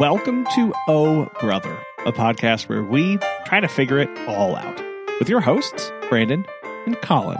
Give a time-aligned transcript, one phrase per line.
[0.00, 1.76] Welcome to Oh Brother,
[2.06, 4.82] a podcast where we try to figure it all out
[5.18, 6.46] with your hosts, Brandon
[6.86, 7.36] and Collin.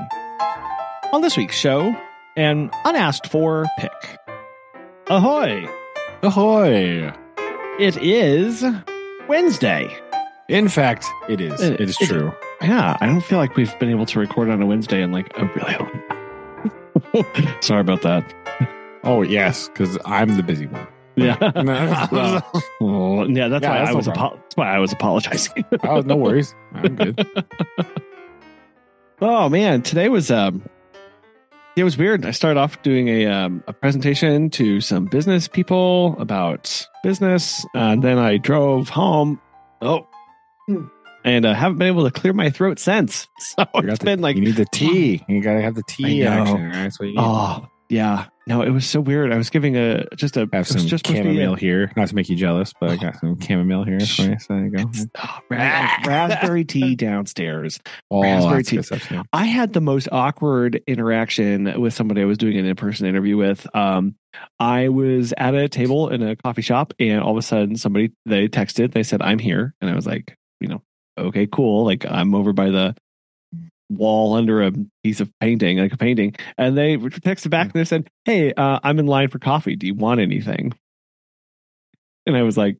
[1.12, 1.96] On this week's show,
[2.36, 4.18] an unasked for pick.
[5.08, 5.66] Ahoy!
[6.22, 7.10] Ahoy!
[7.78, 8.62] It is
[9.26, 9.96] Wednesday.
[10.48, 11.60] In fact, it is.
[11.62, 12.30] It- It is it- true.
[12.60, 15.32] Yeah, I don't feel like we've been able to record on a Wednesday in like
[15.38, 17.56] a really long time.
[17.62, 18.34] Sorry about that.
[19.02, 20.86] Oh yes, because I'm the busy one.
[21.16, 21.36] Yeah.
[22.12, 25.64] Well, well, yeah, that's Yeah, why that's I was apo- that's why I was apologizing.
[25.84, 26.54] oh, no worries.
[26.74, 27.26] I'm good.
[29.20, 30.62] Oh man, today was um
[31.76, 32.24] it was weird.
[32.26, 38.02] I started off doing a um, a presentation to some business people about business, and
[38.02, 39.40] then I drove home.
[39.82, 40.06] Oh,
[41.24, 43.28] and uh, haven't been able to clear my throat since.
[43.38, 45.22] So You it's the- been like, you need the tea.
[45.28, 46.64] You gotta have the tea I action.
[46.64, 46.72] Right?
[46.72, 47.20] That's what you need.
[47.20, 49.32] oh yeah, no, it was so weird.
[49.32, 51.92] I was giving a just a have some just chamomile here.
[51.96, 54.00] Not to make you jealous, but I got some chamomile here.
[54.00, 54.38] for you.
[54.38, 54.84] So there you go.
[55.18, 57.80] Oh, ra- raspberry tea downstairs.
[58.10, 58.76] Oh, raspberry tea.
[58.76, 59.22] good stuff, too.
[59.32, 63.66] I had the most awkward interaction with somebody I was doing an in-person interview with.
[63.74, 64.14] Um,
[64.58, 68.12] I was at a table in a coffee shop, and all of a sudden, somebody
[68.24, 68.92] they texted.
[68.92, 70.82] They said, "I'm here," and I was like, you know,
[71.18, 71.84] okay, cool.
[71.84, 72.94] Like I'm over by the
[73.90, 74.72] wall under a
[75.04, 78.78] piece of painting, like a painting, and they texted back and they said, "Hey, uh,
[78.82, 79.76] I'm in line for coffee.
[79.76, 80.72] Do you want anything?"
[82.26, 82.76] And I was like,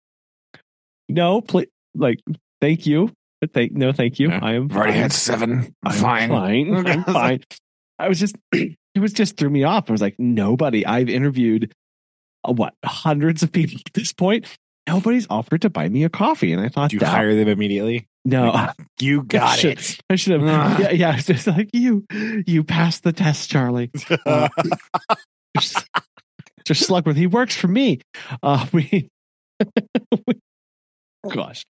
[1.09, 2.21] "No, please, like,
[2.61, 4.29] thank you." But thank no, thank you.
[4.29, 4.41] Yeah.
[4.43, 5.03] I am I've already fine.
[5.03, 5.75] had seven.
[5.83, 6.29] I'm fine.
[6.29, 6.75] fine.
[6.87, 7.41] I'm fine.
[7.99, 9.89] I was just, it was just threw me off.
[9.89, 10.85] I was like, nobody.
[10.85, 11.73] I've interviewed
[12.47, 14.45] uh, what hundreds of people at this point.
[14.87, 17.49] Nobody's offered to buy me a coffee, and I thought, Did you that- hire them
[17.49, 18.09] immediately?
[18.25, 18.69] No,
[19.01, 19.99] You got should- it.
[20.11, 20.79] I should have.
[20.81, 21.17] Yeah, yeah.
[21.17, 22.05] It's just like you,
[22.47, 23.91] you passed the test, Charlie.
[24.27, 24.49] Uh,
[25.57, 25.89] just,
[26.65, 27.17] just Slugworth.
[27.17, 28.01] He works for me.
[28.43, 29.09] Uh, we,
[30.27, 30.35] we-
[31.33, 31.65] gosh.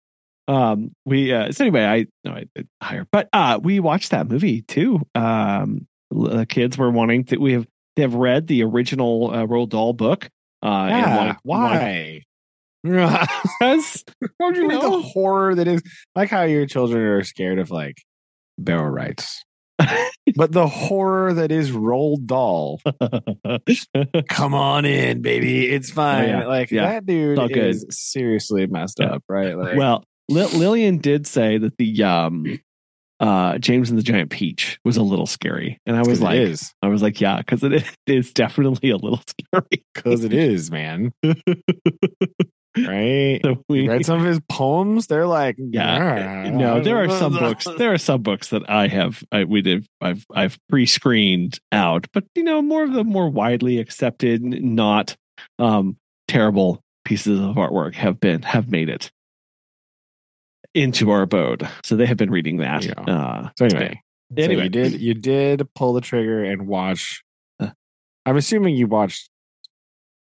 [0.48, 4.26] Um, we, uh, so anyway, I, no, I did hire, but, uh, we watched that
[4.28, 5.00] movie too.
[5.14, 9.68] Um, the kids were wanting to, we have, they have read the original, uh, Roald
[9.68, 10.28] Dahl book.
[10.62, 12.22] Uh, and Yeah, wanted- why?
[12.82, 14.04] Because,
[14.40, 14.80] Don't you know?
[15.00, 15.82] the horror that is
[16.14, 17.96] like how your children are scared of like
[18.58, 19.42] barrel rights,
[20.36, 22.80] but the horror that is Roald Dahl.
[24.28, 25.68] Come on in, baby.
[25.68, 26.30] It's fine.
[26.30, 26.46] Oh, yeah.
[26.46, 26.86] Like Yeah.
[26.92, 27.58] that dude all good.
[27.58, 29.14] is seriously messed Yeah.
[29.14, 29.56] up, right?
[29.56, 32.60] Like, well, Li- Lillian did say that the, um,
[33.18, 35.78] uh, James and the Giant Peach was a little scary.
[35.84, 39.20] And I was 'cause like, I was like, yeah, because it is definitely a little
[39.52, 39.84] scary.
[39.94, 41.12] because it is, man.
[42.76, 43.40] Right?
[43.44, 45.06] So we, read some of his poems.
[45.06, 47.66] They're like, yeah, no, there are some books.
[47.78, 49.22] There are some books that I have.
[49.32, 49.86] I we did.
[50.00, 55.16] I've I've pre-screened out, but you know, more of the more widely accepted, not
[55.58, 55.96] um
[56.28, 59.10] terrible pieces of artwork have been have made it
[60.74, 61.68] into our abode.
[61.84, 62.84] So they have been reading that.
[62.84, 62.92] Yeah.
[62.92, 64.00] Uh, So anyway,
[64.36, 64.64] so Anyway.
[64.64, 67.22] you did you did pull the trigger and watch.
[67.58, 67.70] Uh.
[68.24, 69.28] I'm assuming you watched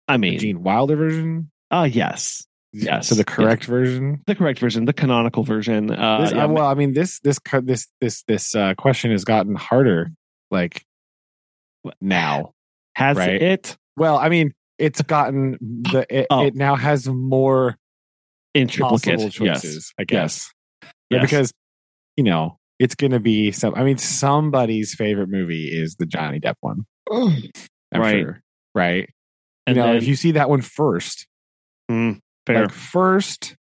[0.09, 1.51] I mean, Gene Wilder version.
[1.73, 3.09] Uh yes, Yes.
[3.09, 4.23] So the correct version.
[4.27, 5.91] the correct version, the canonical version.
[5.91, 9.25] Uh, This, yeah, uh, well, I mean, this this this this this uh, question has
[9.25, 10.11] gotten harder.
[10.51, 10.83] Like
[12.01, 12.53] now,
[12.95, 13.43] has right.
[13.43, 16.47] it well, I mean, it's gotten the it, Oh.
[16.47, 17.77] it now has more
[18.55, 19.19] in triplicate?
[19.19, 19.63] possible Yes.
[19.63, 19.93] choices.
[19.99, 20.51] I guess
[21.11, 21.21] Yes.
[21.23, 21.53] because
[22.17, 23.75] you know it's going to be some.
[23.75, 26.87] I mean, somebody's favorite movie is the Johnny Depp one.
[27.13, 27.43] I'm
[27.95, 28.21] Right.
[28.23, 28.41] sure,
[28.75, 29.11] right?
[29.67, 31.27] and you know, then, if you see that one first,
[31.93, 32.63] Mm, fair.
[32.63, 33.55] like first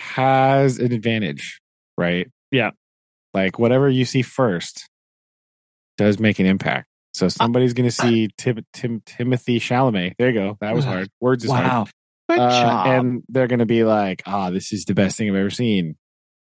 [0.00, 1.60] has an advantage,
[1.96, 2.28] right?
[2.50, 2.70] Yeah.
[3.34, 4.88] Like whatever you see first
[5.96, 6.86] does make an impact.
[7.14, 10.14] So somebody's going to see Tim, Tim, Timothy Chalamet.
[10.18, 10.56] There you go.
[10.60, 11.08] That was hard.
[11.20, 11.64] Words is hard.
[11.64, 11.86] wow.
[12.30, 12.86] Good Uh, job.
[12.86, 15.96] and they're going to be like, "Ah, this is the best thing I've ever seen."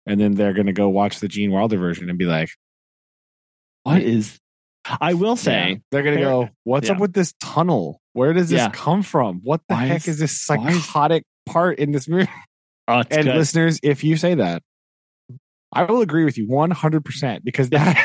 [0.07, 2.49] And then they're going to go watch the Gene Wilder version and be like,
[3.83, 4.39] what is?
[5.01, 5.35] I will Yeah.
[5.37, 8.01] say, they're going to fair- go, "What's up with this tunnel?
[8.13, 8.71] Where does this Yeah.
[8.71, 9.41] come from?
[9.45, 12.29] What the Why heck is- is, this why is- psychotic part in this movie?"
[12.89, 13.37] oh, and good.
[13.37, 14.63] listeners, if you say that,
[15.73, 17.97] I will agree with you 100% because that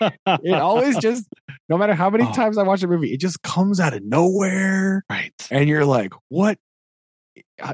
[0.00, 1.26] it always just
[1.68, 2.32] no matter how many Oh.
[2.32, 5.32] times I watch a movie, it just comes out of nowhere right.
[5.50, 6.58] and you're like, "What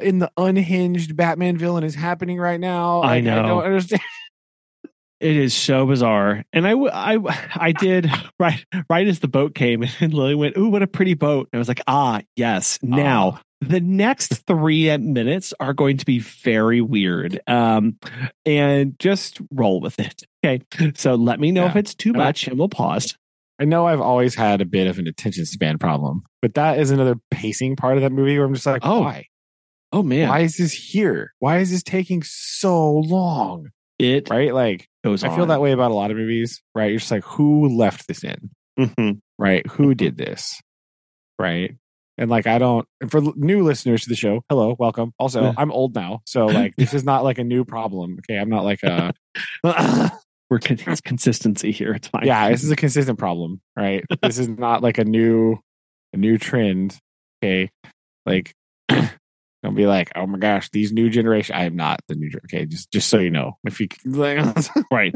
[0.01, 3.39] in the unhinged Batman villain is happening right now?" I Like, know.
[3.39, 4.03] I don't understand.
[5.19, 9.83] It is so bizarre, and I, I, I did right, right as the boat came,
[10.01, 13.39] and Lily went, "Ooh, what a pretty boat!" And I was like, "Ah, yes." Now
[13.39, 13.43] Ah.
[13.63, 17.99] the next three minutes are going to be very weird, um,
[18.45, 20.23] and just roll with it.
[20.45, 20.63] Okay,
[20.95, 23.17] so let me know if it's too And I- much, and we'll pause.
[23.59, 26.91] I know I've always had a bit of an attention span problem, but that is
[26.91, 29.01] another pacing part of that movie where I'm just like, Oh.
[29.01, 29.29] why?
[29.93, 31.33] Oh man, why is this here?
[31.39, 33.71] Why is this taking so long?
[33.99, 34.53] It Right?
[34.55, 35.25] Like goes.
[35.25, 35.49] I feel on.
[35.49, 36.91] that way about a lot of movies, right?
[36.91, 38.51] You're just like, who left this in?
[38.79, 39.21] Mhm.
[39.39, 39.67] Right?
[39.73, 40.61] Who did this?
[41.39, 41.77] Right?
[42.19, 45.13] And like, I don't, and for new listeners to the show, hello, welcome.
[45.19, 45.53] Also, Yeah.
[45.59, 46.21] I'm old now.
[46.25, 48.19] So, like, this is not like a new problem.
[48.21, 48.39] Okay.
[48.39, 49.13] I'm not like a,
[50.51, 51.93] We're con- it's consistency here.
[51.93, 52.25] It's fine.
[52.25, 54.05] yeah, this is a consistent problem, right?
[54.23, 55.59] this is not like a new,
[56.15, 56.97] a new trend.
[57.45, 57.69] Okay.
[58.25, 58.55] Like,
[59.67, 61.55] don't be like, oh my gosh, these new generation.
[61.57, 62.65] I am not the new, okay.
[62.67, 64.39] Just, just so you know, if you, like,
[64.93, 65.15] right.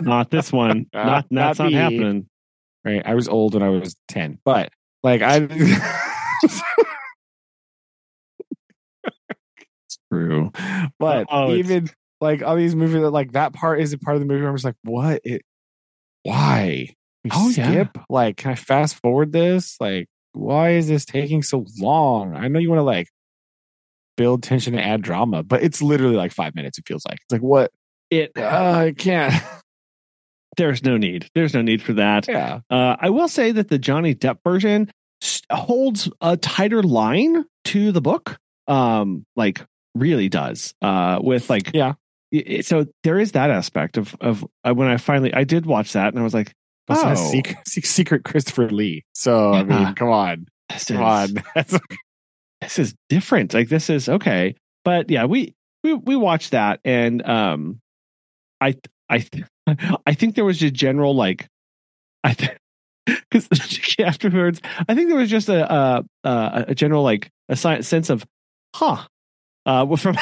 [0.00, 0.86] Not this one.
[0.94, 2.28] Uh, Not that's not not happening.
[2.84, 3.02] right.
[3.04, 4.70] I was old when I was 10, but
[5.02, 5.40] like, I,
[10.12, 10.50] True.
[10.98, 11.90] but Oh, it's- even
[12.20, 14.50] like all these movies that like that part is a part of the movie where
[14.50, 15.42] I'm just like, what it
[16.24, 16.88] why?
[17.24, 17.70] We Oh, yeah.
[17.70, 17.98] skip?
[18.08, 19.76] Like, can I fast forward this?
[19.80, 22.34] Like, why is this taking so long?
[22.34, 23.08] I know you want to like
[24.18, 27.18] build tension and add drama, but it's literally like five minutes, it feels like.
[27.22, 27.72] It's like what
[28.10, 28.32] It.
[28.36, 28.42] uh,
[28.88, 29.32] I can't.
[30.58, 31.30] there's no need.
[31.34, 32.28] There's no need for that.
[32.28, 32.60] yeah.
[32.68, 34.90] Uh, I will say that the Johnny Depp version
[35.50, 38.36] holds a tighter line to the book.
[38.66, 40.74] Um, like really does.
[40.82, 41.94] Uh, with like Yeah.
[42.34, 45.64] i- i- So there is that aspect of of uh, when I finally I did
[45.64, 46.54] watch that and I was like, it
[46.90, 47.14] Oh.
[47.14, 49.04] secret, secret Christopher Lee.
[49.14, 50.46] So I mean, come on.
[50.68, 51.02] this Come is,
[51.36, 51.44] on.
[51.54, 51.78] That's
[52.60, 53.54] this is different.
[53.54, 54.54] Like this is okay.
[54.84, 57.80] But yeah, we we we watched that and um,
[58.60, 58.76] I
[59.08, 59.26] I
[60.06, 61.46] I think there was a general like
[62.24, 62.34] I
[63.30, 63.48] because
[64.00, 68.24] afterwards I think there was just a a, a, a general like a sense of
[68.74, 69.04] huh
[69.66, 70.16] uh well, from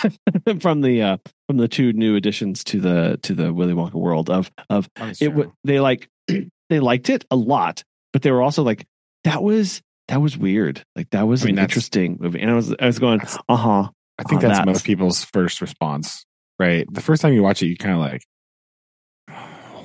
[0.61, 1.17] from the uh
[1.49, 4.88] from the two new additions to the to the Willy Wonka world of of
[5.21, 6.09] it w- they like
[6.69, 8.85] they liked it a lot but they were also like
[9.25, 12.55] that was that was weird like that was I mean, an interesting movie and I
[12.55, 13.88] was I was going uh huh
[14.19, 16.25] I think Oh, that's, that's- most people's first response,
[16.58, 16.87] right?
[16.91, 18.23] The first time you watch it, you kind of like,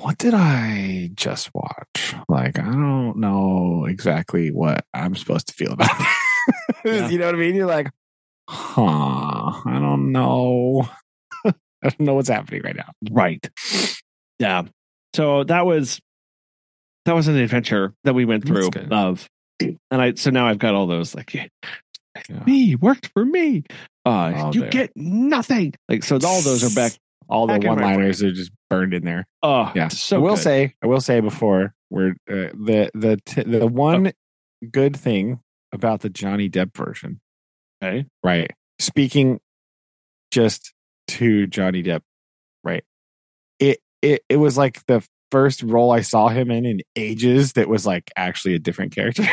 [0.00, 2.14] what did I just watch?
[2.28, 6.06] Like, I don't know exactly what I'm supposed to feel about it.
[6.84, 7.08] Yeah.
[7.08, 7.54] You know what I mean?
[7.54, 7.90] You're like,
[8.48, 8.82] huh,
[9.66, 10.88] I don't know.
[11.44, 11.52] I
[11.82, 12.90] don't know what's happening right now.
[13.10, 13.46] Right.
[14.38, 14.62] Yeah.
[15.14, 16.00] So that was
[17.04, 19.28] that was an adventure that we went through of
[19.60, 21.46] and I so now I've got all those like Yeah.
[22.46, 23.64] me worked for me.
[24.04, 24.70] Uh Oh, you there.
[24.70, 25.74] get nothing.
[25.88, 26.92] Like so all those are back.
[27.28, 29.26] All the back in my one liners are just burned in there.
[29.42, 29.88] Oh Yeah.
[29.88, 30.42] so I will good.
[30.42, 34.12] say, I will say before we're uh, the the t- the one
[34.70, 35.40] good thing
[35.72, 37.20] about the Johnny Depp version,
[37.82, 38.06] okay.
[38.22, 38.50] right?
[38.78, 39.40] Speaking
[40.30, 40.72] just
[41.08, 42.00] to Johnny Depp,
[42.64, 42.84] right?
[43.58, 47.68] It it it was like the first role I saw him in in ages that
[47.68, 49.24] was like actually a different character.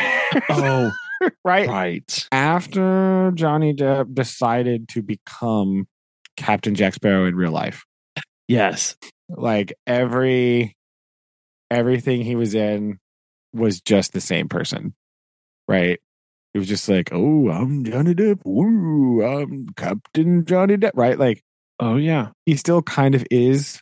[0.48, 0.90] Oh
[1.44, 1.68] right.
[1.68, 2.28] right.
[2.32, 5.86] After Johnny Depp decided to become
[6.36, 7.84] Captain Jack Sparrow in real life,
[8.48, 8.96] Yes.
[9.28, 10.74] like every
[11.70, 12.98] everything he was in
[13.52, 14.92] was just the same person
[15.68, 16.00] right
[16.54, 21.42] it was just like oh i'm johnny depp Woo, i'm captain johnny depp right like
[21.78, 22.30] Oh yeah.
[22.44, 23.80] he still kind of is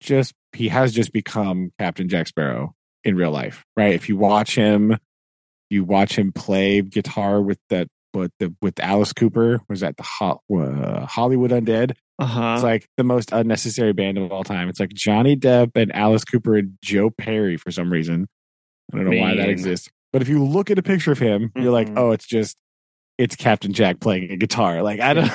[0.00, 2.74] just he has just become captain jack sparrow
[3.04, 4.96] in real life right if you watch him
[5.70, 10.02] you watch him play guitar with that but the with alice cooper was that the
[10.18, 12.54] Ho- uh, hollywood undead Uh-huh.
[12.54, 14.68] it's like the most unnecessary band of all time.
[14.68, 18.26] It's like Johnny Depp and Alice Cooper and Joe Perry for some reason.
[18.92, 19.88] I don't know why that exists.
[20.12, 21.96] But if you look at a picture of him, you're like, Mhm.
[21.98, 22.56] oh, it's just
[23.18, 24.82] it's Captain Jack playing a guitar.
[24.82, 25.30] Like I don't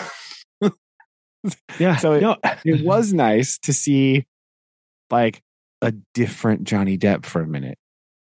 [1.79, 1.95] yeah.
[2.03, 2.35] so it- no.
[2.65, 4.25] it was nice to see
[5.13, 5.41] like
[5.81, 7.77] a different Johnny Depp for a minute.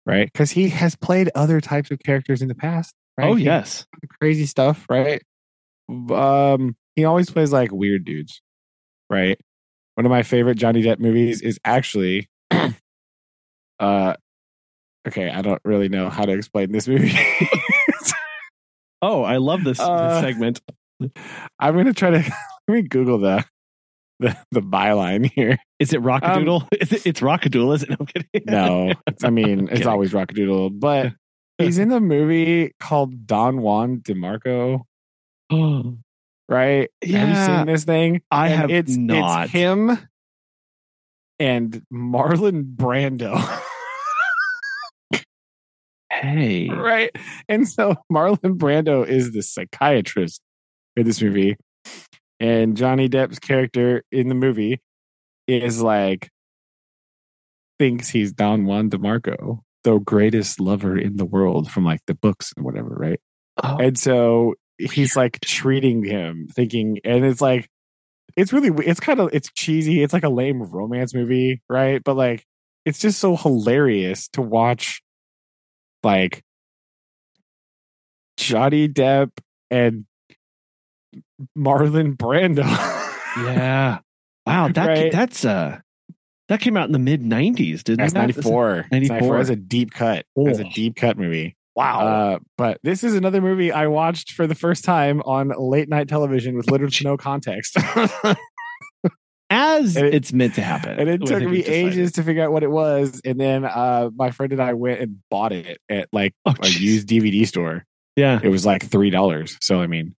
[0.06, 0.26] Right?
[0.32, 2.94] Because he has played other types of characters in the past.
[3.16, 3.28] Right?
[3.28, 3.86] Oh He- yes.
[4.20, 5.22] crazy stuff, right?
[5.88, 8.40] Um, he always plays like weird dudes,
[9.08, 9.38] right?
[9.94, 12.28] One of my favorite Johnny Depp movies is actually,
[13.78, 14.14] uh,
[15.06, 17.12] okay, I don't really know how to explain this movie.
[19.02, 20.60] Oh, I love this, this Uh, segment.
[21.58, 22.18] I'm gonna try to
[22.68, 23.42] let me Google the
[24.20, 25.58] the the byline here.
[25.80, 26.62] Is it Rock-a-Doodle?
[26.62, 27.96] Um, is it, it's Rock-a-Doodle, isn't it?
[28.00, 28.42] I'm kidding.
[28.46, 31.12] No, it's- I mean it's always Rock-a-Doodle, but
[31.58, 34.82] he's in a movie called Don Juan DeMarco,
[35.50, 35.98] Oh,
[36.48, 36.88] right?
[37.02, 37.46] Have you Yeah.
[37.58, 38.22] seen this thing?
[38.30, 39.44] I And have it's, not.
[39.44, 39.98] It's him
[41.40, 43.34] and Marlon Brando.
[46.12, 46.68] hey.
[46.68, 47.10] right?
[47.48, 50.40] And so Marlon Brando is the psychiatrist
[50.96, 51.56] in this movie.
[52.40, 54.80] And Johnny Depp's character in the movie
[55.46, 56.30] is like
[57.78, 62.52] thinks he's Don Juan DeMarco, the greatest lover in the world from like the books
[62.56, 63.20] and whatever, right?
[63.62, 67.68] Oh, And so he's like treating him, thinking, and it's like,
[68.36, 70.02] it's really, it's kind of, it's cheesy.
[70.02, 72.02] It's like a lame romance movie, right?
[72.02, 72.44] But like,
[72.86, 75.02] it's just so hilarious to watch,
[76.02, 76.42] like
[78.36, 79.30] Johnny Depp
[79.70, 80.06] and
[81.56, 82.64] Marlon Brando.
[83.36, 83.98] yeah.
[84.46, 85.12] Wow, that Right.
[85.12, 85.78] that's uh
[86.48, 88.18] that came out in the mid '90s, didn't That's it?
[88.18, 88.86] 94.
[88.90, 89.36] 94.
[89.38, 90.24] That's a deep cut.
[90.36, 90.70] That's a Oh.
[90.74, 91.56] deep cut movie.
[91.76, 92.06] Wow.
[92.06, 96.08] Uh, but this is another movie I watched for the first time on late night
[96.08, 97.76] television with literally no context.
[99.52, 100.98] As it- it's meant to happen.
[101.00, 101.68] and it took me decided.
[101.88, 103.20] ages to figure out what it was.
[103.24, 106.54] And then uh, my friend and I went and bought it at like Oh, a
[106.54, 106.80] jeez.
[106.80, 107.84] used DVD store.
[108.14, 108.38] Yeah.
[108.42, 109.56] It was like $3.
[109.60, 110.14] So, I mean,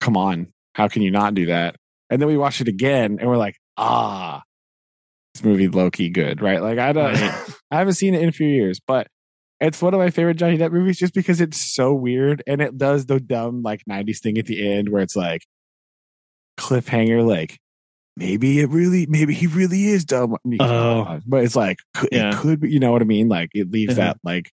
[0.00, 0.48] come on.
[0.74, 1.76] How can you not do that?
[2.10, 4.42] And then we watched it again and we're like, ah,
[5.34, 6.60] this movie Loki good, right?
[6.62, 7.14] Like, I don't.
[7.70, 9.06] I haven't seen it in a few years, but
[9.60, 12.76] it's one of my favorite Johnny Depp movies just because it's so weird and it
[12.78, 15.42] does the dumb like 90s thing at the end where it's like
[16.58, 17.58] cliffhanger, like
[18.16, 20.36] maybe it really, maybe he really is dumb.
[20.60, 21.20] Oh.
[21.26, 21.78] but it's like
[22.10, 22.30] Yeah.
[22.30, 23.28] it could be, you know what I mean?
[23.28, 24.08] Like it leaves Uh-huh.
[24.14, 24.50] that like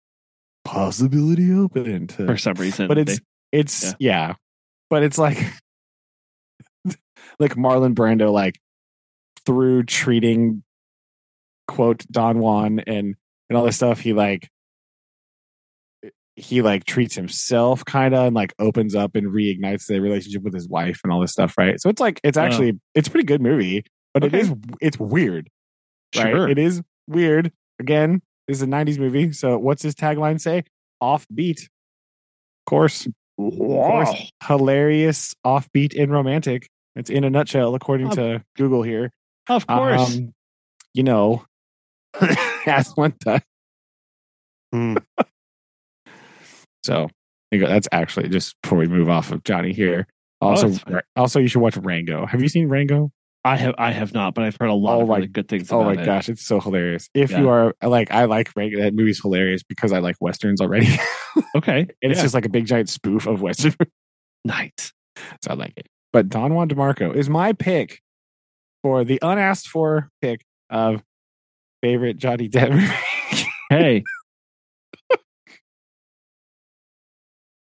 [0.63, 2.87] possibility open to, For some reason.
[2.87, 3.25] but it's they-
[3.59, 3.93] it's Yeah.
[3.99, 4.33] yeah.
[4.89, 5.37] But it's like
[7.39, 8.59] like Marlon Brando like
[9.45, 10.63] through treating
[11.67, 13.15] quote Don Juan and
[13.49, 14.49] and all this stuff he like
[16.35, 20.53] he like treats himself kind of and like opens up and reignites the relationship with
[20.53, 22.41] his wife and all this stuff right so it's like it's Oh.
[22.41, 24.37] actually it's a pretty good movie but Okay.
[24.37, 25.49] it is it's weird
[26.15, 26.47] right Sure.
[26.47, 30.63] it is weird again this is a 90s movie so what's his tagline say
[31.01, 31.69] offbeat of
[32.69, 36.67] course course, hilarious, offbeat, and romantic.
[36.95, 39.11] It's in a nutshell, according Of- to Google here.
[39.49, 40.15] Of course.
[40.17, 40.33] Um,
[40.93, 41.45] you know,
[42.65, 43.41] as one does.
[44.73, 44.95] Hmm.
[46.83, 47.09] So
[47.51, 47.67] you go.
[47.67, 50.07] that's actually just before we move off of Johnny here.
[50.39, 52.25] Also, Oh, also you should watch Rango.
[52.25, 53.11] Have you seen Rango?
[53.47, 55.47] I have I have not, but I've heard a lot Oh of my- really good
[55.47, 56.05] things Oh my it.
[56.05, 57.09] gosh, it's so hilarious.
[57.13, 57.39] If Yeah.
[57.39, 58.79] you are like, I like Rango.
[58.81, 60.87] That movie's hilarious because I like westerns already,
[61.55, 61.95] okay, and Okay.
[62.01, 63.75] it's just like a big giant spoof of western.
[64.45, 64.93] nice.
[65.43, 65.87] So I like it.
[66.13, 68.01] But Don Juan DeMarco is my pick
[68.83, 71.03] for the unasked for pick of
[71.81, 72.73] favorite Johnny Depp.
[73.69, 74.03] Hey.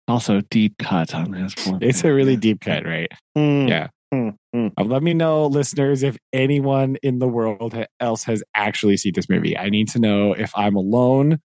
[0.08, 1.80] also deep cut on this one.
[1.82, 3.08] it's a really deep cut, right?
[3.38, 3.88] Mm, Yeah.
[4.14, 4.72] Mm, mm.
[4.78, 9.30] Uh, let me know, listeners, if anyone in the world else has actually seen this
[9.30, 9.58] movie.
[9.58, 11.40] I need to know if I'm alone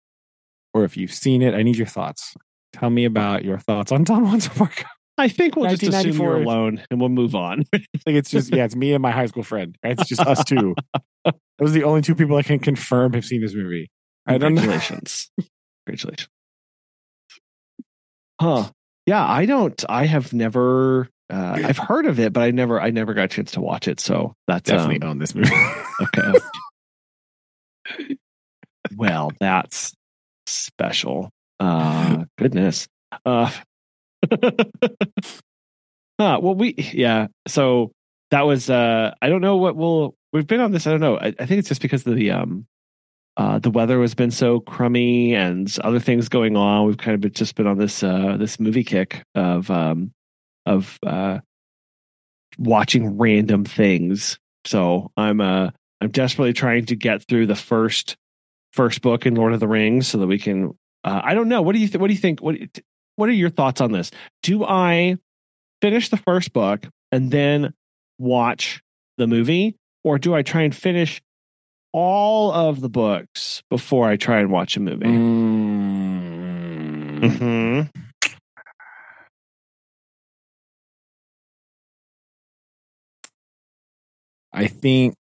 [0.74, 1.54] or if you've seen it.
[1.54, 2.36] I need your thoughts.
[2.74, 4.86] Tell me about your thoughts on Don Juan DeMarco.
[5.18, 7.64] I think we'll just assume you're alone and we'll move on.
[8.06, 9.76] Like it's just yeah, it's me and my high school friend.
[9.84, 9.98] Right?
[9.98, 10.76] It's just us two.
[11.58, 13.90] Those are the only two people I can confirm have seen this movie.
[14.28, 14.62] I don't know.
[14.62, 15.32] Congratulations.
[15.88, 16.30] Congratulations.
[18.40, 18.70] Huh.
[19.08, 22.92] Yeah, I don't I have never uh, I've heard of it, but I never I
[22.92, 24.00] never got a chance to watch it.
[24.00, 25.52] So that's Definitely um, own this movie.
[26.02, 26.34] okay.
[28.96, 29.94] well, that's
[30.46, 31.30] special.
[31.60, 32.88] Uh goodness.
[33.26, 33.52] Uh
[34.32, 37.92] huh, well we yeah, so
[38.32, 41.18] that was uh I don't know what we'll we've been on this, I don't know.
[41.18, 42.68] I, I think it's just because of the um
[43.38, 46.86] uh the weather has been so crummy and other things going on.
[46.86, 50.12] We've kind of been, just been on this uh this movie kick of um
[50.66, 51.40] of uh
[52.58, 54.40] watching random things.
[54.66, 55.70] So I'm uh
[56.02, 58.16] I'm desperately trying to get through the first
[58.74, 60.78] first book in Lord of the Rings so that we can.
[61.04, 61.62] Uh, I don't know.
[61.62, 62.42] What do you th- What do you think?
[62.42, 62.58] What
[63.16, 64.12] What are your thoughts on this?
[64.44, 65.18] Do I
[65.82, 67.74] finish the first book and then
[68.18, 68.82] watch
[69.18, 71.22] the movie, or do I try and finish
[71.94, 75.06] all of the books before I try and watch a movie?
[75.06, 76.36] Mm.
[77.22, 78.02] Mm-hmm.
[84.56, 85.16] I think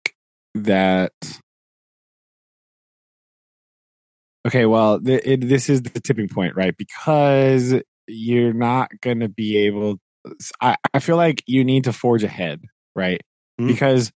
[0.55, 1.11] that.
[4.45, 6.75] Okay, well, th- it, this is the tipping point, right?
[6.77, 7.75] Because
[8.07, 9.99] you're not going to be able.
[10.61, 12.61] I, I feel like you need to forge ahead,
[12.95, 13.21] right?
[13.57, 13.67] Hmm.
[13.67, 14.11] Because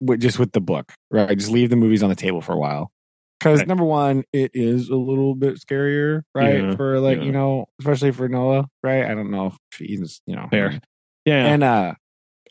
[0.00, 1.36] with, just with the book, right?
[1.36, 2.90] Just leave the movies on the table for a while.
[3.38, 3.68] Because Right.
[3.68, 6.60] number one, it is a little bit scarier, right?
[6.60, 7.24] Yeah, For like yeah.
[7.24, 9.04] you know, especially for Noah, right?
[9.04, 10.80] I don't know if he's you know Fair.
[11.24, 11.46] Yeah.
[11.46, 11.94] and uh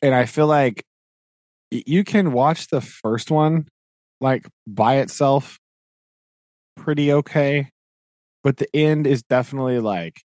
[0.02, 0.84] and i feel like
[1.72, 3.68] you can watch the first one
[4.22, 5.60] like by itself
[6.76, 7.70] pretty okay
[8.44, 10.22] but the end is definitely like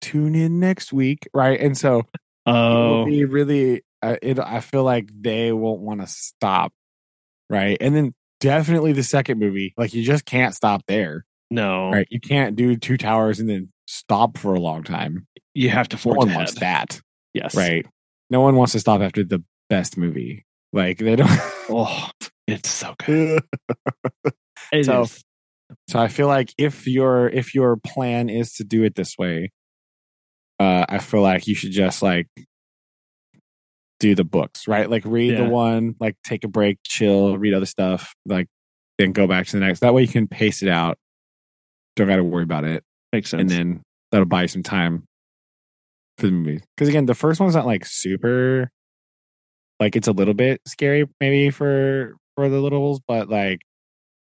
[0.00, 2.00] tune in next week right and so
[2.46, 6.72] it will oh, be really uh, it i feel like they won't want to stop
[7.48, 11.90] right and then definitely the second movie like you just can't stop there no.
[11.90, 15.88] right you can't do two towers and then stop for a long time you have
[15.88, 16.36] to No one ahead.
[16.38, 17.00] wants that,
[17.34, 17.54] Yes.
[17.54, 17.84] right?
[18.30, 20.44] No one wants to stop after the best movie.
[20.72, 21.30] Like they don't.
[21.74, 22.10] Oh,
[22.46, 23.42] it's so good.
[24.72, 25.22] It So- is.
[25.88, 29.50] So I feel like if your if your plan is to do it this way,
[30.60, 32.28] uh, I feel like you should just like
[34.00, 34.90] do the books, right?
[34.90, 35.44] Like read Yeah.
[35.44, 38.48] the one, like take a break, chill, read other stuff, like
[38.98, 39.80] then go back to the next.
[39.80, 40.98] That way you can pace it out.
[41.96, 43.40] Don't got to worry about it, Makes sense.
[43.40, 45.04] and then that'll buy you some time
[46.18, 46.60] for the movie.
[46.76, 48.70] Because again, the first one's not like super,
[49.82, 53.60] like it's a little bit scary maybe for for the littles, but like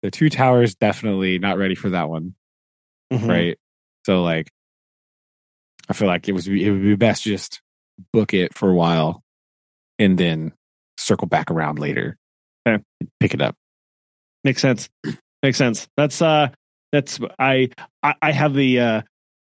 [0.03, 2.35] the two towers definitely not ready for that one
[3.13, 3.29] Mhm.
[3.29, 3.59] right?
[4.07, 4.49] So like,
[5.89, 7.61] I feel like it was it would be best just
[8.13, 9.23] book it for a while,
[9.99, 10.53] and then
[10.99, 12.17] circle back around later.
[12.67, 12.83] Okay.
[13.19, 13.57] Pick it up.
[14.45, 14.89] Makes sense.
[15.43, 15.89] Makes sense.
[15.97, 16.49] That's uh
[16.93, 17.71] that's I
[18.03, 19.03] I, I have the uh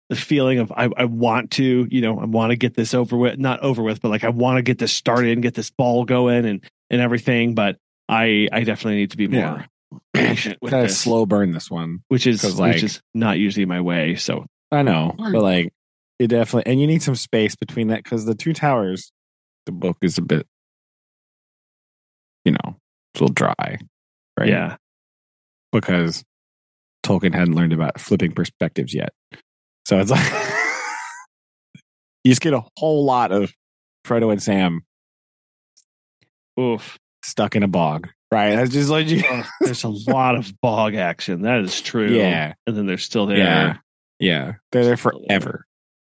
[0.10, 3.16] the feeling of I, I want to, you know, I want to get this over
[3.16, 5.70] with not over with, but like I want to get this started and get this
[5.70, 7.54] ball going and and everything.
[7.56, 9.66] But I I definitely need to be more Yeah.
[10.14, 12.00] patient with Kind of this, slow burn this one.
[12.08, 14.16] which is like- which is not usually my way.
[14.16, 15.72] So I know, but like
[16.20, 19.12] it definitely, and you need some space between that because the two towers,
[19.66, 20.46] the book is a bit,
[22.46, 22.76] you know,
[23.14, 23.78] it's a little dry,
[24.38, 24.50] right?
[24.50, 24.76] yeah.
[25.72, 26.24] because
[27.06, 29.10] Tolkien hadn't learned about flipping perspectives yet.
[29.90, 30.32] So it's like
[32.24, 33.52] you just get a whole lot of
[34.06, 34.82] Frodo and Sam
[36.60, 37.00] Oof.
[37.26, 38.56] stuck in a bog, right?
[38.56, 39.24] That's just like you.
[39.62, 41.42] There's a lot of bog action.
[41.42, 42.16] That is true.
[42.16, 43.38] Yeah, And then they're still there.
[43.40, 43.78] yeah,
[44.20, 44.52] yeah.
[44.72, 45.66] They're there forever.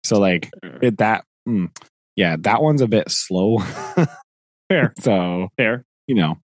[0.02, 0.50] So like
[0.82, 1.70] it, that, mm,
[2.16, 3.58] yeah, that one's a bit slow.
[4.68, 4.94] Fair.
[4.98, 5.84] So Fair.
[6.08, 6.38] you know,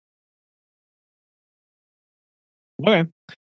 [2.87, 3.09] Okay.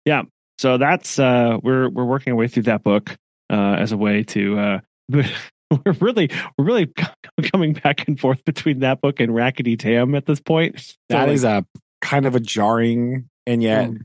[0.05, 0.21] Yeah.
[0.57, 3.17] So that's uh we're we're working our way through that book
[3.50, 6.94] uh as a way to uh we're really we're really
[7.51, 10.79] coming back and forth between that book and Rackety Tam at this point.
[10.79, 11.66] So, that like, is a
[12.01, 14.01] kind of a jarring and yet Mm.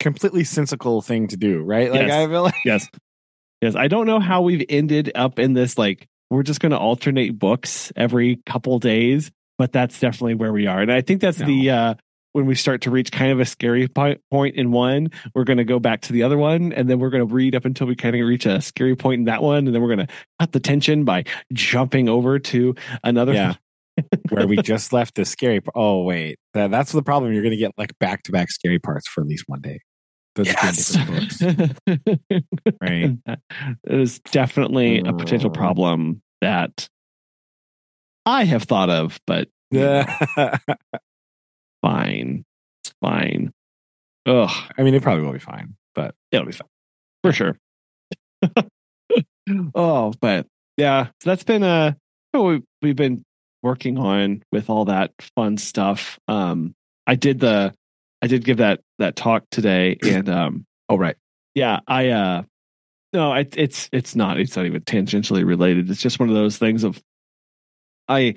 [0.00, 1.90] completely sensical thing to do, right?
[1.90, 2.12] Like Yes.
[2.12, 2.88] I feel like yes.
[3.62, 3.74] Yes.
[3.74, 7.92] I don't know how we've ended up in this like we're just gonna alternate books
[7.96, 10.80] every couple days, but that's definitely where we are.
[10.80, 11.94] And I think that's the uh
[12.36, 14.20] when we start to reach kind of a scary point
[14.56, 17.26] in one, we're going to go back to the other one, and then we're going
[17.26, 19.74] to read up until we kind of reach a scary point in that one, and
[19.74, 23.32] then we're going to cut the tension by jumping over to another.
[23.32, 23.54] Yeah.
[24.28, 25.62] where we just left the scary.
[25.74, 27.32] Oh wait, that, that's the problem.
[27.32, 29.80] You're going to get like back to back scary parts for at least one day.
[30.34, 30.98] Those Yes.
[32.82, 33.16] right?
[33.26, 33.40] it
[33.86, 35.54] is definitely a potential mm.
[35.54, 36.86] problem that
[38.26, 40.18] I have thought of, but Yeah.
[41.86, 42.44] Fine,
[42.84, 43.52] it's fine.
[44.26, 46.68] Ugh, I mean, it probably will be fine, but it'll be fine
[47.22, 47.56] for sure.
[49.74, 50.46] oh, but
[50.76, 51.92] yeah, so that's been uh
[52.32, 53.24] what we, we've been
[53.62, 56.18] working on with all that fun stuff.
[56.28, 56.74] Um,
[57.06, 57.72] I did the
[58.22, 61.16] I did give that that talk today, and um, oh right,
[61.54, 62.42] yeah, I uh,
[63.12, 65.90] no, I, it's it's not it's not even tangentially related.
[65.90, 67.00] It's just one of those things of
[68.08, 68.36] I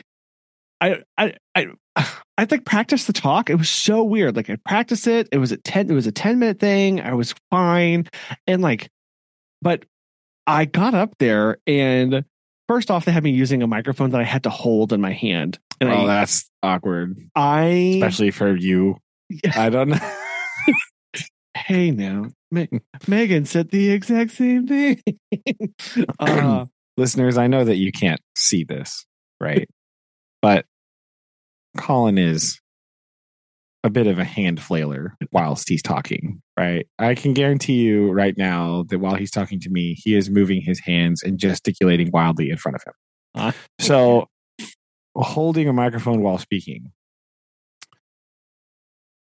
[0.81, 1.67] I I I
[2.37, 3.49] I like practiced the talk.
[3.49, 4.35] It was so weird.
[4.35, 5.27] Like I practiced it.
[5.31, 5.89] It was a ten.
[5.89, 7.01] It was a ten minute thing.
[7.01, 8.07] I was fine,
[8.47, 8.89] and like,
[9.61, 9.85] but
[10.47, 12.23] I got up there and
[12.69, 15.11] first off, they had me using a microphone that I had to hold in my
[15.11, 17.63] hand, and oh, I that's awkward, I
[17.95, 18.97] especially for you.
[19.55, 20.11] I don't know.
[21.57, 22.69] hey now, Me-
[23.07, 25.01] Megan said the exact same thing.
[26.19, 26.65] uh,
[26.97, 29.05] Listeners, I know that you can't see this,
[29.39, 29.67] right?
[30.41, 30.65] But
[31.77, 32.59] Collin is
[33.83, 36.85] a bit of a hand flailer whilst he's talking, right?
[36.97, 40.61] I can guarantee you right now that while he's talking to me, he is moving
[40.61, 42.93] his hands and gesticulating wildly in front of him.
[43.35, 43.53] Ah.
[43.79, 44.27] so,
[45.15, 46.91] holding a microphone while speaking,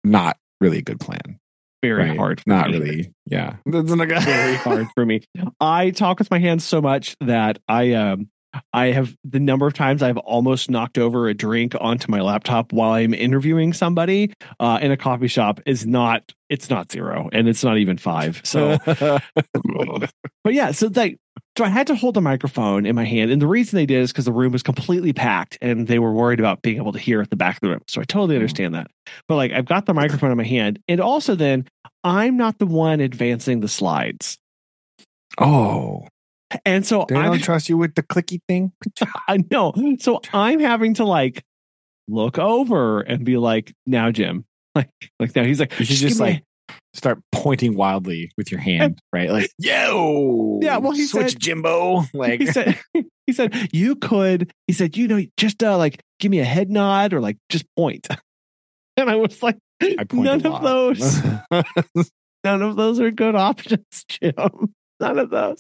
[0.04, 1.40] not really a good plan.
[1.84, 2.18] very right?
[2.18, 2.42] hard.
[2.46, 2.78] Not me.
[2.80, 3.14] really.
[3.26, 3.58] Yeah.
[3.66, 5.22] That's not a- very hard for me.
[5.60, 8.30] I talk with my hands so much that I um
[8.74, 12.74] I have the number of times I've almost knocked over a drink onto my laptop
[12.74, 17.48] while I'm interviewing somebody uh, in a coffee shop is not it's not zero and
[17.48, 18.42] it's not even five.
[18.44, 19.22] So but
[20.54, 21.18] yeah, so like
[21.58, 24.02] so I had to hold the microphone in my hand, and the reason they did
[24.02, 27.00] is because the room was completely packed, and they were worried about being able to
[27.00, 27.82] hear at the back of the room.
[27.88, 28.88] So I totally understand that.
[29.28, 31.68] But like, I've got the microphone in my hand, and also then
[32.04, 34.38] I'm not the one advancing the slides,
[35.38, 36.08] oh,
[36.66, 38.72] and so I'm, don't trust you with the clicky thing.
[39.28, 39.74] I know.
[40.00, 41.44] So I'm having to like
[42.08, 46.20] look over and be like, "Now, Jim." Like, like now he's like, You should just
[46.20, 46.44] a- like
[46.94, 49.30] start pointing wildly with your hand, right?
[49.32, 52.04] Like, yo, Yeah, well, he switch said- Jimbo.
[52.14, 54.52] Like, he said he said you could.
[54.68, 57.66] He said you know just uh, like give me a head nod or like just
[57.76, 58.08] point.
[58.96, 61.22] And I was like, I none of those.
[62.44, 64.34] None of those are good options, Jim.
[65.00, 65.60] None of those.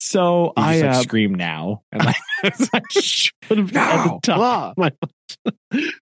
[0.00, 1.82] So You I just, like, uh, scream now.
[1.92, 2.16] And like,
[2.90, 4.90] should have No, top blah.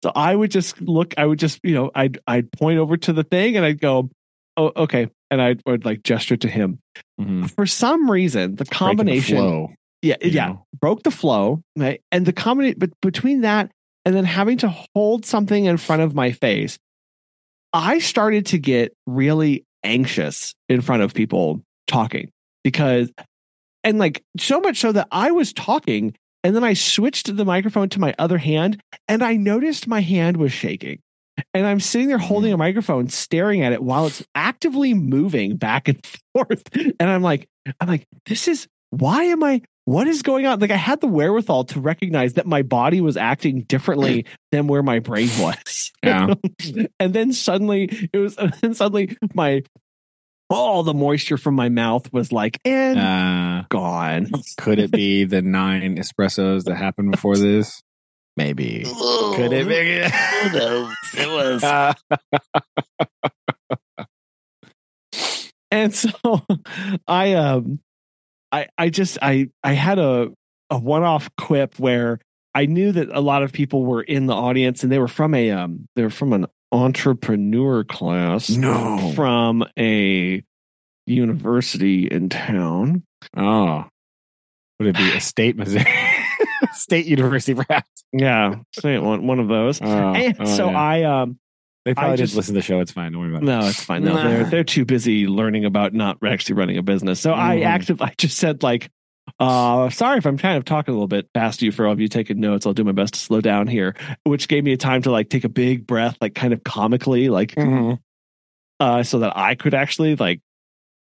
[0.03, 1.13] so I would just look.
[1.17, 4.09] I would just you know I'd I'd point over to the thing and I'd go,
[4.57, 6.79] oh okay, and I would like gesture to him.
[7.19, 7.49] Mhm.
[7.51, 10.65] For some reason, the Breaking the combination, flow, yeah, yeah, know?
[10.79, 12.01] broke the flow, right?
[12.11, 13.69] And the combination, but between that
[14.05, 16.77] and then having to hold something in front of my face,
[17.73, 22.29] I started to get really anxious in front of people talking
[22.63, 23.11] because,
[23.83, 27.89] and like so much so that I was talking and then I switched the microphone
[27.89, 30.99] to my other hand and I noticed my hand was shaking.
[31.53, 32.55] And I'm sitting there holding mm.
[32.55, 36.63] a microphone, staring at it while it's actively moving back and forth.
[36.75, 37.47] And I'm like,
[37.79, 40.59] I'm like, this is why am I what is going on?
[40.59, 44.83] Like I had the wherewithal to recognize that my body was acting differently than where
[44.83, 45.91] my brain was.
[46.03, 46.35] Yeah.
[46.99, 49.63] and then suddenly it was and suddenly my
[50.49, 54.29] all the moisture from my mouth was like and Uh, gone.
[54.57, 57.81] could it be the nine espressos that happened before this?
[58.35, 58.83] Maybe.
[58.83, 60.49] Could it be?
[60.49, 60.93] Who knows?
[61.17, 61.93] It was Uh,
[65.71, 66.09] and so
[67.07, 67.79] i um
[68.51, 70.29] i i just i i had a
[70.69, 72.19] a one-off quip where
[72.55, 75.33] i knew that a lot of people were in the audience and they were from
[75.35, 79.13] a um they were from an entrepreneur class no.
[79.15, 80.43] from a
[81.05, 83.03] university in town
[83.37, 83.85] Oh.
[84.79, 85.85] Would it be a state Missouri?
[86.73, 87.89] state university, perhaps?
[88.11, 90.77] yeah say one, one of those Oh, and oh, so yeah.
[90.79, 91.39] i um
[91.85, 92.79] They probably just- just listen to the show.
[92.79, 93.11] It's fine.
[93.11, 93.45] Don't worry about it.
[93.45, 94.03] No, it's fine.
[94.03, 97.19] No, they're they're too busy learning about not actually running a business.
[97.19, 97.65] So I Mhm.
[97.65, 98.89] active I just said like,
[99.39, 101.99] uh, sorry if I'm kind of talking a little bit fast you for all of
[101.99, 102.65] you taking notes.
[102.65, 105.29] I'll do my best to slow down here, which gave me a time to like
[105.29, 107.99] take a big breath, like kind of comically, like Mhm.
[108.79, 110.41] uh, so that I could actually like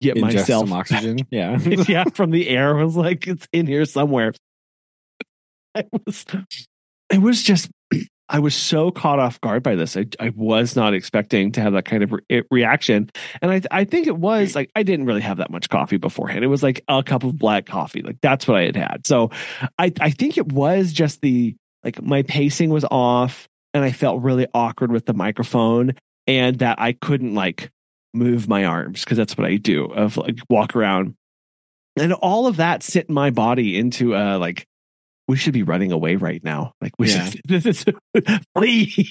[0.01, 1.19] get Ingest myself some oxygen.
[1.31, 1.59] Yeah.
[1.89, 2.79] yeah, from the air.
[2.79, 4.33] I was like, it's in here somewhere.
[5.75, 6.25] I was,
[7.13, 7.71] it was just,
[8.29, 9.97] I was so caught off guard by this.
[9.97, 13.11] I, I was not expecting to have that kind of re- reaction.
[13.41, 16.45] And I, I think it was like, I didn't really have that much coffee beforehand.
[16.45, 18.03] It was like a cup of black coffee.
[18.03, 19.07] Like that's what I had had.
[19.07, 19.31] So
[19.79, 24.23] I, I think it was just the, like my pacing was off and I felt
[24.23, 25.95] really awkward with the microphone
[26.27, 27.71] and that I couldn't like
[28.13, 31.15] move my arms because that's what I do of like walk around.
[31.97, 34.67] And all of that sent my body into a like
[35.29, 36.73] we should be running away right now.
[36.81, 37.27] Like we Yeah.
[37.31, 37.85] should this is
[38.55, 39.11] flee.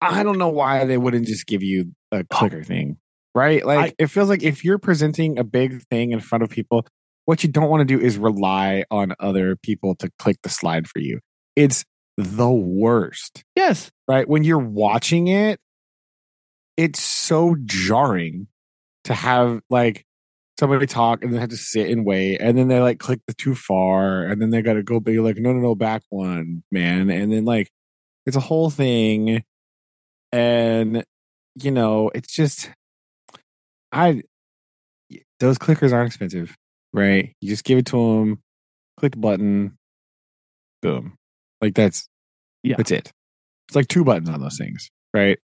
[0.00, 2.22] I don't know why they wouldn't just give you a oh.
[2.30, 2.98] clicker thing,
[3.34, 3.64] right?
[3.64, 6.86] Like it feels like if you're presenting a big thing in front of people,
[7.26, 10.88] what you don't want to do is rely on other people to click the slide
[10.88, 11.20] for you.
[11.56, 11.84] It's
[12.16, 13.90] the worst, yes.
[14.08, 14.28] right?
[14.28, 15.60] When you're watching it,
[16.76, 18.48] it's so jarring
[19.04, 20.04] to have like
[20.60, 23.32] somebody talk and then have to sit and wait and then they like click the
[23.32, 26.62] too far and then they got to go be like no no no back one
[26.70, 27.70] man and then like
[28.26, 29.42] it's a whole thing
[30.32, 31.02] and
[31.54, 32.70] you know it's just
[33.90, 34.22] i
[35.40, 36.54] those clickers aren't expensive
[36.92, 38.42] right you just give it to them
[38.98, 39.78] click the button
[40.82, 41.16] boom
[41.62, 42.06] like that's
[42.62, 42.76] Yeah.
[42.76, 43.10] that's it
[43.66, 45.38] it's like two buttons on those things right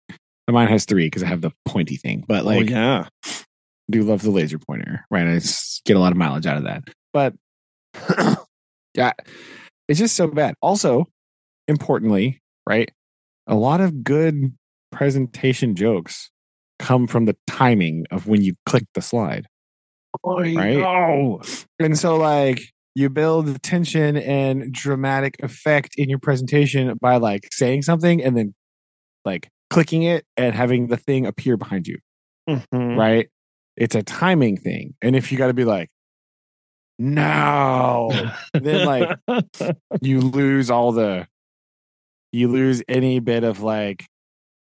[0.49, 3.08] mine has three because i have the pointy thing but oh, like oh, yeah.
[3.93, 5.27] Do love the laser pointer, right?
[5.27, 5.39] I
[5.86, 6.84] get a lot of mileage out of that.
[7.13, 7.34] But
[8.95, 9.13] yeah,
[9.88, 10.56] it's just so bad.
[10.62, 11.08] Also,
[11.67, 12.91] importantly, right?
[13.47, 14.53] A lot of good
[14.91, 16.29] presentation jokes
[16.79, 19.47] come from the timing of when you click the slide.
[20.25, 20.77] Right?
[20.77, 21.41] Oh,
[21.79, 22.62] And so, like,
[22.95, 28.38] you build the tension and dramatic effect in your presentation by like saying something and
[28.38, 28.53] then
[29.25, 31.97] like clicking it and having the thing appear behind you
[32.47, 32.95] Mhm.
[32.97, 33.29] right?
[33.75, 34.95] It's a timing thing.
[35.01, 35.89] And if you got to be like,
[36.99, 38.12] no,
[38.53, 39.17] then like
[40.01, 41.27] you lose all the,
[42.31, 44.05] you lose any bit of like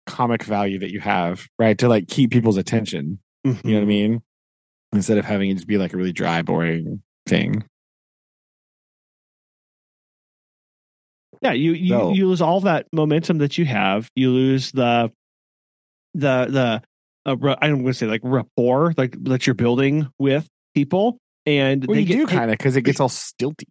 [0.06, 1.78] comic value that you have, right?
[1.80, 3.20] To like keep people's attention.
[3.44, 3.88] You know what I mm-hmm.
[3.88, 4.22] mean?
[4.94, 7.64] Instead of having it just be like a really dry, boring thing.
[11.42, 14.10] Yeah, you you, So- you lose all that momentum that you have.
[14.16, 15.12] You lose the
[16.14, 16.84] the the
[17.26, 21.96] ra- I'm going to say like rapport like that you're building with people, and Well,
[21.96, 23.66] they get do kind of because it gets all stilty.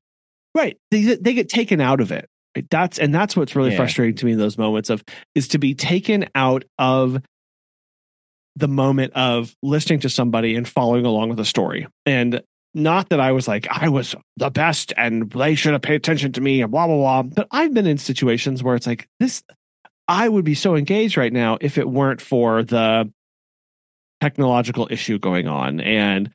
[0.54, 0.76] right.
[0.90, 2.28] They they get taken out of it.
[2.70, 3.76] That's and that's what's really Yeah.
[3.78, 5.02] frustrating to me in those moments of
[5.34, 7.18] is to be taken out of
[8.56, 11.86] the moment of listening to somebody and following along with a story.
[12.04, 12.42] And
[12.74, 16.32] not that I was like, I was the best and they should have paid attention
[16.32, 17.22] to me and blah, blah, blah.
[17.22, 19.42] But I've been in situations where it's like, this,
[20.08, 23.10] I would be so engaged right now if it weren't for the
[24.22, 26.30] technological issue going on and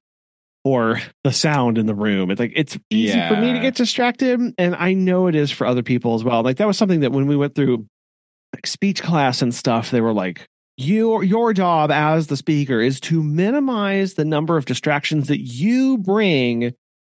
[0.66, 2.30] or the sound in the room.
[2.30, 4.42] It's like it's easy for me to get distracted.
[4.58, 6.44] And I know it is for other people as well.
[6.44, 7.86] Like that was something that when we went through
[8.54, 10.46] like speech class and stuff, they were like,
[10.76, 15.98] your your job as the speaker is to minimize the number of distractions that you
[15.98, 16.74] bring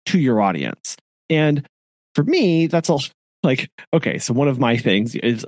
[0.06, 0.96] to your audience.
[1.28, 1.66] And
[2.14, 3.02] for me, that's all
[3.42, 5.44] like, okay, so one of my things is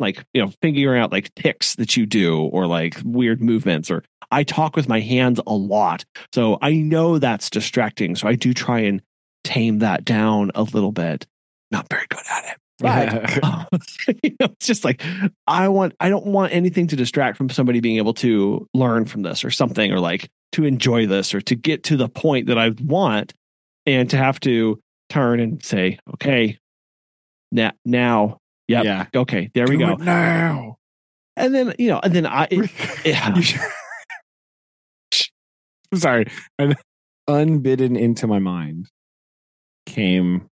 [0.00, 4.02] like, you know, figuring out like ticks that you do or like weird movements or
[4.32, 6.04] I talk with my hands a lot.
[6.34, 8.16] So I know that's distracting.
[8.16, 9.02] So I do try and
[9.44, 11.26] tame that down a little bit.
[11.70, 12.58] Not very good at it.
[12.78, 15.02] But you know, it's just like
[15.46, 19.22] I want I don't want anything to distract from somebody being able to learn from
[19.22, 22.58] this or something or like to enjoy this or to get to the point that
[22.58, 23.34] I want
[23.86, 26.58] and to have to turn and say, okay,
[27.52, 29.06] now now yep, Yeah.
[29.14, 29.94] okay, there we go.
[29.94, 30.76] now.
[31.36, 32.70] And then, you know, and then I it,
[33.04, 33.34] yeah.
[35.92, 36.26] I'm sorry.
[36.58, 36.76] An-
[37.28, 38.88] Unbidden into my mind
[39.86, 40.48] came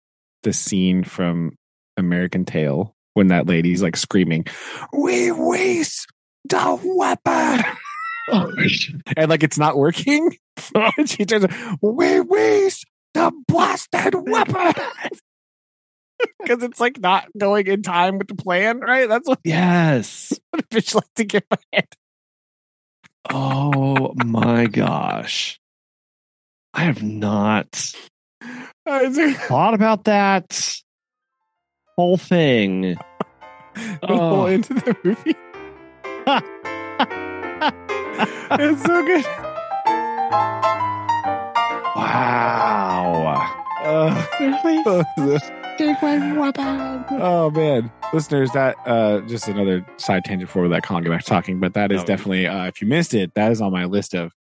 [0.44, 1.56] the scene from
[1.96, 4.46] American Tail when that lady's like screaming,
[4.92, 6.06] "We waste
[6.48, 7.64] the weapon,"
[9.16, 10.36] and like it's not working.
[10.74, 11.46] and she turns,
[11.82, 14.72] "We waste the blasted weapon."
[16.40, 19.08] Because it's like not going in time with the plan, right?
[19.08, 20.32] That's what yes.
[20.50, 21.88] What a bitch like to get my head.
[23.30, 25.58] Oh my gosh.
[26.72, 27.72] I have not
[28.86, 30.80] thought about that
[31.96, 32.96] whole thing.
[34.02, 34.46] Oh.
[34.46, 35.34] into the movie.
[38.64, 39.24] it's so good.
[41.96, 43.50] Wow.
[43.84, 47.04] Uh, Take my weapon.
[47.20, 51.28] oh man, listeners, that uh, just another side tangent for that Collin get back to
[51.28, 52.06] talking, but that is No.
[52.06, 54.32] definitely uh, if you missed it, that is on my list of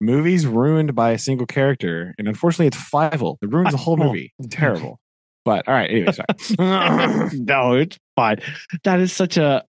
[0.00, 3.36] movies ruined by a single character, and unfortunately, it's Fievel.
[3.42, 4.06] It ruins the whole Oh.
[4.06, 4.32] movie.
[4.50, 4.98] Terrible.
[5.44, 6.26] But all right, anyway, sorry.
[7.38, 8.38] no, it's fine.
[8.84, 9.64] That is such a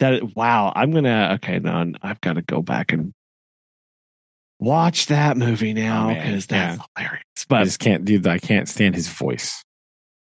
[0.00, 0.72] that wow.
[0.74, 3.12] I'm gonna okay, now I've got to go back and
[4.58, 6.84] watch that movie now Oh, because that's yeah.
[6.96, 7.24] hilarious.
[7.48, 8.30] But I just can't do that.
[8.32, 9.62] I can't stand his voice.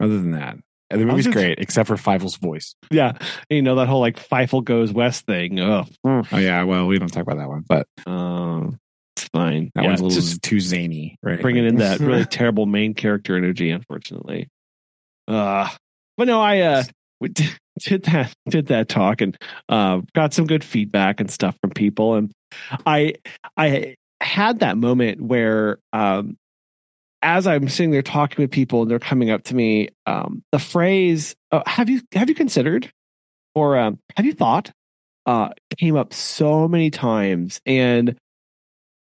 [0.02, 0.58] Other than that,
[0.90, 2.76] and the movie's just- great except for Fievel's voice.
[2.92, 3.14] yeah,
[3.50, 5.60] you know that whole like Fievel goes west thing.
[5.60, 8.78] Oh, Oh yeah, well we don't talk about that one, but um,
[9.16, 9.72] it's fine.
[9.76, 11.40] that yeah, one's a little just too zany, right?
[11.42, 13.72] bringing in that really terrible main character energy.
[13.72, 14.50] Unfortunately,
[15.28, 15.70] uh,
[16.18, 16.84] but no, I uh,
[17.20, 19.38] we did, did that did that talk and
[19.70, 22.32] uh, got some good feedback and stuff from people, and
[22.86, 23.14] I
[23.58, 26.38] I had that moment where um,
[27.26, 30.60] as I'm sitting there talking with people and they're coming up to me, um, the
[30.60, 32.92] phrase uh, "Have you have you considered?"
[33.54, 34.72] or um, "Have you thought?"
[35.26, 38.16] uh, came up so many times, and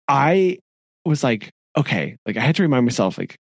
[0.08, 0.58] I
[1.04, 3.37] was like, okay, like I had to remind myself, like,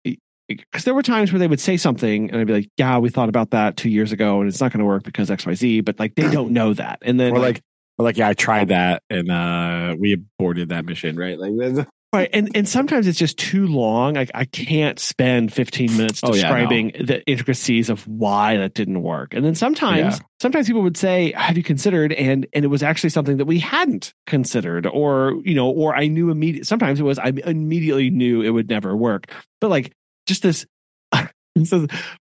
[0.49, 3.11] because there were times where they would say something, and I'd be like, yeah, we
[3.11, 5.55] thought about that two years ago, and it's not going to work because X Y
[5.55, 7.61] Z, but like they don't know that, and then or like,
[7.99, 11.38] or like, yeah, I tried that and uh we aborted that mission, right?
[11.38, 14.14] Like, Right, and and sometimes it's just too long.
[14.14, 16.37] Like I can't spend 15 minutes Oh, yeah, no.
[16.57, 19.35] describing the intricacies of why that didn't work.
[19.35, 20.18] And then sometimes Yeah.
[20.40, 23.59] sometimes people would say, "Have you considered?" and and it was actually something that we
[23.59, 28.40] hadn't considered or, you know, or I knew immediate sometimes it was I immediately knew
[28.40, 29.27] it would never work.
[29.61, 29.92] But like
[30.27, 30.64] just this
[31.55, 31.75] this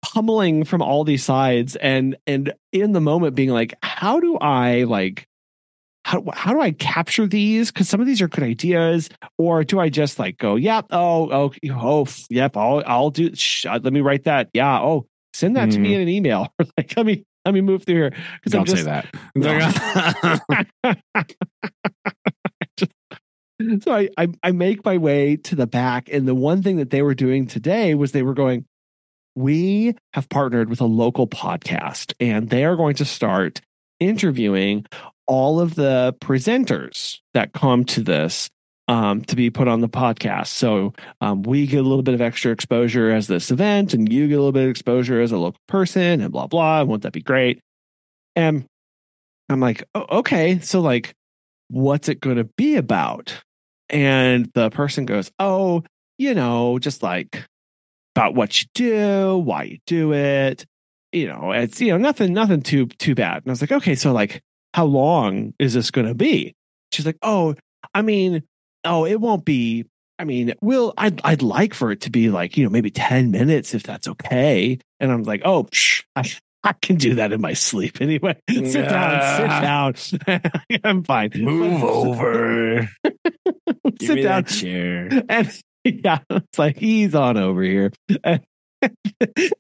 [0.02, 4.84] pummeling from all these sides and and in the moment being like, how do I
[4.84, 5.26] like
[6.12, 7.72] how, how do I capture these?
[7.72, 11.30] Because some of these are good ideas, or do I just like go, yep, oh,
[11.32, 13.34] oh, oh, yep, I'll, I'll do.
[13.34, 14.50] Sh- uh, let me write that.
[14.52, 16.48] Yeah, oh, send that to me in an email.
[16.76, 19.06] Like, let me let me move through here because I'm don't just say that.
[23.82, 26.90] so I, I I make my way to the back, and the one thing that
[26.90, 28.66] they were doing today was they were going.
[29.34, 33.62] We have partnered with a local podcast, and they are going to start
[33.98, 34.84] interviewing
[35.26, 38.50] all of the presenters that come to this
[38.88, 40.48] um, to be put on the podcast.
[40.48, 44.28] So um, we get a little bit of extra exposure as this event, and you
[44.28, 46.82] get a little bit of exposure as a local person, and blah blah.
[46.82, 47.60] Won't that be great?
[48.34, 48.66] And
[49.48, 51.14] I'm like, oh, okay, so like,
[51.68, 53.42] what's it going to be about?
[53.88, 55.84] And the person goes, oh,
[56.18, 57.46] you know, just like
[58.14, 60.64] about what you do, why you do it.
[61.12, 63.38] You know, it's you know nothing, nothing too too bad.
[63.38, 64.40] And I was like, okay, so like,
[64.74, 66.54] how long is this going to be?
[66.92, 67.54] She's like, oh,
[67.94, 68.42] I mean,
[68.84, 69.86] oh, it won't be.
[70.18, 73.30] I mean, will I'd I'd like for it to be like you know maybe ten
[73.30, 74.78] minutes if that's okay.
[75.00, 76.30] And I'm like, oh, psh, I
[76.64, 78.36] I can do that in my sleep anyway.
[78.50, 80.40] sit down, sit down.
[80.84, 81.30] I'm fine.
[81.34, 82.88] Move over.
[84.00, 84.24] Sit down.
[84.24, 85.08] that chair.
[85.28, 87.92] And yeah, it's like he's on over here.
[88.22, 88.42] And,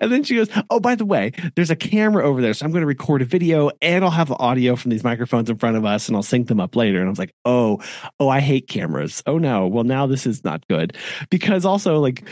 [0.00, 2.54] and then she goes, Oh, by the way, there's a camera over there.
[2.54, 5.50] So I'm going to record a video and I'll have the audio from these microphones
[5.50, 6.98] in front of us and I'll sync them up later.
[6.98, 7.80] And I was like, Oh,
[8.20, 9.22] oh, I hate cameras.
[9.26, 9.66] Oh no.
[9.66, 10.96] Well, now this is not good.
[11.30, 12.24] Because also like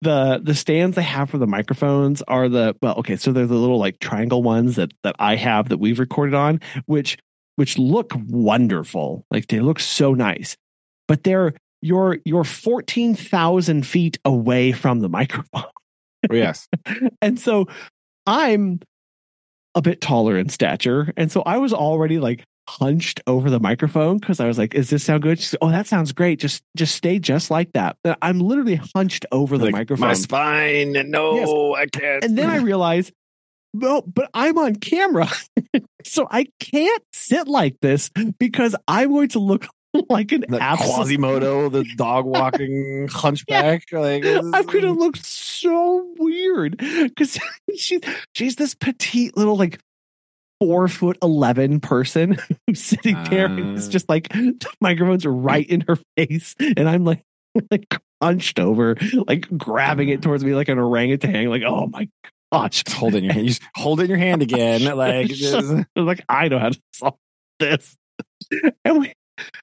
[0.00, 3.54] the the stands they have for the microphones are the well, okay, so they're the
[3.54, 7.18] little like triangle ones that that I have that we've recorded on, which
[7.56, 9.24] which look wonderful.
[9.30, 10.56] Like they look so nice.
[11.08, 15.64] But they're you're you're 14,000 feet away from the microphone.
[16.30, 16.68] Oh, yes.
[17.22, 17.66] And so
[18.26, 18.80] I'm
[19.74, 21.12] a bit taller in stature.
[21.16, 24.90] And so I was already like hunched over the microphone because I was like, is
[24.90, 25.38] this sound good?
[25.40, 26.38] Said, oh, that sounds great.
[26.40, 27.96] Just just stay just like that.
[28.20, 30.08] I'm literally hunched over the Like, microphone.
[30.08, 30.92] My spine.
[31.10, 32.24] No, I can't.
[32.24, 33.12] and then I realized,
[33.74, 35.28] well, but I'm on camera.
[36.04, 39.66] so I can't sit like this because I'm going to look
[40.08, 43.84] like an absolute Quasimodo, the dog walking hunchback.
[43.92, 47.38] Like I'm gonna look so weird because
[47.76, 48.00] she's
[48.34, 49.78] she's this petite little like
[50.60, 53.90] four foot eleven person who's sitting there and it's Uh.
[53.90, 57.22] just like the microphones right in her face and I'm like
[57.70, 58.96] like hunched over
[59.28, 62.08] like grabbing it towards me like an orangutan like oh my
[62.52, 63.44] gosh Just hold it in your hand.
[63.46, 64.82] You just hold it in your hand again.
[64.96, 67.14] Like just- like I know how to solve
[67.60, 67.96] this.
[68.84, 69.12] And we,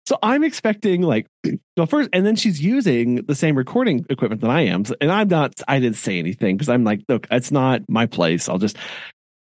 [0.06, 1.28] so I'm expecting like
[1.78, 5.28] well first, and then she's using the same recording equipment that I am, and I'm
[5.28, 5.54] not.
[5.68, 8.48] I didn't say anything because I'm like, look, it's not my place.
[8.50, 8.78] I'll just.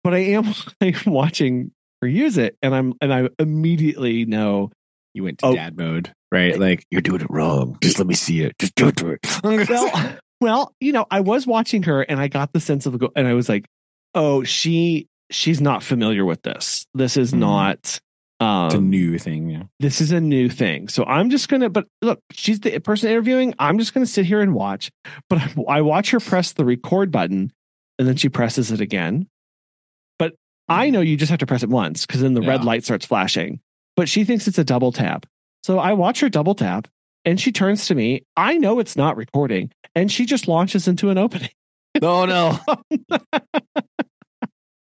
[0.02, 4.70] But I am like, watching her use it, and I'm and I immediately know.
[5.14, 5.54] you went to Oh.
[5.54, 6.58] dad mode, right?
[6.58, 7.76] Like you're doing it wrong.
[7.82, 8.54] Just let me see it.
[8.58, 9.20] Just do it to it.
[9.68, 13.28] Well, well, you know, I was watching her, and I got the sense of, and
[13.28, 13.66] I was like,
[14.14, 16.86] oh, she she's not familiar with this.
[16.94, 17.38] This is Mhm.
[17.40, 17.98] not.
[18.40, 19.50] Um, it's a new thing.
[19.50, 19.64] Yeah.
[19.80, 20.88] this is a new thing.
[20.88, 21.68] So I'm just gonna.
[21.68, 23.54] But look, she's the person interviewing.
[23.58, 24.90] I'm just gonna sit here and watch.
[25.28, 27.52] But I, I watch her press the record button,
[27.98, 29.28] and then she presses it again.
[30.18, 30.34] But
[30.68, 33.04] I know you just have to press it once because then the red light starts
[33.04, 33.60] flashing.
[33.96, 35.26] But she thinks it's a double tap.
[35.62, 36.88] So I watch her double tap,
[37.26, 38.24] and she turns to me.
[38.38, 41.50] I know it's not recording, and she just launches into an opening.
[42.00, 42.58] No, no.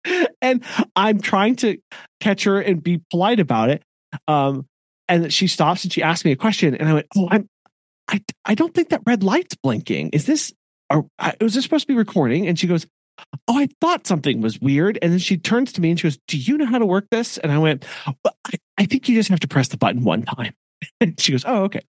[0.42, 0.64] and
[0.96, 1.78] I'm trying to
[2.20, 3.82] catch her and be polite about it.
[4.26, 4.66] Um,
[5.08, 7.48] and she stops and she asks me a question, and I went, "Oh, I'm,
[8.08, 10.10] I, I don't think that red light's blinking.
[10.10, 10.52] Is this,
[10.88, 11.06] or
[11.40, 12.86] was this supposed to be recording?" And she goes,
[13.48, 16.18] "Oh, I thought something was weird." And then she turns to me and she goes,
[16.28, 19.16] "Do you know how to work this?" And I went, well, I, "I think you
[19.16, 20.54] just have to press the button one time."
[21.00, 21.82] And she goes, "Oh, okay."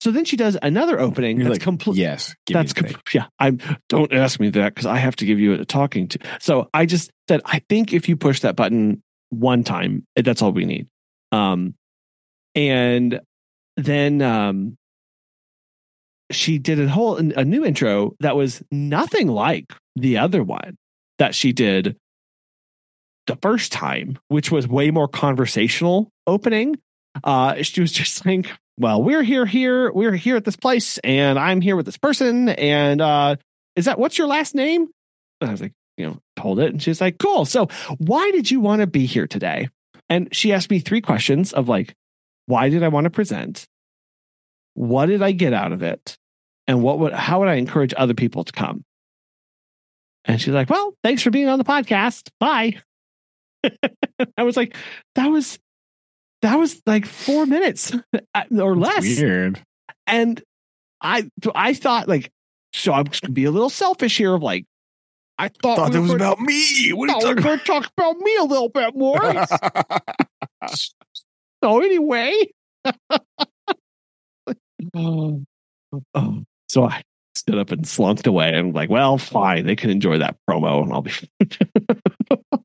[0.00, 2.34] So then she does another opening You're that's like, completely Yes.
[2.46, 3.26] that's the com- yeah.
[3.38, 3.58] I'm
[3.88, 6.18] don't ask me that because I have to give you a talking to.
[6.40, 10.40] So I just said I think if you push that button one time, eh, that's
[10.40, 10.86] all we need.
[11.32, 11.74] Um,
[12.54, 13.20] and
[13.76, 14.76] then um,
[16.30, 20.76] she did a whole a new intro that was nothing like the other one
[21.18, 21.96] that she did
[23.26, 26.76] the first time, which was way more conversational opening.
[27.22, 31.38] Uh, she was just like, well, we're here, here, we're here at this place, and
[31.38, 32.48] I'm here with this person.
[32.48, 33.36] And uh,
[33.74, 34.88] is that what's your last name?
[35.40, 36.70] And I was like, you know, told it.
[36.70, 37.44] And she's like, cool.
[37.44, 39.68] So why did you want to be here today?
[40.08, 41.94] And she asked me three questions of like,
[42.46, 43.66] why did I want to present?
[44.74, 46.16] What did I get out of it?
[46.66, 48.84] And what would how would I encourage other people to come?
[50.24, 52.28] And she's like, Well, thanks for being on the podcast.
[52.38, 52.80] Bye.
[54.36, 54.76] I was like,
[55.14, 55.58] that was
[56.42, 57.92] that was like four minutes
[58.50, 59.02] or less.
[59.02, 59.60] Weird.
[60.06, 60.42] And
[61.00, 62.30] I I thought like,
[62.72, 64.64] so I'm just gonna be a little selfish here of like,
[65.38, 66.90] I thought, Thought we it was gonna- about me.
[66.92, 69.20] What are you talking gonna talk about me a little bit more.
[71.64, 72.34] so anyway.
[74.94, 75.42] oh,
[76.14, 76.42] oh.
[76.68, 77.02] So I
[77.34, 80.92] stood up and slunked away and like, well, fine, they can enjoy that promo and
[80.92, 82.64] I'll be That's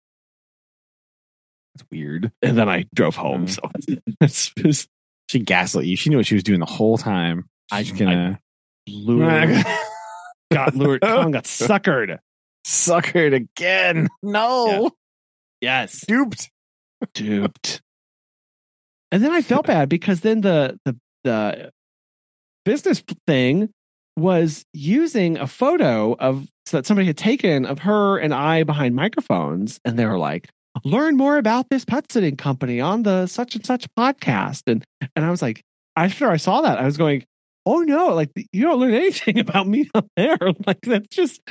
[1.94, 2.32] weird.
[2.42, 3.46] and then I drove home.
[3.46, 3.50] Mm.
[3.50, 3.72] So
[4.22, 4.88] it's, it's
[5.30, 5.96] She gaslit you.
[5.96, 7.46] She knew what she was doing the whole time.
[7.72, 8.40] I- She's gonna
[8.88, 9.64] lured,
[10.52, 12.18] got lured, Collin got suckered.
[12.68, 14.08] suckered again.
[14.22, 14.92] No.
[15.62, 16.04] Yes.
[16.08, 16.50] Duped.
[17.14, 17.82] duped.
[19.12, 21.72] And then I felt bad because then the the the
[22.66, 23.70] business thing
[24.18, 28.96] was using a photo of so that somebody had taken of her and I behind
[28.96, 30.50] microphones, and they were like,
[30.84, 34.84] "Learn more about this pet sitting company on the such and such podcast." And
[35.16, 35.62] and I was like,
[35.96, 37.26] after I saw that, I was going,
[37.66, 40.38] oh no, like you don't learn anything about me up there.
[40.68, 41.42] Like that's just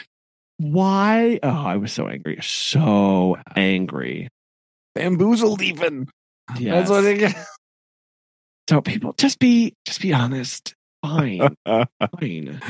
[0.59, 1.39] why.
[1.43, 4.29] Oh, I was so angry, so angry.
[4.95, 6.09] Bamboozled even.
[6.59, 6.89] Yes.
[6.89, 7.37] That's what get.
[8.71, 10.75] So people, just be, just be honest.
[11.05, 12.61] Fine, fine.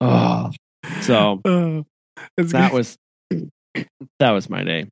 [0.00, 0.50] Oh,
[1.02, 1.84] so Oh,
[2.36, 2.76] that good.
[2.76, 2.98] was
[4.18, 4.86] that was my day.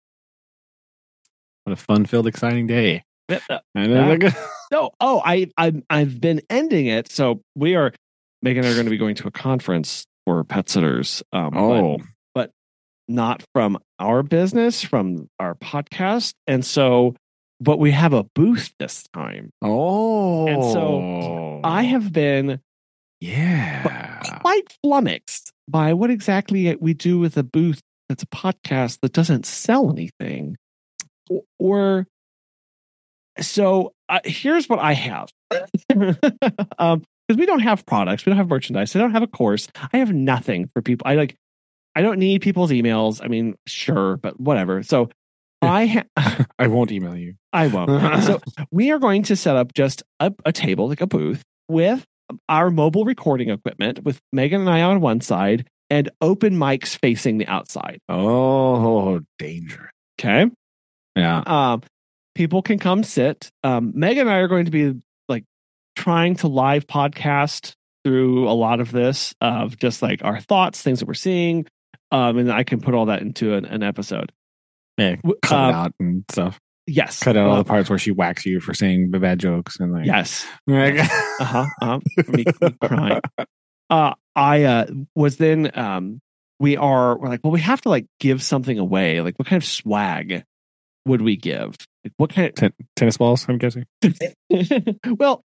[1.64, 3.02] what a fun filled, exciting day.
[3.28, 4.30] Uh, And Yeah.
[4.72, 7.11] No, oh, I, I, I've been ending it.
[7.11, 7.92] So we are,
[8.42, 11.22] Megan and I are going to be going to a conference for pet sitters.
[11.32, 11.98] Um, but oh,
[13.09, 17.14] not from our business, from our podcast, and so,
[17.61, 19.50] but we have a booth this time.
[19.62, 22.61] oh, And so I have been
[23.20, 24.05] yeah.
[24.57, 29.46] Quite flummoxed by what exactly we do with a booth that's a podcast that doesn't
[29.46, 30.57] sell anything.
[31.59, 32.07] Or,
[33.40, 35.30] so uh, here's what I have.
[36.78, 39.68] um, because we don't have products, we don't have merchandise, I don't have a course,
[39.92, 41.09] I have nothing for people.
[41.09, 41.34] I like,
[41.96, 43.20] I don't need people's emails.
[43.22, 44.84] I mean, sure, but whatever.
[44.84, 45.11] So
[45.61, 47.34] I ha- I won't email you.
[47.52, 48.22] I won't.
[48.22, 48.40] so
[48.70, 52.07] we are going to set up just a, a table, like a booth, with
[52.49, 57.39] our mobile recording equipment, with Megan and I on one side, and open mics facing
[57.39, 57.99] the outside.
[58.09, 59.91] Oh, danger.
[60.18, 60.51] Okay.
[61.14, 61.43] Yeah.
[61.47, 61.83] Um,
[62.35, 63.51] people can come sit.
[63.64, 64.95] Um, Megan and I are going to be
[65.29, 65.45] like
[65.95, 67.74] trying to live podcast
[68.05, 71.66] through a lot of this of just like our thoughts, things that we're seeing.
[72.12, 74.33] Um, and I can put all that into an, an episode.
[74.97, 75.16] Yeah.
[75.43, 76.59] Cut uh, out and stuff.
[76.87, 77.22] Yes.
[77.22, 79.93] Cut out all the parts where she whacks you for saying the bad jokes and
[79.93, 80.07] like.
[80.07, 80.47] Yes.
[80.66, 81.66] Like, Uh huh.
[81.82, 82.01] Uh-huh.
[82.28, 83.20] Me, me crying.
[83.91, 85.76] Uh, I uh, was then.
[85.78, 86.20] Um,
[86.59, 87.18] we are.
[87.18, 89.20] We're like, well, we have to like give something away.
[89.20, 90.45] Like, what kind of swag
[91.07, 91.76] would we give?
[92.05, 93.84] Like, what kind Ten- tennis balls, I'm guessing.
[95.18, 95.43] well,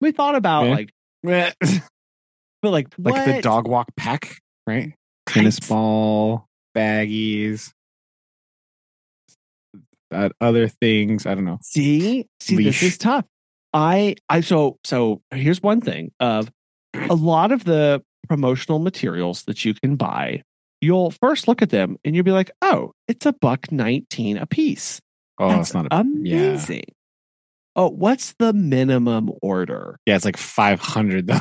[0.00, 0.74] we thought about Yeah.
[0.74, 0.90] like,
[1.22, 1.54] like
[2.62, 3.42] but like, the what?
[3.42, 4.36] dog walk pack,
[4.66, 4.94] right?
[5.26, 7.72] Tennis ball, baggies,
[10.10, 11.26] uh, other things.
[11.26, 11.58] I don't know.
[11.62, 13.24] See, see, this is tough.
[13.72, 16.50] I, I, so, so here's one thing of
[16.94, 20.42] a lot of the promotional materials that you can buy.
[20.80, 24.46] You'll first look at them and you'll be like, oh, it's a buck 19 a
[24.46, 25.00] piece.
[25.38, 25.96] Oh, That's it's not a.
[26.00, 26.84] amazing.
[27.76, 29.96] Oh, what's the minimum order?
[30.04, 31.38] Yeah, it's like 500 though.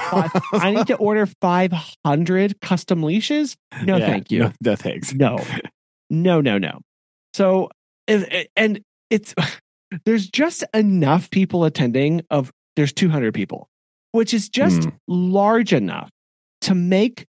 [0.53, 3.57] I need to order 500 custom leashes?
[3.83, 4.39] No, Yeah, thank you.
[4.39, 5.13] No, no thanks.
[5.13, 5.39] No,
[6.09, 6.81] no, no, no.
[7.33, 7.69] So,
[8.09, 9.33] if- and it's
[10.05, 12.21] there's just enough people attending.
[12.29, 13.67] Of there's 200 people,
[14.11, 14.89] which is just Hmm.
[15.07, 16.09] large enough
[16.61, 17.25] to make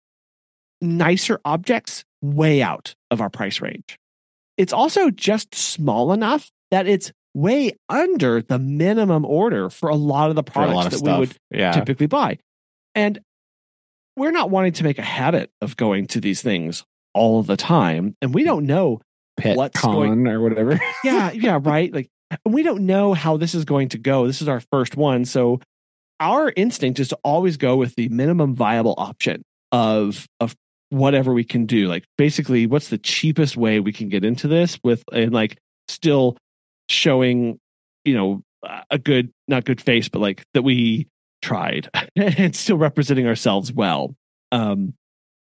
[0.80, 3.96] nicer objects way out of our price range.
[4.56, 10.30] It's also just small enough that it's way under the minimum order for a lot
[10.30, 11.16] of the products of that stuff.
[11.16, 11.72] we would yeah.
[11.72, 12.38] typically buy.
[12.94, 13.20] And
[14.16, 18.16] we're not wanting to make a habit of going to these things all the time.
[18.20, 19.00] And we don't know.
[19.38, 20.80] Pet what's con going- or whatever.
[21.04, 21.92] Yeah, yeah, right.
[21.92, 22.08] Like
[22.44, 24.26] we don't know how this is going to go.
[24.26, 25.24] This is our first one.
[25.24, 25.60] So
[26.20, 30.54] our instinct is to always go with the minimum viable option of of
[30.90, 31.86] whatever we can do.
[31.86, 36.36] Like basically what's the cheapest way we can get into this with and like still
[36.88, 37.58] showing,
[38.04, 38.42] you know,
[38.90, 41.06] a good not good face, but like that we
[41.42, 44.14] tried and still representing ourselves well.
[44.50, 44.94] Um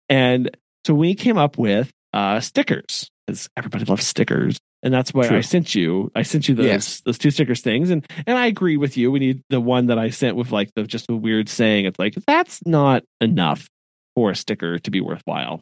[0.09, 0.55] and
[0.85, 4.59] so we came up with uh stickers because everybody loves stickers.
[4.83, 6.11] And that's why I sent you.
[6.13, 7.01] I sent you those Yes.
[7.01, 9.11] those two stickers things, and and I agree with you.
[9.11, 11.85] We need the one that I sent with like the just a weird saying.
[11.85, 13.69] It's like that's not enough
[14.13, 15.61] for a sticker to be worthwhile.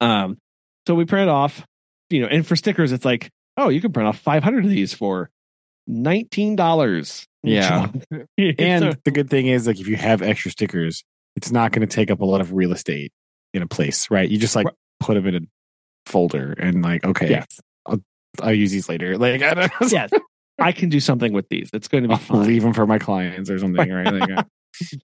[0.00, 0.36] Um,
[0.86, 1.64] so we print off,
[2.10, 4.70] you know, and for stickers, it's like, oh, you can print off five hundred of
[4.70, 5.30] these for
[5.86, 7.26] nineteen dollars.
[7.42, 7.88] Yeah.
[8.10, 11.02] and And the good thing is, like, if you have extra stickers,
[11.34, 13.10] it's not going to take up a lot of real estate
[13.54, 14.28] in a place, right?
[14.28, 14.66] You just like.
[15.02, 15.40] Put them in a
[16.10, 17.60] folder and like, okay, yes,
[18.40, 19.18] I'll use these later.
[19.18, 19.86] Like, I don't know.
[19.88, 20.10] yes,
[20.58, 21.70] I can do something with these.
[21.72, 22.46] It's going to be I'll fun.
[22.46, 24.12] leave them for my clients or something, right?
[24.12, 24.42] Like, uh,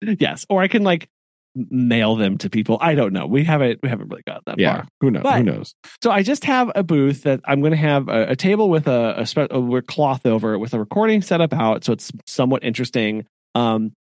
[0.18, 1.08] yes, or I can like
[1.54, 2.78] mail them to people.
[2.80, 3.26] I don't know.
[3.26, 4.88] We haven't we haven't really got that yeah, far.
[5.00, 5.22] who knows?
[5.22, 5.74] But- who knows?
[6.02, 8.86] So I just have a booth that I'm going to have a, a table with
[8.86, 12.10] a, a, spe- a cloth over it with a recording set up out, so it's
[12.26, 13.26] somewhat interesting.
[13.54, 13.92] Um,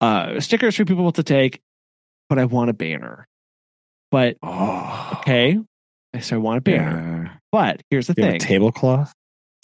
[0.00, 1.60] uh, stickers for people to take,
[2.28, 3.26] but I want a banner.
[4.10, 5.58] But Oh, okay,
[6.20, 7.24] so I want a banner.
[7.26, 7.32] Yeah.
[7.52, 8.40] But here's the You thing.
[8.40, 9.12] tablecloth?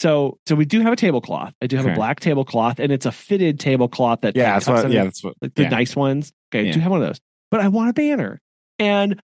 [0.01, 1.53] so so we do have a tablecloth.
[1.61, 4.91] I do have a black tablecloth, and it's a fitted tablecloth that Yeah, that's what.
[4.91, 5.35] Yeah, that's what.
[5.41, 5.69] like the yeah.
[5.69, 6.31] nice ones.
[6.53, 7.19] Okay, I do have one of those.
[7.51, 8.39] But I want a banner.
[8.79, 9.21] And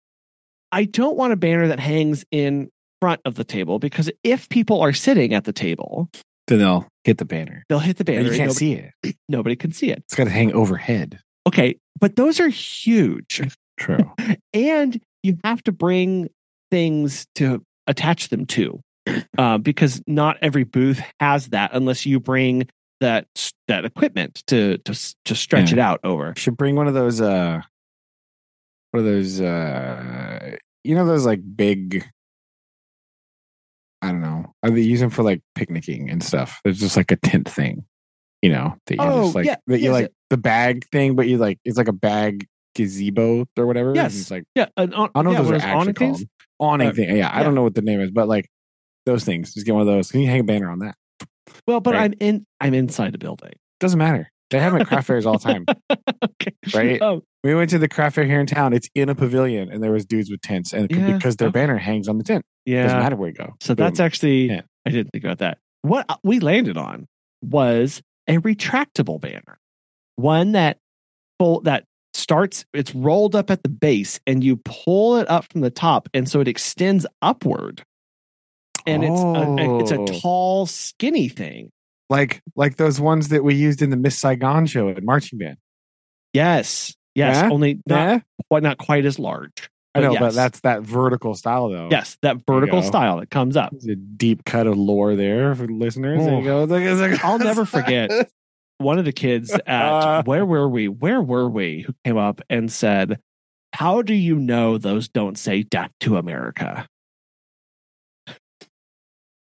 [0.72, 2.68] I don't want a banner that hangs in
[3.00, 6.10] front of the table because if people are sitting at the table,
[6.48, 7.64] Then they'll hit the banner.
[7.68, 8.18] they'll hit the banner.
[8.20, 8.72] And you can't nobody, see
[9.04, 9.16] it.
[9.28, 9.98] nobody can see it.
[10.00, 11.20] It's got to hang overhead.
[11.46, 13.40] Okay, but those are huge,
[13.76, 14.12] True.
[14.52, 16.28] and you have to bring
[16.70, 18.80] things to attach them to,
[19.38, 22.68] uh, because not every booth has that unless you bring
[23.00, 23.26] that
[23.68, 25.74] that equipment to to to stretch Yeah.
[25.76, 26.32] it out over.
[26.36, 27.60] should bring one of those uh
[28.92, 32.04] one of those uh you know those like big
[34.02, 34.54] I don't know.
[34.62, 36.60] Are they using for like picnicking and stuff?
[36.64, 37.84] There's just like a tent thing,
[38.42, 41.26] you know, that you Oh, just like yeah, that you like the bag thing, but
[41.28, 42.46] you like it's like a bag
[42.76, 43.94] gazebo or whatever.
[43.94, 44.18] Yes.
[44.20, 46.22] It's like Yeah, an, on, I don't know yeah, those are actually called.
[46.58, 47.16] Awning Uh, thing.
[47.16, 48.48] Yeah, I don't know what the name is, but like
[49.04, 49.52] those things.
[49.54, 50.10] Just get one of those.
[50.10, 50.94] Can you hang a banner on that?
[51.66, 52.04] Well, but Right.
[52.04, 52.46] I'm in.
[52.60, 53.52] I'm inside the building.
[53.80, 54.30] Doesn't matter.
[54.50, 55.66] They have them at craft fairs all the time.
[56.24, 56.52] okay.
[56.72, 57.02] Right?
[57.02, 58.72] Oh, We went to the craft fair here in town.
[58.72, 61.60] It's in a pavilion, and there was dudes with tents, and Yeah, because their okay.
[61.60, 63.54] banner hangs on the tent, yeah, doesn't matter where you go.
[63.60, 64.48] So that's actually.
[64.48, 64.60] Yeah.
[64.86, 65.58] I didn't think about that.
[65.82, 67.06] What uh, we landed on
[67.42, 69.58] was a retractable banner,
[70.14, 70.78] one that
[71.40, 71.84] full that
[72.26, 72.64] starts.
[72.74, 76.28] It's rolled up at the base, and you pull it up from the top, and
[76.28, 77.84] so it extends upward.
[78.84, 80.06] And it's a, it's a Oh.
[80.20, 81.70] tall, skinny thing.
[82.10, 85.56] like like those ones that we used in the Miss Saigon show at marching band.
[86.32, 87.36] Yes, yes.
[87.36, 87.48] Yeah?
[87.50, 88.18] Only not yeah,
[88.50, 89.70] quite not quite as large.
[89.94, 91.88] I know, but that's that vertical style though.
[91.90, 93.70] yes, that vertical style that comes up.
[93.72, 96.24] There's a deep cut of lore there for listeners.
[96.24, 96.38] There Oh.
[96.38, 96.62] you go.
[96.64, 98.10] It's like- it's like- I'll never forget.
[98.78, 100.88] One of the kids at where were we?
[100.88, 101.82] Where were we?
[101.82, 103.18] Who came up and said,
[103.74, 106.88] "How do you know those don't say death to America?"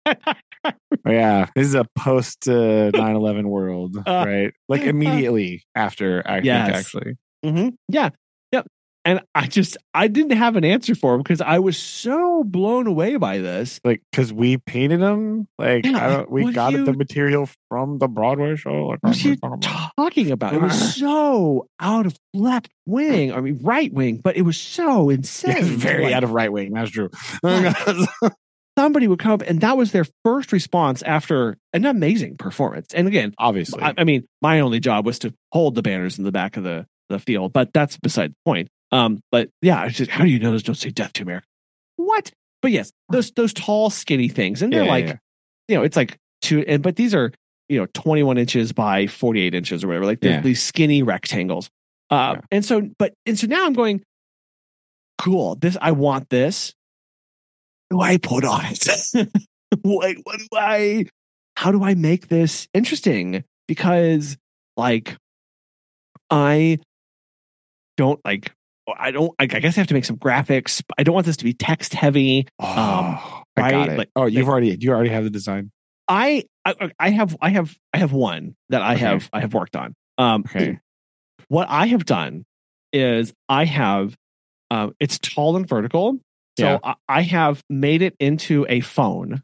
[1.07, 4.53] yeah, this is a post uh, 9/11 world, Uh, right?
[4.67, 6.65] Like immediately after, I Yes.
[6.65, 7.17] think actually.
[7.43, 8.15] hmm Yeah, yep.
[9.03, 12.85] And I just I didn't have an answer for him because I was so blown
[12.85, 13.79] away by this.
[13.83, 17.97] Like, because we painted them, like Yeah, I don't, we got you- the material from
[17.97, 18.87] the Broadway show.
[18.87, 19.35] Like, What are you
[19.97, 20.53] talking about?
[20.53, 23.33] It was so out of left wing.
[23.33, 25.55] I mean, right wing, but it was so insane.
[25.57, 26.71] Yeah, very Like, out of right wing.
[26.73, 27.09] That's true.
[28.77, 32.87] somebody would come up and that was their first response after an amazing performance.
[32.93, 36.23] And again, Obviously, I, I mean, my only job was to hold the banners in
[36.23, 38.69] the back of the, the field, but that's beside the point.
[38.91, 41.45] Um, but yeah, it's just, how do you know those don't say death to America?
[41.95, 42.31] What?
[42.61, 45.17] But yes, those those tall, skinny things, and they're Yeah, like, yeah.
[45.67, 47.31] you know, it's like two, and but these are
[47.69, 51.69] you know twenty one inches by forty eight inches or whatever, like these skinny rectangles.
[52.09, 54.03] Uh, and so, but and so now I'm going,
[55.17, 55.55] cool.
[55.55, 56.73] This I want this.
[57.89, 58.87] What do I put on it?
[59.81, 61.05] what, what do I?
[61.55, 63.43] How do I make this interesting?
[63.67, 64.37] Because
[64.77, 65.15] like,
[66.29, 66.79] I
[67.97, 68.51] don't like.
[68.97, 69.31] I don't.
[69.39, 70.81] I guess I have to make some graphics.
[70.97, 72.47] I don't want this to be text heavy.
[72.59, 73.19] oh, um,
[73.57, 73.97] I got it.
[73.97, 75.71] like- oh, you've already you already have the design.
[76.07, 78.99] I, I I have I have I have one that I Okay.
[79.05, 79.93] have I have worked on.
[80.17, 80.79] Um, Okay.
[81.47, 82.45] what I have done
[82.93, 84.15] is I have
[84.69, 86.19] um, it's tall and vertical.
[86.59, 86.79] So Yeah.
[86.83, 89.41] I, I have made it into a phone,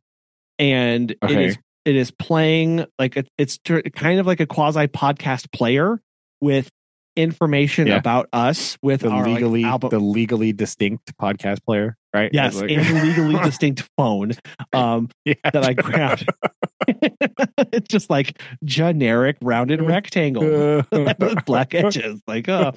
[0.59, 1.45] and it Okay.
[1.45, 3.57] is it is playing like it, it's
[3.95, 6.01] kind of like a quasi podcast player
[6.41, 6.69] with
[7.17, 7.97] information Yeah.
[7.97, 9.89] about us with The our like, legally album.
[9.89, 12.29] the legally distinct podcast player, right?
[12.33, 14.33] Yes, like- and legally distinct phone
[14.73, 15.33] um, Yeah.
[15.43, 16.29] that I grabbed.
[17.73, 22.21] it's just like generic rounded rectangle with black edges.
[22.27, 22.71] Like, oh.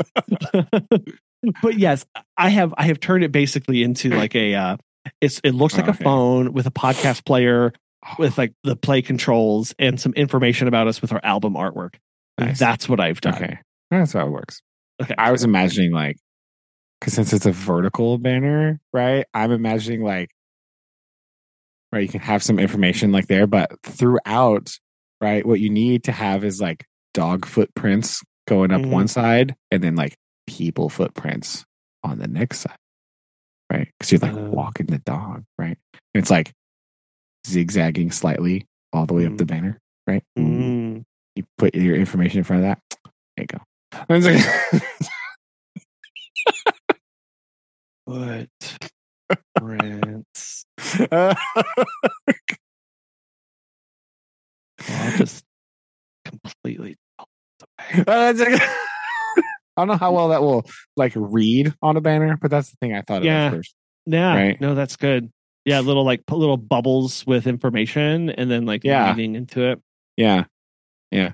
[1.63, 2.05] but yes,
[2.37, 4.55] I have I have turned it basically into like a.
[4.55, 4.77] Uh,
[5.21, 7.73] it's it looks like a phone with a podcast player
[8.19, 11.95] with like the play controls and some information about us with our album artwork.
[12.39, 12.59] Nice.
[12.59, 13.35] That's what I've done.
[13.35, 13.59] Okay,
[13.99, 14.63] that's how it works.
[15.03, 15.15] Okay.
[15.19, 16.17] I was imagining like,
[17.01, 19.25] because since it's a vertical banner, right?
[19.35, 20.31] I'm imagining like,
[21.93, 24.79] right, you can have some information like there, but throughout,
[25.21, 26.85] right, what you need to have is like
[27.15, 28.91] dog footprints going up Mhm.
[28.91, 30.17] one side, and then like
[30.47, 31.65] people footprints
[32.05, 32.77] on the next side,
[33.73, 33.89] right?
[33.99, 34.51] Because you're like Uh.
[34.51, 35.79] walking the dog, right?
[35.93, 36.53] And it's like
[37.47, 40.23] zigzagging slightly all the way up the banner, right?
[40.39, 41.05] Mm.
[41.37, 42.83] You put your information in front of that.
[43.37, 43.59] There you go.
[43.93, 44.83] And it's like-
[54.89, 55.45] I'll just
[56.25, 56.97] completely.
[58.07, 58.07] Like-
[59.77, 60.67] I don't know how well that will
[60.97, 63.47] like read on a banner, but that's the thing I thought Yeah.
[63.47, 63.75] of first.
[64.05, 64.61] Yeah, Right.
[64.61, 65.31] no, that's good.
[65.65, 69.11] Yeah, little like put little bubbles with information, and then like Yeah.
[69.11, 69.81] reading into it.
[70.17, 70.45] Yeah.
[71.11, 71.33] Yeah.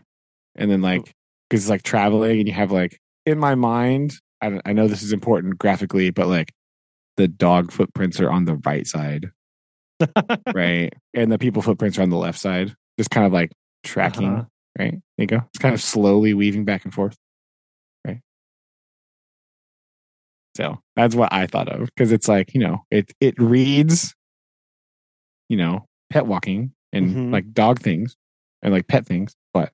[0.55, 1.13] And then like,
[1.49, 5.03] because it's like traveling and you have like, in my mind, I, I know this
[5.03, 6.53] is important graphically, but like
[7.17, 9.31] the dog footprints are on the right side
[10.55, 10.93] right?
[11.15, 14.45] And the people footprints are on the left side, just kind of like tracking, Uh-huh.
[14.79, 14.93] right?
[14.93, 15.41] There you go.
[15.49, 17.17] It's kind of slowly weaving back and forth,
[18.07, 18.21] right?
[20.57, 24.15] So that's what I thought of because it's like you know it it reads,
[25.49, 27.33] you know, pet walking and Mhm.
[27.33, 28.17] like dog things
[28.63, 29.73] and like pet things, but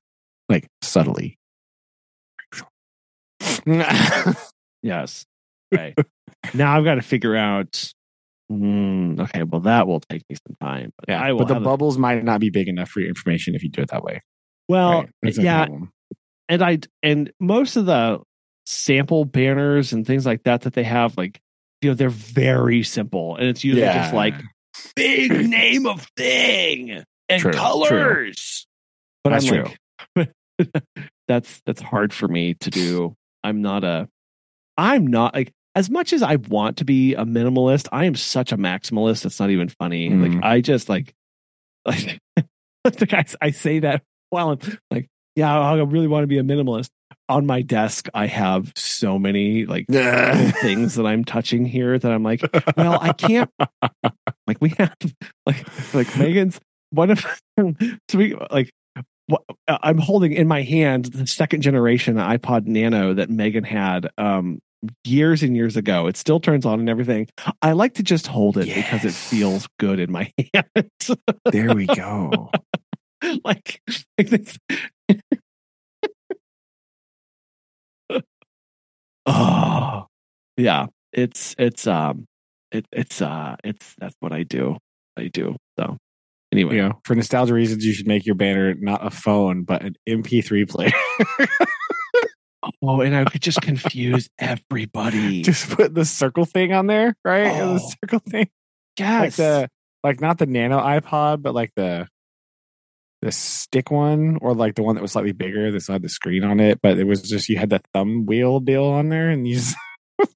[0.49, 1.37] like subtly.
[4.85, 5.25] Yes.
[5.73, 5.95] Okay.
[6.53, 7.91] now I've got to figure out.
[8.49, 10.91] Hmm, okay, well that will take me some time.
[10.97, 13.55] But Yeah, but the have a- bubbles might not be big enough for your information
[13.55, 14.21] if you do it that way.
[14.67, 15.37] well, right?
[15.37, 15.67] Yeah,
[16.49, 18.19] and I and most of the
[18.65, 21.39] sample banners and things like that that they have, like
[21.81, 24.35] you know, they're very simple, and it's usually just like
[24.97, 27.59] big name of thing and True, true.
[27.59, 28.67] colors.
[29.23, 29.63] But That's I'm
[30.17, 30.31] like,
[31.29, 33.15] that's that's hard for me to do.
[33.43, 34.07] I'm not a,
[34.77, 37.87] I'm not like as much as I want to be a minimalist.
[37.91, 39.25] I am such a maximalist.
[39.25, 40.09] It's not even funny.
[40.09, 40.35] Mhm.
[40.35, 41.13] Like I just like,
[41.85, 42.19] like
[42.83, 43.35] the guys.
[43.41, 44.59] I say that while I'm
[44.91, 46.89] like, yeah, I really want to be a minimalist.
[47.29, 52.21] On my desk, I have so many like things that I'm touching here that I'm
[52.23, 52.41] like,
[52.75, 53.49] well, I can't.
[54.45, 54.93] Like we have
[55.45, 56.59] like like Megan's
[56.91, 57.25] one of
[57.57, 58.69] so we like
[59.67, 64.59] I'm holding in my hand the second generation iPod Nano that Megan had um
[65.05, 66.07] years and years ago.
[66.07, 67.27] It still turns on and everything.
[67.61, 70.65] I like to just hold it because it feels good in my hand.
[71.45, 72.51] there we go.
[73.45, 73.81] like,
[74.17, 74.57] like this.
[79.25, 80.05] oh
[80.57, 82.25] yeah it's it's um
[82.71, 84.75] it, it's uh it's that's what i do
[85.17, 85.97] i do so
[86.53, 89.83] anyway You know, for nostalgia reasons, you should make your banner not a phone, but
[89.83, 90.91] an MP3 player.
[92.81, 97.61] oh and i could just confuse everybody Just put the circle thing on there, right?
[97.61, 97.73] Oh.
[97.73, 98.49] The circle thing,
[98.99, 99.69] like the
[100.03, 102.07] like not the nano iPod, but like the
[103.21, 106.09] the stick one, or like the one that was slightly bigger that still had the
[106.09, 109.29] screen on it, but it was just you had that thumb wheel deal on there,
[109.29, 109.75] and you just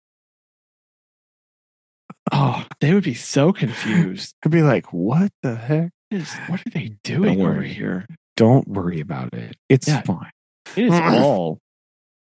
[2.32, 6.70] oh they would be so confused could be like, "What the heck?" Is- what are
[6.70, 7.74] they doing Don't over worry.
[7.74, 8.06] here
[8.38, 9.56] Don't worry about it.
[9.70, 10.02] It's Yeah.
[10.02, 10.32] fine.
[10.76, 10.94] it is
[11.24, 11.60] all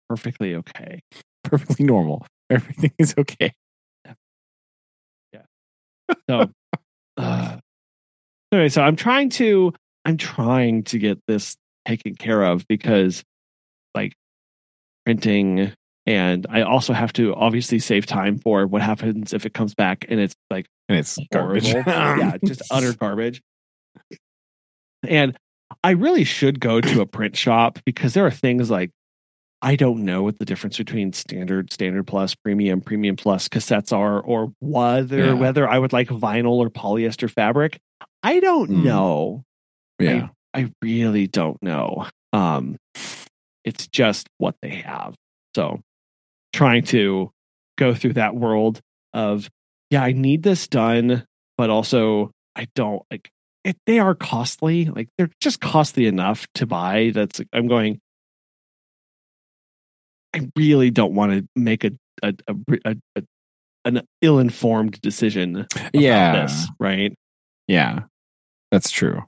[0.09, 1.01] perfectly okay
[1.45, 2.27] Perfectly normal.
[2.51, 3.53] Everything is okay.
[5.33, 5.43] Yeah.
[6.29, 6.51] So,
[7.19, 7.59] uh,
[8.53, 9.73] anyway, so I'm trying to
[10.07, 11.57] I'm trying to get this
[11.87, 13.23] taken care of because,
[13.95, 14.13] like,
[15.05, 15.73] printing,
[16.07, 20.07] and I also have to obviously save time for what happens if it comes back
[20.09, 21.71] and it's like And it's garbage.
[21.73, 21.93] horrible.
[21.93, 23.43] yeah, just utter garbage.
[25.07, 25.37] And
[25.83, 28.91] I really should go to a print shop because there are things like
[29.63, 34.21] I don't know what the difference between standard, standard plus, premium, premium plus cassettes are,
[34.21, 35.33] or whether Yeah.
[35.35, 37.79] whether I would like vinyl or polyester fabric.
[38.23, 38.85] I don't Mm.
[38.85, 39.43] know.
[39.99, 40.29] yeah.
[40.53, 42.07] I really don't know.
[42.33, 42.77] Um,
[43.65, 45.15] it's just what they have.
[45.57, 45.81] So
[46.53, 47.31] trying to
[47.79, 48.81] go through that world
[49.15, 49.49] of,
[49.91, 51.25] yeah, I need this done,
[51.57, 53.31] but also I don't like
[53.65, 53.77] it.
[53.87, 54.87] They are costly.
[54.87, 57.13] Like they're just costly enough to buy.
[57.15, 58.01] That's I'm going.
[60.35, 61.93] I really don't want to make a
[62.23, 62.55] a, a,
[62.85, 63.23] a, a
[63.87, 66.43] an ill-informed decision about Yeah.
[66.47, 67.15] this, right?
[67.69, 68.01] Yeah.
[68.73, 69.23] That's true.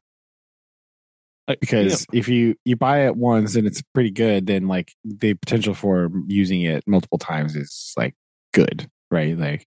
[1.49, 4.93] Uh, you Because if you you buy it once and it's pretty good, then like
[5.05, 8.15] the potential for using it multiple times is like
[8.53, 9.39] good, right?
[9.39, 9.65] Like,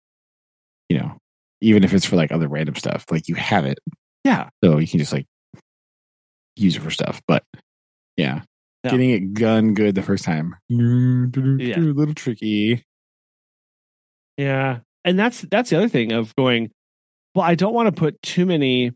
[0.89, 1.19] you know,
[1.61, 3.79] even if it's for like other random stuff, like you have it,
[4.25, 5.27] yeah, so you can just like
[6.57, 7.21] use it for stuff.
[7.29, 7.45] But
[8.17, 8.43] yeah,
[8.85, 8.91] Yeah.
[8.91, 11.79] getting it gun good the first time, Yeah.
[11.79, 12.85] a little tricky.
[14.37, 14.81] Yeah.
[15.05, 16.71] And that's that's the other thing of going,
[17.35, 18.93] well, I don't want to put too many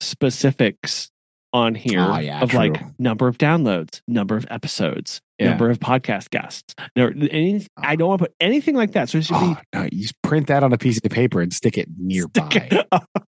[0.00, 1.10] specifics
[1.56, 5.50] on here Ah, yeah, of like number of downloads, number of episodes, Yeah.
[5.50, 6.74] number of podcast guests.
[6.94, 9.08] No, any, I don't want to put anything like that.
[9.08, 11.52] So it should Oh, no, you just print that on a piece of paper and
[11.52, 12.84] stick it nearby.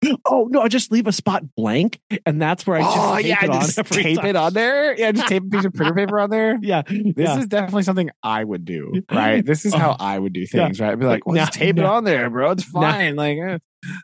[0.02, 3.16] be Oh no, I just leave a spot blank and that's where I just oh
[3.18, 4.26] tape yeah, it on just tape time.
[4.28, 4.98] it on there.
[4.98, 6.58] Yeah, just tape a piece of printer paper on there.
[6.70, 6.82] Yeah.
[6.88, 7.40] This yeah.
[7.40, 9.46] is definitely something I would do, right?
[9.46, 9.96] This is how Oh.
[10.00, 10.92] I would do things, right?
[10.92, 12.52] I'd be like, well, just now- tape it on there, bro.
[12.52, 13.16] It's now- fine.
[13.16, 13.58] like, eh.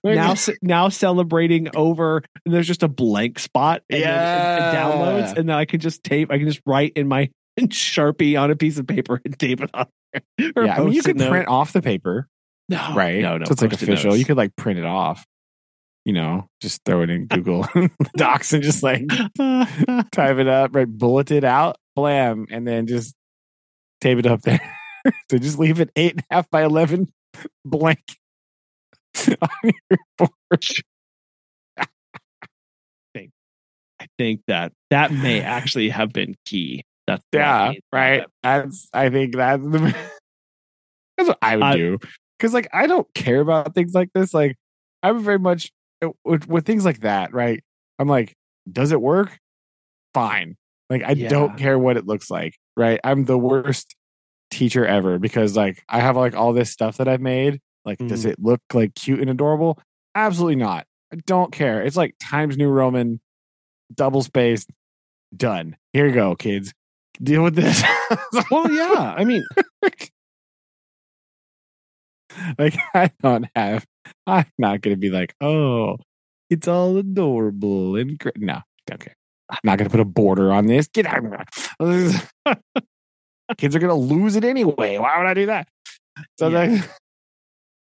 [0.03, 4.81] Now now celebrating over and there's just a blank spot and, then- and- and Yeah.
[4.83, 8.51] downloads and then I can just tape I can just write in my Sharpie on
[8.51, 9.87] a piece of paper and tape it on
[10.37, 10.65] there.
[10.65, 11.29] Yeah, I mean, you could note.
[11.29, 12.27] print off the paper,
[12.69, 13.21] no, right?
[13.21, 14.11] No, no, so it's like official.
[14.11, 14.19] notes.
[14.19, 15.25] You could like print it off,
[16.05, 17.65] you know, just throw it in Google
[18.17, 19.07] Docs and just like
[20.11, 20.87] type it up, right?
[20.87, 23.13] Bullet it out, blam, and then just
[24.01, 24.59] tape it up there.
[25.31, 27.07] so just leave it eight and a half by eleven
[27.65, 27.99] blank
[29.41, 29.49] on
[29.89, 30.61] your board.
[33.13, 33.31] think
[33.99, 36.83] I think that that may actually have been key.
[37.07, 38.25] That's Yeah, right.
[38.43, 39.79] That's I think that's the
[41.17, 41.97] that's what I would I- do
[42.37, 44.33] because like I don't care about things like this.
[44.33, 44.55] Like
[45.03, 45.71] I'm very much
[46.03, 47.33] uh, with, with things like that.
[47.33, 47.63] Right.
[47.99, 48.33] I'm like,
[48.71, 49.37] does it work?
[50.13, 50.55] Fine.
[50.89, 51.29] Like I Yeah.
[51.29, 52.55] don't care what it looks like.
[52.75, 52.99] Right.
[53.03, 53.95] I'm the worst
[54.51, 57.59] teacher ever because like I have like all this stuff that I've made.
[57.85, 58.31] Like, does Mhm.
[58.31, 59.79] it look like cute and adorable?
[60.15, 60.85] Absolutely not.
[61.13, 61.81] I don't care.
[61.83, 63.19] It's like Times New Roman,
[63.95, 64.69] double spaced,
[65.35, 65.77] done.
[65.93, 66.73] Here you go, kids.
[67.21, 67.83] Deal with this.
[68.51, 69.13] Well, yeah.
[69.17, 69.43] I mean,
[72.59, 73.85] like I don't have.
[74.27, 75.97] I'm not gonna be like, oh,
[76.49, 78.37] it's all adorable and great.
[78.39, 79.15] No, don't care.
[79.49, 80.87] I'm not gonna put a border on this.
[80.87, 81.23] Get out
[81.79, 82.15] of
[82.45, 82.55] here.
[83.57, 84.97] Kids are gonna lose it anyway.
[84.97, 85.67] Why would I do that?
[86.39, 86.83] So Yeah.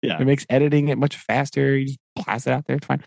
[0.03, 0.21] Yeah.
[0.21, 1.77] it makes editing it much faster.
[1.77, 2.75] You just blast it out there.
[2.75, 3.03] It's fine.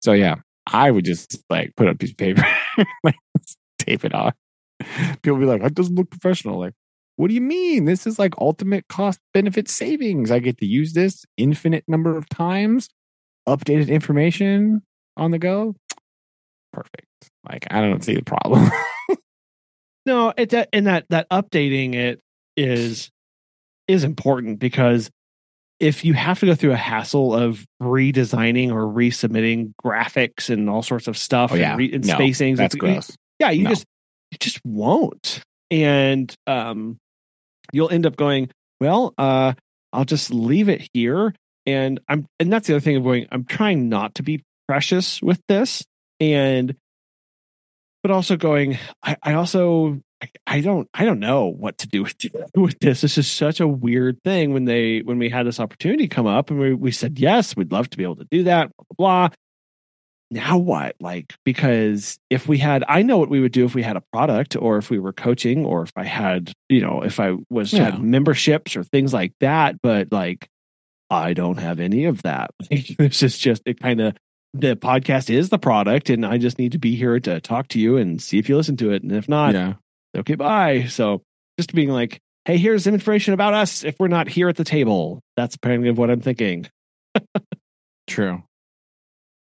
[0.00, 0.36] So yeah,
[0.72, 2.46] I would just like put up a piece of paper,
[3.04, 3.16] like
[3.78, 4.32] tape it on.
[5.22, 6.58] People be like, that doesn't look professional.
[6.58, 6.74] Like,
[7.16, 7.84] what do you mean?
[7.84, 10.30] This is like ultimate cost benefit savings.
[10.30, 12.88] I get to use this infinite number of times,
[13.48, 14.82] updated information
[15.16, 15.74] on the go.
[16.72, 17.06] Perfect.
[17.48, 18.70] Like, I don't see the problem.
[20.06, 22.20] no, it that and that that updating it
[22.56, 23.10] is
[23.88, 25.10] is important because
[25.78, 30.82] if you have to go through a hassle of redesigning or resubmitting graphics and all
[30.82, 31.70] sorts of stuff Oh, yeah.
[31.70, 33.16] and, re- and No, spacings, That's it's- gross.
[33.38, 33.70] yeah you No.
[33.70, 33.84] just
[34.32, 36.96] you just won't and um
[37.72, 38.50] you'll end up going
[38.80, 39.52] well uh
[39.92, 41.34] i'll just leave it here
[41.66, 45.20] and i'm and that's the other thing of going i'm trying not to be precious
[45.22, 45.84] with this
[46.20, 46.74] and
[48.02, 52.02] but also going i, I also I, I don't i don't know what to do
[52.04, 52.16] with
[52.54, 53.02] with this.
[53.02, 56.50] This is such a weird thing when they when we had this opportunity come up
[56.50, 59.28] and we, we said yes we'd love to be able to do that blah blah
[59.28, 59.34] blah.
[60.28, 60.96] Now what?
[61.00, 64.02] Like because if we had i know what we would do if we had a
[64.12, 67.72] product or if we were coaching or if i had you know if i was
[67.72, 67.90] Yeah.
[67.92, 70.48] had memberships or things like that but like
[71.10, 72.50] i don't have any of that.
[72.98, 74.16] This is just it kind of
[74.54, 77.78] the podcast is the product and i just need to be here to talk to
[77.78, 79.02] you and see if you listen to it.
[79.02, 79.74] And if not yeah.
[80.16, 81.22] Okay bye so
[81.58, 84.64] just being like hey here's some information about us if we're not here at the
[84.64, 86.66] table that's apparently what i'm thinking
[88.06, 88.42] True.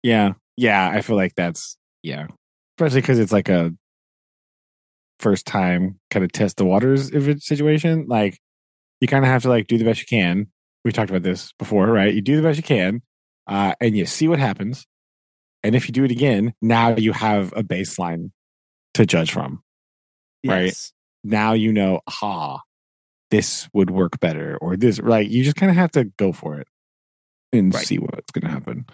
[0.03, 0.33] Yeah.
[0.57, 0.89] Yeah.
[0.89, 2.27] I feel like that's, yeah.
[2.79, 3.73] Especially because it's like a
[5.21, 8.07] first time kind of test the waters of situation.
[8.09, 8.39] Like
[9.01, 10.49] you kind of have to like do the best you can.
[10.85, 12.12] We talked about this before, right?
[12.12, 13.03] You do the best you can
[13.47, 14.87] uh, and you see what happens.
[15.62, 18.31] And if you do it again, now you have a baseline
[18.95, 19.62] to judge from.
[20.51, 20.92] Right.
[21.24, 22.61] Now you know, aha,
[23.30, 25.28] this would work better or this, right?
[25.28, 26.68] you just kind of have to go for it
[27.53, 27.86] and Right.
[27.86, 28.86] see what's going to happen.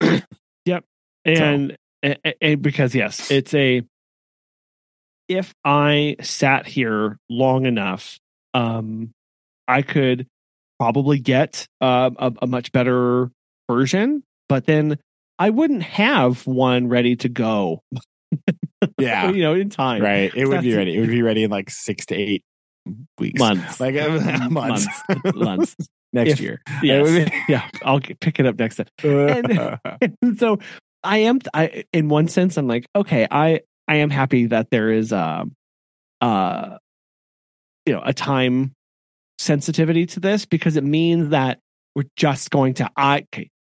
[1.24, 3.82] and, and, and because yes it's a
[5.28, 8.18] if i sat here long enough
[8.54, 9.10] um
[9.66, 10.26] i could
[10.78, 13.30] probably get um, a, a much better
[13.70, 14.96] version but then
[15.38, 17.82] i wouldn't have one ready to go
[18.98, 19.30] Yeah.
[19.32, 20.32] you know in time Right.
[20.34, 20.96] It would be ready.
[20.96, 22.42] It would be ready in like six to eight
[23.18, 23.38] weeks.
[23.38, 24.86] months Like uh, months.
[25.34, 25.76] months
[26.12, 26.62] Next If- year.
[26.82, 27.30] yes.
[27.48, 28.86] yeah i'll get- pick it up next time
[30.22, 30.58] And so
[31.04, 34.90] I am I in one sense I'm like okay I I am happy that there
[34.90, 35.52] is um
[36.20, 36.78] uh
[37.86, 38.74] you know a time
[39.38, 41.60] sensitivity to this because it means that
[41.94, 43.26] we're just going to I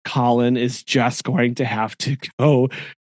[0.04, 2.68] Collin is just going to have to go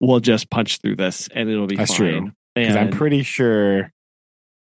[0.02, 1.98] we'll just punch through this and it'll be That's fine.
[2.24, 2.32] true.
[2.56, 3.92] Because I'm pretty sure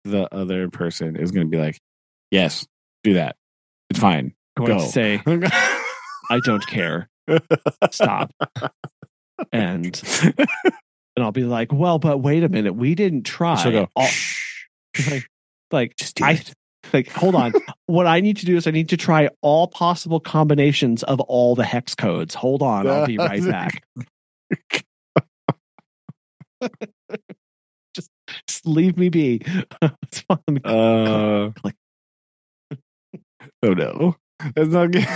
[0.03, 1.79] the other person is going to be like,
[2.29, 2.67] yes,
[3.03, 3.35] do that.
[3.89, 4.33] It's fine.
[4.57, 4.79] going go.
[4.79, 5.21] to say
[6.29, 7.09] I don't care.
[7.91, 8.31] Stop.
[9.51, 10.01] And
[11.17, 13.55] and I'll be like, well, but wait a minute, we didn't try.
[13.55, 14.67] She'll go, All- shh,
[15.11, 15.27] like,
[15.71, 16.53] like just do I it.
[16.93, 17.51] like hold on.
[17.87, 21.55] what I need to do is I need to try all possible combinations of all
[21.55, 22.35] the hex codes.
[22.35, 23.83] Hold on, I'll be right back.
[28.47, 29.41] Just leave me be.
[29.81, 30.59] it's fine.
[30.63, 31.75] Uh, Click.
[33.63, 34.15] oh no.
[34.55, 35.07] That's not good.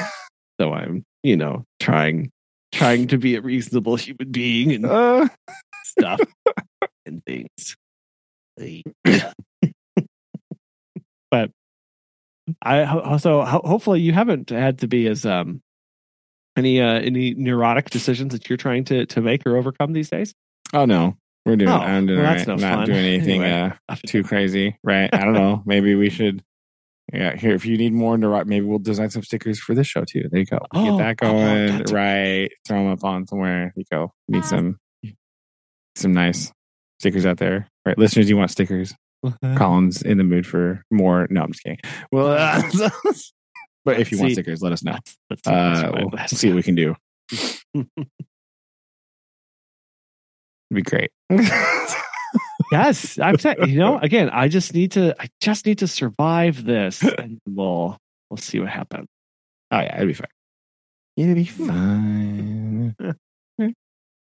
[0.62, 2.32] so I'm, you know, trying
[2.72, 5.28] trying to be a reasonable human being and Uh,
[5.84, 6.20] stuff
[7.06, 7.76] and things.
[11.32, 11.52] but
[12.62, 15.62] I also hopefully you haven't had to be as um
[16.56, 20.34] any uh any neurotic decisions that you're trying to to make or overcome these days.
[20.74, 21.18] oh no.
[21.48, 22.48] We're doing, Oh, I'm doing well, right.
[22.48, 22.86] no Not fun.
[22.86, 23.74] doing anything Anyway.
[23.89, 25.10] uh, too crazy, right?
[25.14, 25.64] I don't know.
[25.66, 26.43] Maybe we should.
[27.14, 27.56] Yeah, here.
[27.56, 30.28] If you need more neuro, maybe we'll design some stickers for this show too.
[30.30, 30.60] There you go.
[30.74, 32.52] Oh, Get that oh, going, that's a- right?
[32.68, 33.72] Throw them up on somewhere.
[33.74, 34.12] There you go.
[34.28, 34.78] Need some.
[35.95, 36.52] some nice
[37.00, 37.70] stickers out there.
[37.86, 38.93] Right, listeners, you want stickers?
[39.56, 41.28] Collin's in the mood for more.
[41.30, 41.80] No, I'm just kidding.
[42.12, 42.62] Well, uh,
[43.86, 44.91] but if you want stickers, let us know.
[44.91, 46.95] Let's, let's see, let's Uh, we'll see what we can do.
[50.70, 51.11] It'd be great.
[52.72, 56.65] yes, I'm saying, you know, again, I just need to, I just need to survive
[56.65, 57.97] this, and we'll
[58.30, 59.07] we'll see what happens.
[59.72, 60.28] Oh yeah, it'll be fine.
[61.15, 62.95] It'll be fine.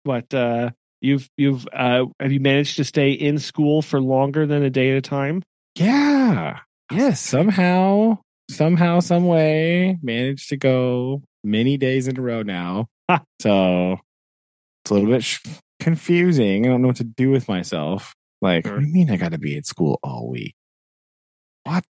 [0.05, 0.69] But uh,
[1.01, 4.91] you've you've uh, have you managed to stay in school for longer than a day
[4.91, 5.41] at a time?
[5.75, 6.59] Yeah.
[6.91, 7.19] Yes.
[7.19, 8.19] Somehow,
[8.49, 12.87] somehow, some way, managed to go many days in a row now.
[13.41, 13.97] So
[14.83, 15.39] it's a little bit sh-
[15.85, 16.65] confusing.
[16.65, 18.15] I don't know what to do with myself.
[18.41, 18.75] Like, Sure.
[18.75, 20.55] what do you mean I got to be at school all week?
[21.63, 21.85] What?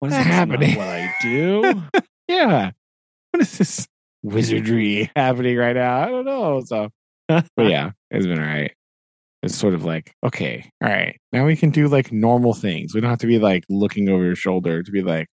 [0.00, 0.76] What is That's happening?
[0.76, 1.82] what I do.
[2.28, 2.70] yeah.
[3.30, 3.86] What is this
[4.22, 6.00] wizardry happening right now?
[6.00, 6.62] I don't know.
[6.64, 6.88] So,
[7.28, 8.72] but yeah, it's been all right.
[9.42, 12.92] It's sort of like, okay, all right, now we can do like normal things.
[12.94, 15.28] We don't have to be like looking over your shoulder to be like,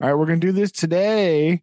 [0.00, 1.62] all right, we're gonna do this today.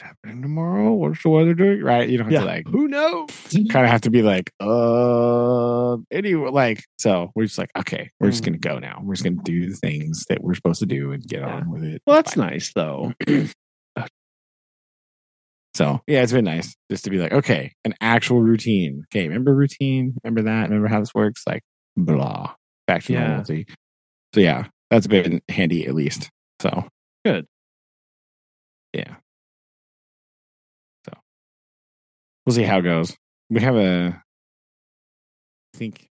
[0.00, 0.92] Happening tomorrow?
[0.92, 1.80] What's the weather doing?
[1.82, 2.08] Right?
[2.08, 2.40] You don't have yeah.
[2.40, 3.28] to like Who knows?
[3.70, 8.30] kind of have to be like, uh, anyway, like, so we're just like, okay, we're
[8.30, 8.46] just Mm.
[8.46, 9.00] gonna go now.
[9.04, 11.54] We're just gonna do the things that we're supposed to do and get Yeah.
[11.54, 12.02] on with it.
[12.06, 12.46] Well, that's Fine.
[12.50, 13.12] nice though.
[15.76, 19.02] So yeah, it's been nice just to be like, okay, an actual routine.
[19.12, 20.14] Okay, remember routine?
[20.22, 20.68] Remember that?
[20.68, 21.42] Remember how this works?
[21.48, 21.62] Like
[21.96, 22.54] blah.
[22.86, 23.26] Back to Yeah.
[23.26, 23.66] normalcy.
[24.34, 26.30] So yeah, that's been handy at least.
[26.60, 26.86] So
[27.24, 27.46] Good.
[28.92, 29.16] Yeah.
[32.44, 33.16] We'll see how it goes.
[33.50, 34.22] We have a
[35.74, 36.08] I think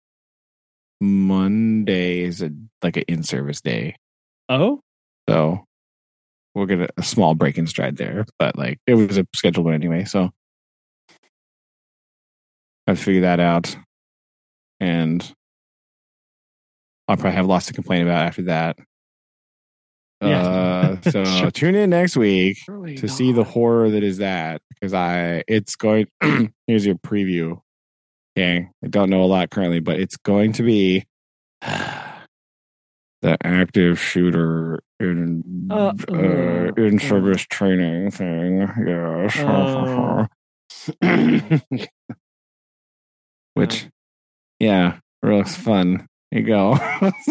[1.00, 2.52] Monday is a
[2.84, 3.96] like an in service day.
[4.50, 4.82] Oh,
[5.30, 5.66] So
[6.56, 8.26] we'll get a, a small break in stride there.
[8.40, 10.32] But like it was a scheduled one anyway, so
[12.88, 13.76] I've figured that out.
[14.80, 15.22] And
[17.08, 18.78] I'll probably have lots to complain about after that.
[20.22, 20.46] Yes.
[20.46, 24.94] Uh, so tune in next week surely to see the horror that is that because
[24.94, 26.08] I it's going
[26.68, 27.60] here's your preview.
[28.38, 28.68] Okay.
[28.84, 31.06] I don't know a lot currently, but it's going to be
[31.62, 37.04] the active shooter in Uh, uh, uh, in uh.
[37.04, 38.70] service training thing.
[38.86, 40.28] Yes.
[41.02, 41.88] Uh.
[43.54, 43.88] Which
[44.60, 46.08] yeah, real fun.
[46.32, 46.78] Here you go.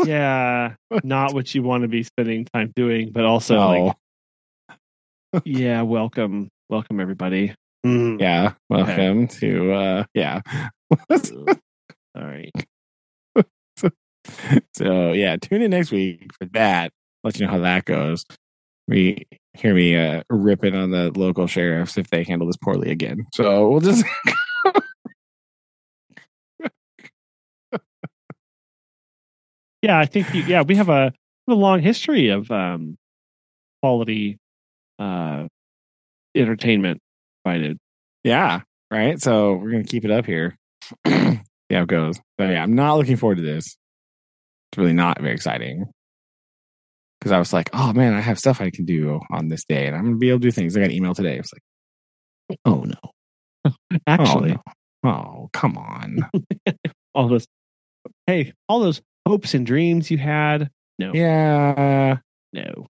[0.04, 0.74] yeah,
[1.04, 3.68] not what you want to be spending time doing, but also So
[4.70, 7.54] like, yeah, welcome, welcome everybody.
[7.84, 8.20] Mm.
[8.20, 10.40] yeah, welcome to uh yeah.
[10.90, 12.50] All right.
[14.74, 16.90] so yeah, tune in next week for that.
[17.22, 18.24] Let you know how that goes.
[18.88, 23.26] We hear me uh, ripping on the local sheriffs if they handle this poorly again.
[23.34, 24.04] So we'll just
[29.86, 31.12] Yeah, I think you, yeah, we have a,
[31.48, 32.96] a long history of um
[33.80, 34.36] quality
[34.98, 35.46] uh
[36.34, 36.98] entertainment
[37.44, 37.78] provided.
[38.24, 39.20] yeah, right.
[39.22, 40.56] So we're gonna keep it up here.
[41.06, 41.38] yeah,
[41.70, 42.18] it goes.
[42.36, 43.76] But yeah, I'm not looking forward to this.
[44.72, 45.84] It's really not very exciting
[47.20, 49.86] because I was like, oh man, I have stuff I can do on this day,
[49.86, 50.76] and I'm gonna be able to do things.
[50.76, 51.34] I got an email today.
[51.34, 53.72] I was like, oh no,
[54.08, 54.72] Actually, oh,
[55.04, 55.10] no.
[55.10, 56.28] oh come on.
[57.14, 57.46] all those
[58.26, 60.70] hey, all those hopes and dreams you had.
[60.98, 62.18] No, yeah.
[62.52, 62.86] no.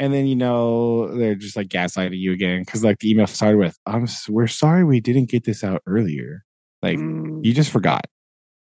[0.00, 3.58] And then you know they're just like gaslighting you again because like the email started
[3.58, 6.42] with, "I'm we're sorry we didn't get this out earlier."
[6.82, 8.04] Like Mm, you just forgot.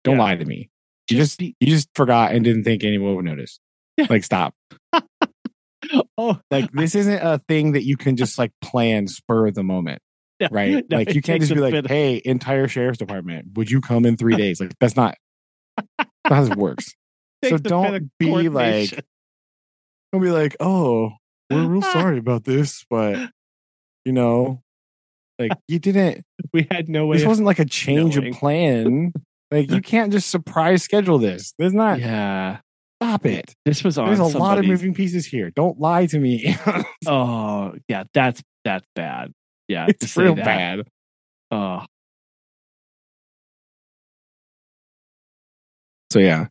[0.04, 0.24] Don't Yeah.
[0.24, 0.70] lie to me.
[1.10, 3.60] You Just just you just forgot and didn't think anyone would notice.
[3.98, 4.08] Yeah.
[4.10, 4.54] Like stop.
[6.18, 9.64] oh, Like this isn't a thing that you can just like plan spur of the
[9.64, 10.02] moment,
[10.40, 10.84] no, right?
[10.90, 14.18] no, like you can't just be like, "Hey, entire sheriff's department, would you come in
[14.18, 15.16] three days?" Like that's not
[15.98, 16.94] that's how this works.
[17.44, 19.06] So don't be like-
[20.14, 21.12] Don't be like, "Oh,
[21.50, 23.32] we're real sorry about this, but
[24.06, 24.62] you know,
[25.40, 26.24] like you didn't
[26.54, 27.18] we had no way.
[27.18, 28.34] this wasn't like a change knowing.
[28.34, 29.14] of plan.
[29.52, 31.54] Like you can't just surprise schedule this.
[31.58, 32.60] There's not yeah,
[33.02, 33.54] stop it.
[33.66, 34.08] this was on.
[34.08, 35.50] There's a lot of moving pieces here.
[35.52, 36.56] Don't lie to me.
[37.08, 39.32] Oh, yeah, that's that's bad.
[39.68, 40.46] Yeah, it's real that.
[40.46, 40.88] bad.
[41.52, 41.84] Oh,
[46.12, 46.48] So yeah.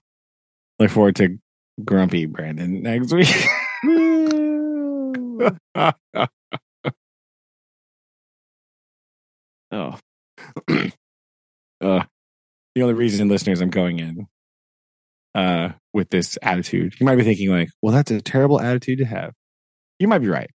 [0.81, 1.39] Look forward to
[1.85, 3.29] grumpy Brandon next week.
[9.71, 9.99] oh,
[11.81, 12.05] uh,
[12.75, 14.27] the only reason listeners I'm going in
[15.35, 16.95] uh with this attitude.
[16.99, 19.35] You might be thinking like, well, that's a terrible attitude to have.
[19.99, 20.51] You might be right.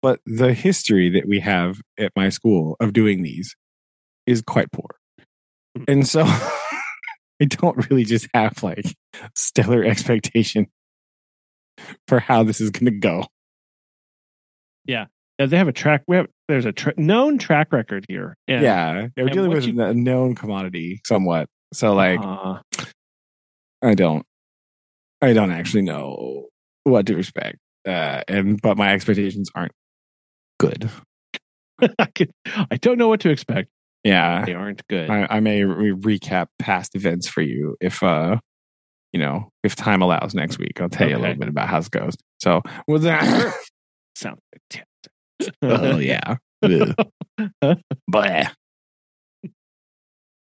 [0.00, 3.54] But the history that we have at my school of doing these
[4.26, 4.96] is quite poor.
[5.86, 6.24] And so
[7.42, 8.84] I don't really just have like
[9.34, 10.68] stellar expectation
[12.06, 13.26] for how this is going to go.
[14.84, 15.06] Yeah,
[15.38, 16.04] they have a track.
[16.06, 18.36] We have there's a tra- known track record here.
[18.46, 21.48] And, yeah, we're and dealing with you- a known commodity somewhat.
[21.72, 22.60] So like, uh,
[23.82, 24.24] I don't,
[25.20, 26.46] I don't actually know
[26.84, 27.58] what to expect.
[27.86, 29.72] Uh, and but my expectations aren't
[30.60, 30.88] good.
[31.98, 33.68] I, could, I don't know what to expect.
[34.04, 35.08] Yeah, They aren't good.
[35.10, 38.38] I, I may re- recap past events for you if uh
[39.12, 41.78] you know if time allows next week i'll tell you a little bit about how
[41.78, 43.54] it goes so with that
[44.16, 44.40] Sounds
[44.72, 44.84] like
[45.62, 46.36] oh yeah
[48.10, 48.52] but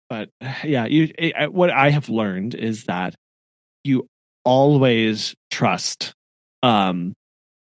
[0.10, 0.30] but
[0.64, 1.12] yeah, you.
[1.38, 3.16] I- What I have learned is that
[3.84, 4.08] you
[4.44, 6.14] always trust.
[6.64, 7.14] Um,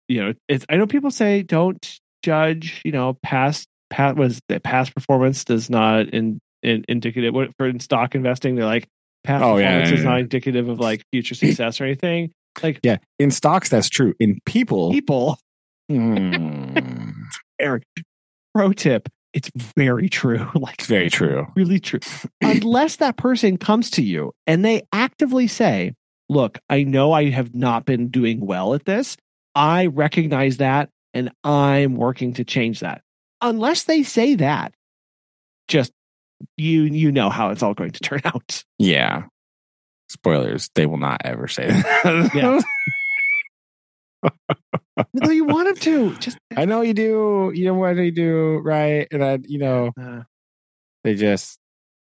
[0.07, 0.65] you know, it's.
[0.69, 2.81] I know people say don't judge.
[2.83, 7.67] You know, past past was that past performance does not in, in indicative what for
[7.67, 8.55] in stock investing.
[8.55, 8.87] They're like
[9.23, 10.09] past Oh, performance yeah, is yeah.
[10.09, 12.31] not indicative of like future success or anything.
[12.63, 15.37] Like yeah in stocks that's true in people people,
[15.89, 16.77] hmm,
[17.59, 17.83] Eric.
[18.55, 20.49] Pro tip: It's very true.
[20.55, 21.99] Like it's very true really true.
[22.41, 25.93] Unless that person comes to you and they actively say,
[26.29, 29.15] Look, I know I have not been doing well at this.
[29.55, 33.01] I recognize that and I'm working to change that.
[33.41, 34.73] Unless they say that,
[35.67, 35.91] just
[36.57, 38.63] you you know how it's all going to turn out.
[38.77, 39.23] yeah.
[40.09, 42.31] Spoilers they will not ever say that.
[42.33, 42.59] Yeah.
[45.13, 46.17] Though you want them to.
[46.19, 47.51] Just i know you do.
[47.53, 49.07] You know what they do right?
[49.11, 50.21] And i you know uh,
[51.03, 51.59] they just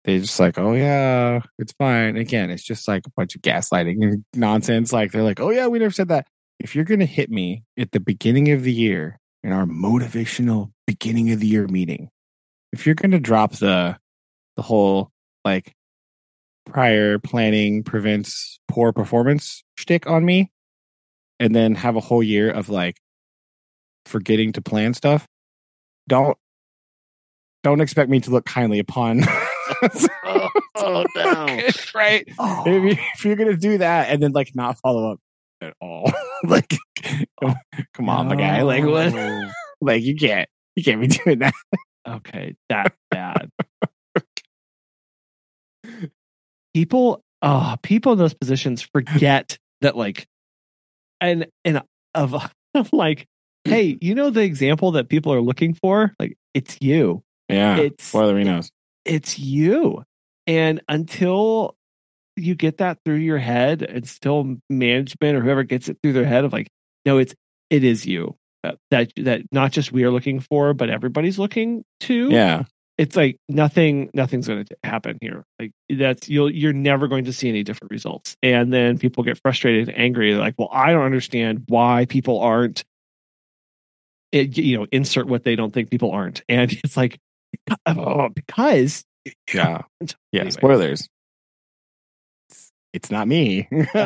[0.05, 2.17] they just like oh yeah it's fine.
[2.17, 4.93] Again it's just like a bunch of gaslighting and nonsense.
[4.93, 6.27] Like they're like oh yeah we never said that.
[6.59, 11.31] If you're gonna hit me at the beginning of the year in our motivational beginning
[11.31, 12.09] of the year meeting
[12.73, 13.97] if you're gonna drop the
[14.57, 15.09] the whole
[15.45, 15.73] like
[16.65, 20.51] prior planning prevents poor performance shtick on me
[21.39, 22.97] and then have a whole year of like
[24.05, 25.25] forgetting to plan stuff
[26.09, 26.37] don't
[27.63, 29.21] don't expect me to look kindly upon
[30.25, 31.61] oh, oh no.
[31.95, 32.63] right Oh.
[32.65, 35.21] if, you, if you're gonna do that and then like not follow up
[35.61, 36.11] at all.
[36.43, 36.77] Like
[37.95, 38.61] come on my guy.
[38.61, 39.11] Like what?
[39.11, 39.49] No.
[39.81, 41.53] like you can't you can't be doing that.
[42.07, 43.49] Okay, that bad.
[46.73, 50.27] people, oh, people in those positions forget that, like,
[51.19, 51.81] and and
[52.13, 52.35] of,
[52.75, 53.25] of like,
[53.63, 58.03] hey, you know the example that people are looking for, like, it's you, yeah it's
[58.03, 58.71] spoiler knows
[59.05, 60.03] it's you,
[60.45, 61.76] and until
[62.37, 66.25] you get that through your head, and still management or whoever gets it through their
[66.25, 66.69] head of like,
[67.05, 67.33] no, it's
[67.69, 68.35] it is you.
[68.63, 72.29] uh, That that not just we are looking for, but everybody's looking to.
[72.29, 72.63] Yeah.
[72.97, 75.43] It's like nothing nothing's going to happen here.
[75.59, 78.35] Like that's you'll you're never going to see any different results.
[78.41, 82.39] And then people get frustrated and angry They're like well i don't understand why people
[82.39, 82.83] aren't
[84.31, 86.43] it, you know insert what they don't think people aren't.
[86.49, 87.19] And it's like
[87.85, 89.03] oh, because
[89.53, 89.81] yeah.
[90.31, 90.49] Yeah Anyway.
[90.51, 91.07] spoilers
[92.93, 93.67] it's, not me.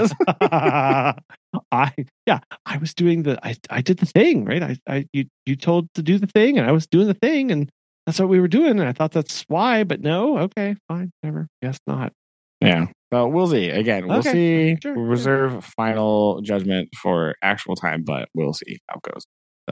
[1.72, 1.94] I
[2.26, 4.64] yeah i was doing the i i did the thing right?
[4.64, 7.52] I i you you told to do the thing and i was doing the thing
[7.52, 7.70] and
[8.06, 11.48] that's what we were doing and i thought that's why but no okay fine whatever.
[11.62, 12.14] Guess not.
[12.62, 13.70] Yeah so we'll see.
[13.70, 14.32] Again we'll Okay.
[14.32, 15.10] see Sure, we'll sure.
[15.10, 19.24] reserve final judgment for actual time but we'll see how it goes.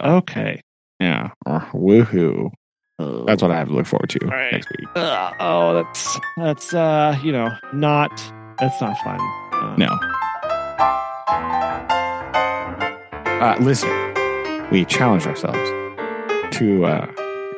[0.01, 0.61] Okay.
[0.99, 2.49] yeah Uh, woohoo.
[3.25, 4.51] That's what i have to look forward to right.
[4.51, 4.87] next week.
[4.97, 8.11] Ugh, oh, that's that's uh, you know, not
[8.59, 9.19] that's not fun.
[9.53, 9.99] Uh, No.
[13.41, 13.89] Uh, listen,
[14.71, 15.57] we challenged ourselves
[16.57, 17.07] to, uh,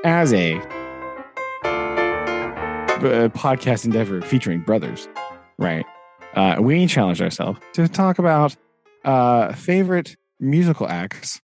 [0.06, 0.56] as a
[3.04, 5.08] uh, podcast endeavor featuring brothers,
[5.58, 5.86] right?
[6.36, 8.56] Uh, we challenged ourselves to talk about
[9.04, 11.42] uh, favorite musical acts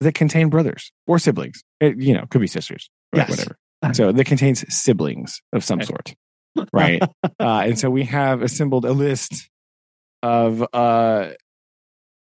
[0.00, 1.64] that contain brothers or siblings.
[1.80, 3.20] It, you know, could be sisters, right?
[3.28, 3.30] Yes.
[3.30, 3.56] whatever.
[3.94, 6.14] So that contains siblings of some sort,
[6.72, 7.02] right?
[7.24, 9.48] uh, and so we have assembled a list
[10.22, 11.30] of uh,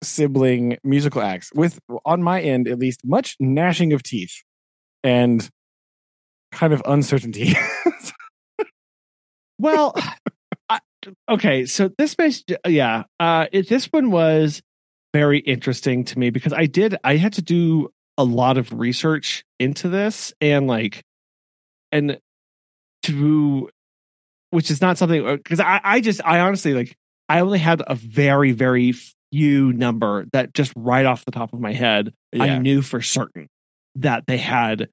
[0.03, 4.43] sibling musical acts with, on my end at least, much gnashing of teeth
[5.03, 5.49] and
[6.53, 7.55] kind of uncertainty.
[9.59, 9.95] Well,
[10.69, 10.79] I,
[11.29, 14.63] okay, so this makes yeah, uh, it, this one was
[15.13, 19.45] very interesting to me because I did I had to do a lot of research
[19.59, 21.03] into this and like
[21.91, 22.19] and
[23.05, 23.69] to
[24.51, 26.97] which is not something because I I just I honestly like
[27.29, 28.93] I only had a very very
[29.33, 33.49] few number that just right off the top of my head I knew for certain
[33.97, 34.89] that they had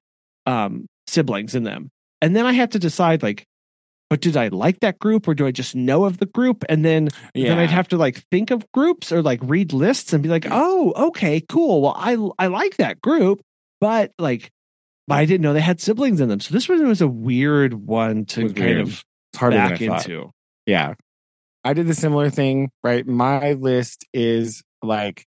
[0.46, 1.90] um siblings in them.
[2.22, 3.46] And then I had to decide like
[4.08, 6.64] but did I like that group or do I just know of the group?
[6.68, 10.22] And then then I'd have to like think of groups or like read lists and
[10.22, 11.82] be like, oh, okay, cool.
[11.82, 13.40] Well, I I like that group,
[13.80, 14.50] but like,
[15.08, 16.38] but I didn't know they had siblings in them.
[16.38, 18.80] So this one was a weird one to kind weird.
[18.82, 19.04] of
[19.36, 20.06] harder back than I thought.
[20.06, 20.30] into.
[20.66, 20.94] Yeah.
[21.64, 23.06] I did the similar thing, right?
[23.06, 25.24] My list is like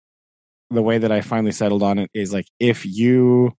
[0.71, 3.53] the way that I finally settled on it is like if you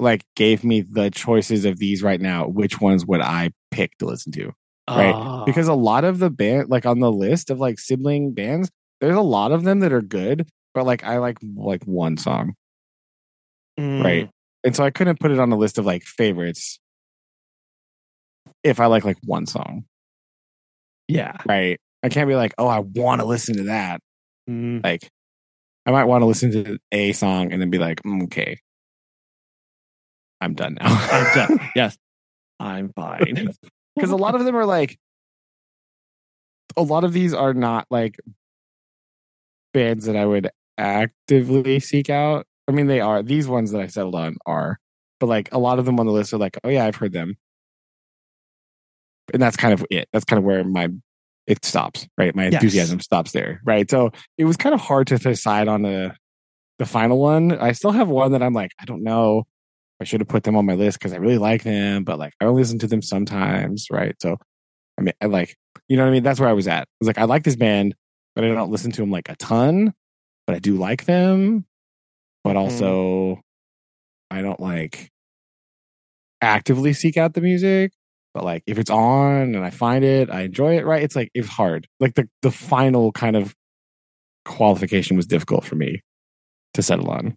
[0.00, 4.06] like gave me the choices of these right now, which ones would I pick to
[4.06, 4.52] listen to?
[4.88, 5.14] Right.
[5.14, 5.44] Ah.
[5.44, 8.70] Because a lot of the band like on the list of like sibling bands,
[9.00, 12.54] there's a lot of them that are good, but like I like like one song.
[13.80, 14.30] Mm, Right.
[14.64, 16.78] And so I couldn't put it on the list of like favorites
[18.62, 19.84] if I like like one song.
[21.08, 21.36] Yeah.
[21.46, 21.78] Right.
[22.02, 24.00] I can't be like, oh, I want to listen to that.
[24.48, 25.08] Mm, Like,
[25.86, 28.58] I might want to listen to a song and then be like, mm, okay,
[30.40, 30.86] I'm done now.
[30.88, 31.60] I'm done.
[31.76, 31.96] Yes.
[32.60, 33.50] I'm fine.
[33.96, 34.98] Because a lot of them are like,
[36.76, 38.18] a lot of these are not like
[39.72, 42.46] bands that I would actively seek out.
[42.68, 43.22] I mean, they are.
[43.22, 44.78] These ones that I settled on are,
[45.20, 47.12] but like a lot of them on the list are like, oh yeah, I've heard
[47.12, 47.36] them.
[49.32, 50.08] And that's kind of it.
[50.12, 50.88] That's kind of where my
[51.46, 52.34] it stops, right?
[52.34, 52.54] My Yes.
[52.54, 53.90] enthusiasm stops there, right?
[53.90, 56.14] So it was kind of hard to decide on the
[56.78, 57.52] the final one.
[57.52, 59.44] I still have one that I'm like, I don't know.
[60.00, 62.32] I should have put them on my list because I really like them, but like
[62.40, 64.14] I only listen to them sometimes, right?
[64.20, 64.36] So
[64.98, 65.56] I mean, I like,
[65.88, 66.22] you know what I mean?
[66.22, 66.82] That's where I was at.
[66.82, 67.94] I was like, I like this band,
[68.34, 69.92] but I don't listen to them like a ton,
[70.46, 71.66] but I do like them.
[72.42, 72.58] But mm-hmm.
[72.58, 73.40] also,
[74.30, 75.10] I don't like
[76.40, 77.92] actively seek out the music.
[78.34, 80.84] But like, if it's on and I find it, I enjoy it.
[80.84, 81.02] Right?
[81.02, 81.86] It's like it's hard.
[82.00, 83.54] Like the the final kind of
[84.44, 86.02] qualification was difficult for me
[86.74, 87.36] to settle on.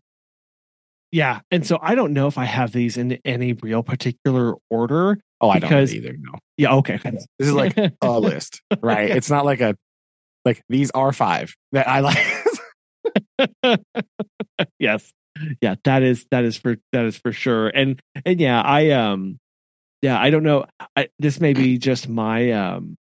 [1.11, 1.39] yeah.
[1.51, 5.19] And so I don't know if I have these in any real particular order.
[5.39, 6.15] Oh, I Because- don't either.
[6.19, 6.73] No, Yeah.
[6.77, 6.97] Okay.
[7.03, 9.09] this is like a list, right?
[9.11, 9.75] It's not like a
[10.43, 12.17] like these are five that I like.
[14.79, 15.13] yes
[15.61, 19.37] yeah that is that is for that is for sure and and yeah i um
[20.01, 22.95] yeah i don't know I, this may be just my um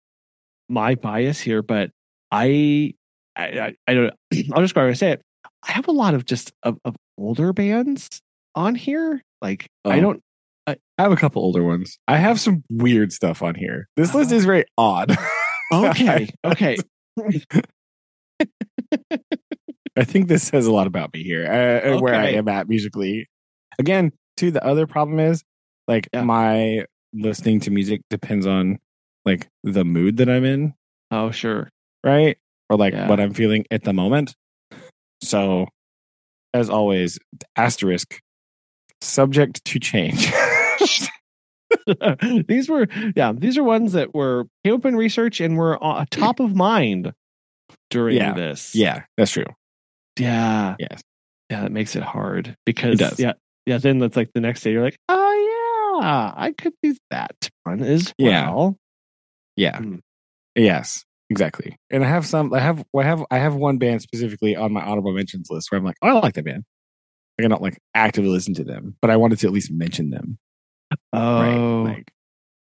[0.69, 1.91] my bias here but
[2.31, 2.93] i
[3.37, 4.15] i i, I don't
[4.53, 5.23] i'll just go ahead and say it
[5.69, 8.09] i have a lot of just of, of older bands
[8.55, 10.01] on here like i Oh.
[10.01, 10.21] don't
[10.69, 11.99] I have a couple older ones.
[12.07, 13.89] I have some weird stuff on here.
[13.97, 15.11] This list is very odd.
[15.73, 16.77] okay okay
[19.97, 22.69] I think this says a lot about me here uh, and where I am at
[22.69, 23.29] musically.
[23.79, 25.43] Again, too, the other problem is
[25.89, 26.23] like Yeah.
[26.23, 28.79] my listening to music depends on
[29.25, 30.75] like the mood that I'm in,
[31.11, 31.69] oh sure
[32.05, 32.37] right?
[32.71, 33.09] Or like Yeah.
[33.09, 34.35] what I'm feeling at the moment.
[35.23, 35.67] So,
[36.55, 37.19] as always,
[37.57, 38.19] asterisk,
[39.01, 40.33] subject to change.
[42.49, 46.05] these were yeah these are ones that were came up in research and were uh,
[46.11, 47.13] top of mind
[47.91, 48.35] during Yeah.
[48.35, 49.47] this yeah, that's true.
[50.19, 51.01] yeah Yes.
[51.51, 53.19] yeah that makes it hard because does.
[53.19, 53.33] yeah
[53.67, 55.22] yeah then that's like the next day you're like oh
[56.03, 58.51] yeah i could use that one as Yeah.
[58.51, 58.77] well
[59.57, 59.79] Yeah.
[59.79, 60.01] Mm.
[60.55, 61.77] Yes, exactly.
[61.91, 62.53] And I have some.
[62.53, 62.85] I have.
[62.99, 63.25] I have.
[63.31, 66.13] I have one band specifically on my honorable mentions list where I'm like, oh, I
[66.21, 66.65] like that band.
[67.39, 70.11] Like I don't like actively listen to them, but I wanted to at least mention
[70.11, 70.39] them.
[71.15, 71.95] oh Right.
[71.97, 72.13] Like,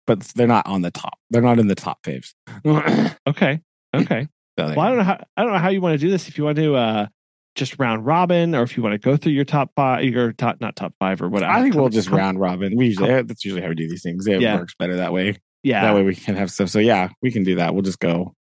[0.06, 1.18] but they're not on the top.
[1.30, 2.32] They're not in the top faves.
[2.64, 3.60] So, okay
[3.94, 6.10] okay there well i don't know how i don't know how you want to do
[6.10, 7.06] this if you want to uh
[7.58, 10.56] just round robin or if you want to go through your top five your top
[10.60, 12.74] not top five or whatever I think we'll just round robin.
[12.76, 14.26] We usually eh, that's usually how we do these things.
[14.26, 14.54] It Yeah.
[14.56, 15.36] works better that way.
[15.62, 16.68] yeah That way we can have stuff.
[16.70, 17.74] So yeah, we can do that.
[17.74, 18.34] We'll just go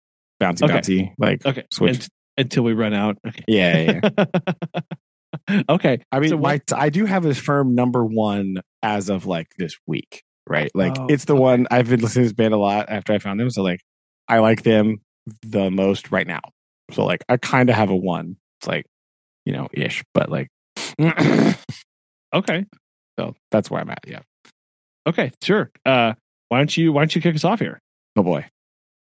[0.43, 0.75] bouncy Okay.
[0.81, 1.95] bouncy like okay switch.
[1.95, 4.25] Ant- until we run out okay yeah, yeah,
[5.69, 9.49] okay I mean, So my, I do have a firm number one as of like
[9.59, 10.71] this week, right?
[10.75, 11.41] Like Oh, it's the okay.
[11.43, 13.51] one I've been listening to this band a lot after I found them.
[13.51, 13.81] So like
[14.29, 14.99] I like them
[15.43, 16.41] the most right now.
[16.93, 18.37] So like I kind of have a one.
[18.61, 18.87] It's like,
[19.45, 20.49] you know, ish, but like,
[22.35, 22.65] okay
[23.19, 24.05] so that's where I'm at.
[24.07, 24.21] Yeah.
[25.07, 25.71] Okay, sure.
[25.85, 26.15] Uh,
[26.49, 27.81] why don't you why don't you kick us off here?
[28.17, 28.47] Oh boy.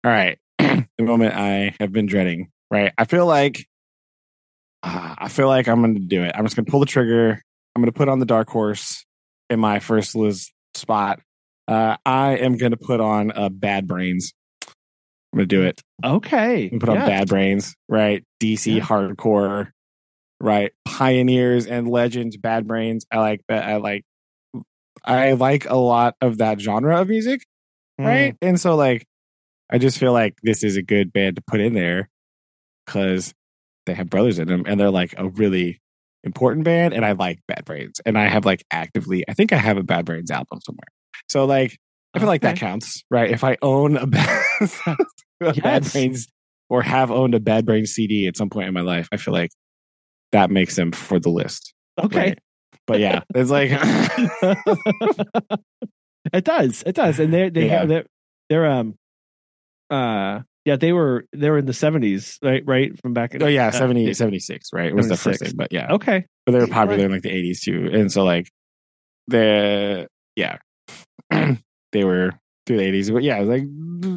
[0.04, 0.38] All right.
[0.60, 2.94] the moment I have been dreading, right?
[2.98, 3.66] I feel like,
[4.84, 6.32] ah, I feel like I'm going to do it.
[6.36, 7.42] I'm just going to pull the trigger.
[7.76, 9.06] I'm going to put on the dark horse
[9.50, 11.20] in my first list spot.
[11.68, 14.34] Uh, I am going to put on uh, Bad Brains.
[14.66, 15.82] I'm going to do it.
[16.04, 17.06] Okay, gonna put on yeah.
[17.06, 18.24] Bad Brains, right?
[18.42, 18.82] DC Yeah.
[18.84, 19.72] hardcore,
[20.40, 20.72] right?
[20.86, 23.06] Pioneers and legends, Bad Brains.
[23.12, 23.64] I like that.
[23.66, 24.04] I like,
[25.04, 27.42] I like a lot of that genre of music
[28.00, 28.36] Mm, right?
[28.42, 29.06] And so like
[29.70, 32.10] I just feel like this is a good band to put in there
[32.86, 33.34] because
[33.86, 35.80] they have brothers in them and they're like a really
[36.24, 39.58] important band and I like Bad Brains and I have like actively I think I
[39.58, 40.88] have a Bad Brains album somewhere.
[41.28, 41.78] So like
[42.14, 43.30] I feel like that counts, right?
[43.30, 44.46] If I own a bad,
[45.42, 46.28] a Bad Brains
[46.70, 49.34] or have owned a Bad Brains CD at some point in my life, I feel
[49.34, 49.52] like
[50.32, 51.74] that makes them for the list.
[51.98, 52.18] Okay.
[52.20, 52.40] right?
[52.88, 53.72] But yeah, it's like
[56.34, 56.84] it does.
[56.86, 57.20] It does.
[57.20, 57.80] And they they Yeah.
[57.80, 58.06] have they're,
[58.50, 58.96] they're um
[59.90, 62.64] uh yeah, they were they were in the seventies, right?
[62.66, 64.88] Right from back in oh yeah, uh, 70, 76, right?
[64.88, 66.26] It was the first thing, but yeah, Okay.
[66.46, 68.50] but they were popular in like the eighties too, and so like
[69.28, 70.58] the yeah,
[71.92, 72.32] they were
[72.66, 73.64] through the eighties, but yeah, like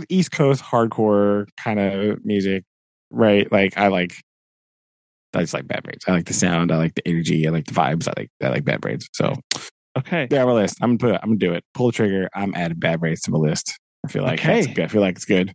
[0.08, 2.64] East Coast hardcore kind of music,
[3.10, 3.50] right?
[3.50, 4.14] Like I like.
[5.34, 6.02] I just like Bad Brains.
[6.06, 6.70] I like the sound.
[6.72, 7.46] I like the energy.
[7.46, 8.06] I like the vibes.
[8.08, 9.08] I like I like Bad Brains.
[9.14, 9.34] So
[9.98, 10.26] Okay.
[10.30, 10.78] Yeah, my list.
[10.80, 11.20] I'm gonna put it.
[11.22, 11.64] I'm gonna do it.
[11.74, 12.28] Pull the trigger.
[12.34, 13.78] I'm adding Bad Brains to my list.
[14.04, 14.66] I feel like Okay.
[14.72, 14.84] good.
[14.84, 15.52] I feel like it's good.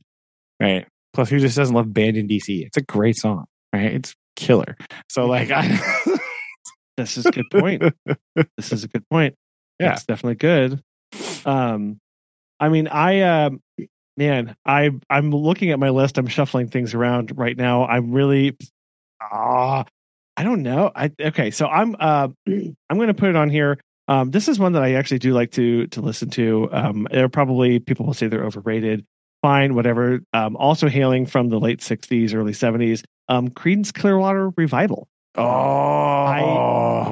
[0.60, 0.88] Right.
[1.14, 2.66] Plus, who just doesn't love Banned in DC?
[2.66, 3.46] It's a great song.
[3.74, 3.94] Right.
[3.94, 4.78] It's killer.
[5.10, 5.80] So like, I
[6.98, 7.84] This is a good point.
[8.58, 9.36] this is a good point.
[9.80, 9.94] Yeah.
[9.94, 10.82] it's definitely good.
[11.46, 12.00] Um
[12.60, 13.62] I mean I um
[14.18, 17.86] man, I I'm looking at my list, I'm shuffling things around right now.
[17.86, 18.58] I'm really
[19.22, 19.84] ah
[20.40, 20.92] I don't know.
[20.96, 23.80] I okay, so I'm uh I'm gonna put it on here.
[24.08, 26.70] Um this is one that I actually do like to to listen to.
[26.72, 29.06] Um there are probably people will say they're overrated.
[29.42, 30.20] Fine, whatever.
[30.34, 33.04] Um also hailing from the late sixties, early seventies.
[33.30, 35.08] Um Creedence Clearwater Revival.
[35.38, 35.44] oh,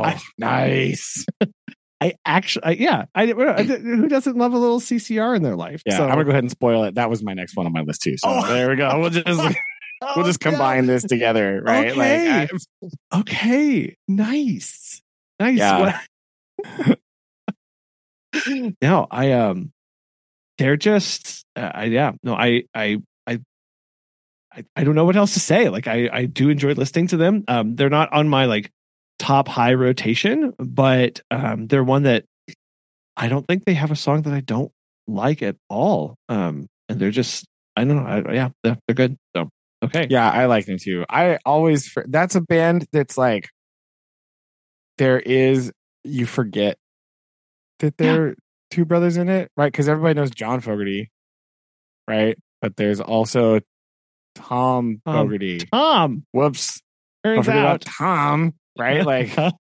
[0.03, 1.26] I- nice.
[2.02, 5.82] I actually, I, yeah, I, I- who doesn't love a little CCR in their life?
[5.86, 6.95] Yeah, So- I'm gonna go ahead and spoil it.
[6.95, 8.18] That was my next one on my list too.
[8.18, 8.48] So Oh.
[8.53, 8.99] there we go.
[8.99, 9.27] We'll just
[10.01, 11.91] Oh, we'll just combine this together, right?
[11.91, 12.47] Okay.
[12.47, 12.49] Like,
[13.13, 15.01] I- Okay, nice,
[15.39, 15.57] nice.
[15.57, 15.99] Yeah.
[18.81, 19.72] No, I um,
[20.57, 23.39] they're just, uh, I yeah, no, I I I.
[24.53, 25.67] I, I don't know what else to say.
[25.69, 27.43] Like I, I do enjoy listening to them.
[27.47, 28.72] Um, they're not on my like
[29.19, 32.23] top high rotation, but um, they're one that
[33.17, 34.72] I don't think they have a song that I don't
[35.07, 36.15] like at all.
[36.30, 37.45] Um, and they're just,
[37.76, 38.30] I don't know.
[38.30, 39.17] I, yeah, they're, they're good.
[39.35, 39.49] So
[39.85, 41.05] okay, Yeah, I like them too.
[41.09, 43.49] I always that's a band that's like
[44.97, 45.71] there is
[46.03, 46.77] you forget
[47.79, 48.35] that there are
[48.71, 49.71] two brothers in it, right?
[49.71, 51.11] Because everybody knows John Fogerty,
[52.07, 52.37] right?
[52.61, 53.59] But there's also
[54.35, 55.59] Tom Um, Fogerty.
[55.71, 56.25] Tom.
[56.31, 56.81] Whoops,
[57.23, 59.05] don't Turns forget about out, Tom, right?
[59.05, 59.51] Like, right?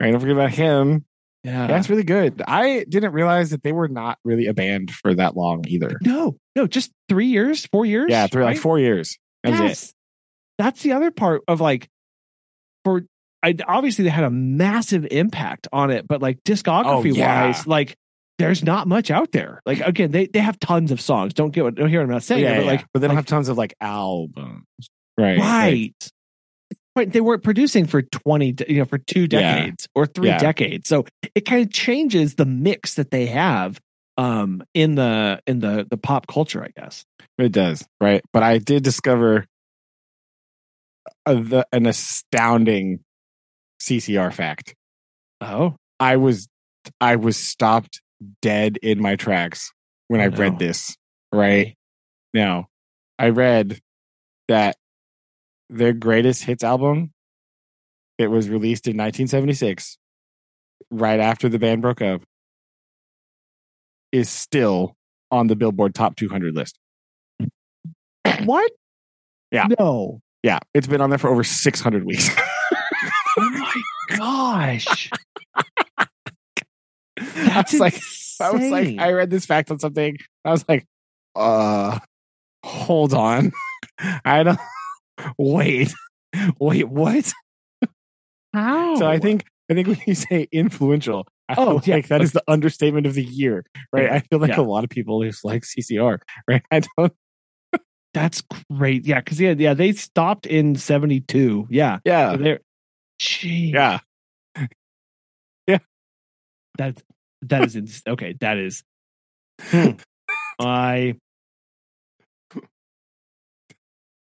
[0.00, 1.04] Don't forget about him.
[1.46, 2.42] Yeah, That's really good.
[2.46, 5.98] I didn't realize that they were not really a band for that long either.
[6.02, 8.06] no, no, just three years, four years.
[8.08, 9.16] Yeah, through like four years.
[9.44, 9.64] That was it.
[9.64, 9.94] Yes.
[10.58, 11.88] That's the other part of like
[12.84, 13.04] for
[13.42, 17.46] I obviously they had a massive impact on it, but like discography Oh, yeah.
[17.46, 17.96] wise, like
[18.38, 19.62] there's not much out there.
[19.66, 21.32] Like again, they they have tons of songs.
[21.32, 22.70] Don't get what don't hear what I'm not saying, yeah, but yeah.
[22.70, 24.64] like but they don't like, have tons of like albums,
[25.16, 25.38] right?
[25.38, 25.92] Like,
[26.96, 27.12] right.
[27.12, 29.28] They weren't producing for twenty, you know, for two Yeah.
[29.28, 30.38] decades or three Yeah.
[30.38, 30.88] decades.
[30.88, 31.04] So
[31.34, 33.80] it kind of changes the mix that they have
[34.18, 37.04] um in the in the the pop culture, I guess.
[37.38, 38.22] It does, right?
[38.32, 39.44] But I did discover
[41.26, 43.00] a, the, an astounding
[43.80, 44.74] CCR fact.
[45.40, 46.48] Oh, I was
[47.00, 48.00] I was stopped
[48.40, 49.70] dead in my tracks
[50.08, 50.36] when Oh, I no.
[50.38, 50.96] read this.
[51.32, 51.74] Right
[52.32, 52.68] now,
[53.18, 53.78] I read
[54.48, 54.76] that
[55.68, 57.12] their greatest hits album
[58.18, 59.98] it was released in 1976,
[60.90, 62.22] right after the band broke up,
[64.10, 64.96] is still
[65.30, 66.78] on the Billboard Top 200 list.
[68.44, 68.72] what?
[69.50, 69.66] Yeah.
[69.78, 70.20] No.
[70.42, 72.30] Yeah, it's been on there for over 600 weeks.
[73.38, 75.10] Oh my gosh.
[75.98, 76.06] I
[77.34, 78.00] That's was like,
[78.40, 78.98] I was like.
[78.98, 80.16] I read this fact on something.
[80.42, 80.86] I was like,
[81.34, 81.98] uh,
[82.64, 83.52] hold on.
[84.24, 84.58] I don't,
[85.38, 85.92] wait,
[86.60, 87.32] wait, what?
[88.52, 88.96] How?
[88.96, 91.94] So I think, I think when you say influential, I Oh, feel yeah.
[91.96, 94.04] like that is the understatement of the year, right?
[94.04, 94.14] Yeah.
[94.14, 94.60] I feel like Yeah.
[94.60, 96.18] a lot of people just like CCR,
[96.48, 96.62] right?
[96.70, 97.12] I don't,
[98.14, 99.06] that's great.
[99.06, 101.66] Yeah, because yeah, yeah, they stopped in seventy two.
[101.70, 101.98] Yeah.
[102.06, 102.60] yeah, So they're
[103.18, 103.98] Gee, yeah.
[106.78, 107.02] That's
[107.42, 108.34] that is ins- okay.
[108.40, 108.82] That is.
[109.62, 109.92] Hmm.
[110.60, 111.14] I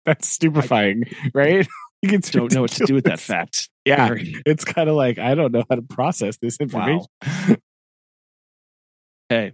[0.06, 1.04] That's stupefying,
[1.34, 1.68] right?
[2.04, 3.68] It's don't know what to do with that fact.
[3.84, 7.06] Yeah, Very- it's kind of like I don't know how to process this information.
[7.26, 7.56] Wow.
[9.30, 9.54] Hey.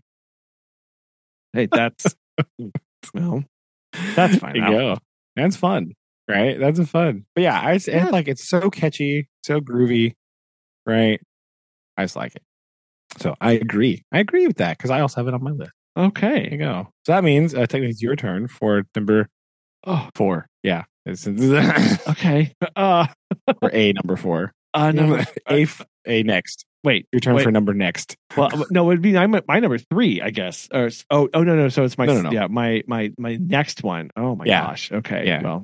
[1.54, 2.14] Hey, that's
[3.14, 3.44] well,
[4.16, 4.54] that's fine.
[4.54, 4.98] There you go.
[5.38, 5.94] That's fun,
[6.30, 6.60] right?
[6.60, 7.26] That's a fun.
[7.36, 8.10] But yeah, I just Yeah.
[8.10, 10.14] like it's so catchy, so groovy,
[10.86, 11.22] right?
[11.96, 12.44] I just like it.
[13.18, 14.04] So I agree.
[14.12, 15.72] I agree with that because I also have it on my list.
[15.96, 16.58] There you Okay.
[16.58, 16.88] go.
[17.06, 19.28] So that means uh, technically it's your turn for number
[19.86, 20.48] Oh, four.
[20.64, 22.54] Yeah, okay.
[22.76, 23.08] Uh,
[23.60, 24.52] for a number four.
[24.74, 25.68] uh no, a
[26.08, 26.66] a next.
[26.84, 27.08] wait.
[27.12, 27.44] Your turn Wait.
[27.44, 28.16] for number next.
[28.38, 30.68] Well, no, it'd be my, my number three, I guess.
[30.74, 31.70] Or oh, oh no, no.
[31.70, 32.32] So it's my No, no, no.
[32.32, 34.10] yeah, my my my next one.
[34.16, 34.62] Oh my Yeah.
[34.68, 34.92] gosh.
[34.92, 35.26] Okay.
[35.26, 35.42] Yeah.
[35.42, 35.64] Well,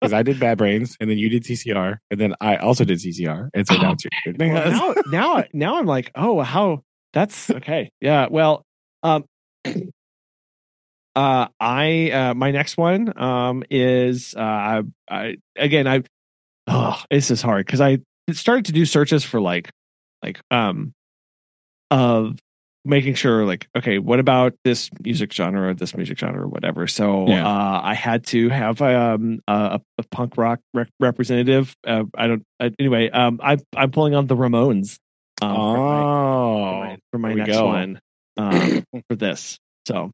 [0.00, 2.98] Because I did Bad Brains, and then you did CCR, and then I also did
[2.98, 4.52] CCR, and so now it's your turn.
[4.52, 4.94] well, now
[5.36, 6.82] now now I'm like, oh, how
[7.12, 7.90] that's okay.
[8.00, 8.26] Yeah.
[8.30, 8.64] Well,
[9.04, 9.24] um,
[11.14, 16.02] uh, I uh, my next one um is uh, I, I again I
[16.66, 17.98] oh this is hard because I
[18.30, 19.70] started to do searches for like
[20.22, 20.92] like um
[21.90, 22.38] of
[22.84, 26.88] making sure like okay what about this music genre or this music genre or whatever
[26.88, 27.46] so Yeah.
[27.46, 32.42] uh i had to have um a, a punk rock rep- representative uh, i don't
[32.58, 34.98] uh, anyway um i i'm pulling on the ramones
[35.42, 37.66] um, for my, for oh, my, for my next go.
[37.66, 38.00] one
[38.36, 40.10] um for this so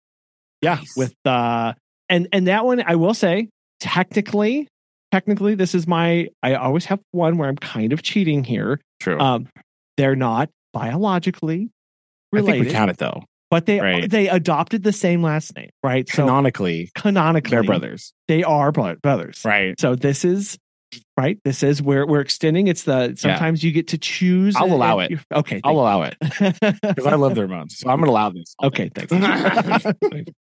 [0.62, 0.80] yeah.
[0.96, 1.72] with uh
[2.08, 3.48] and and that one i will say
[3.80, 4.68] technically
[5.12, 9.18] technically this is my i always have one where i'm kind of cheating here true.
[9.18, 9.48] um
[9.96, 11.70] they're not biologically
[12.32, 13.22] I think related we count it though.
[13.50, 14.10] but they Right.
[14.10, 19.42] they adopted the same last name right so Canonically, canonically they're brothers, they are brothers
[19.44, 19.78] right?
[19.80, 20.58] so this is
[21.16, 25.00] right this is where we're extending it's the sometimes you get to choose I'll allow
[25.00, 25.12] it.
[25.34, 28.54] okay I'll allow it because I love their Ramones, so I'm going to allow this.
[28.62, 29.12] Okay, thanks.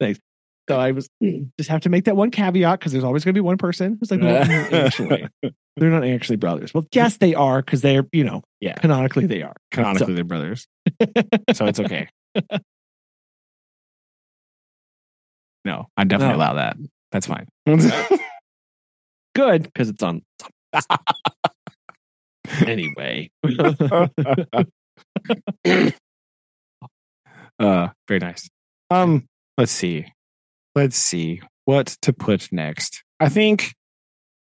[0.01, 0.21] thanks.
[0.69, 1.09] So I was
[1.59, 3.97] just have to make that one caveat because there's always going to be one person
[4.01, 5.27] who's like, "Well, actually,
[5.77, 6.73] they're not actually brothers.
[6.75, 8.75] Well, yes, they are because they're, you know, Yeah.
[8.75, 9.55] canonically they are.
[9.71, 10.67] Canonically, they're brothers,
[11.53, 12.09] so it's okay.
[15.65, 16.39] No, I definitely No.
[16.39, 16.77] allow that.
[17.13, 17.47] That's fine.
[19.45, 20.23] Good because it's on.
[22.67, 23.31] anyway,
[27.59, 28.49] uh, very nice.
[28.91, 29.27] Um,
[29.59, 30.07] let's see.
[30.75, 33.05] Let's see what to put next.
[33.21, 33.75] I think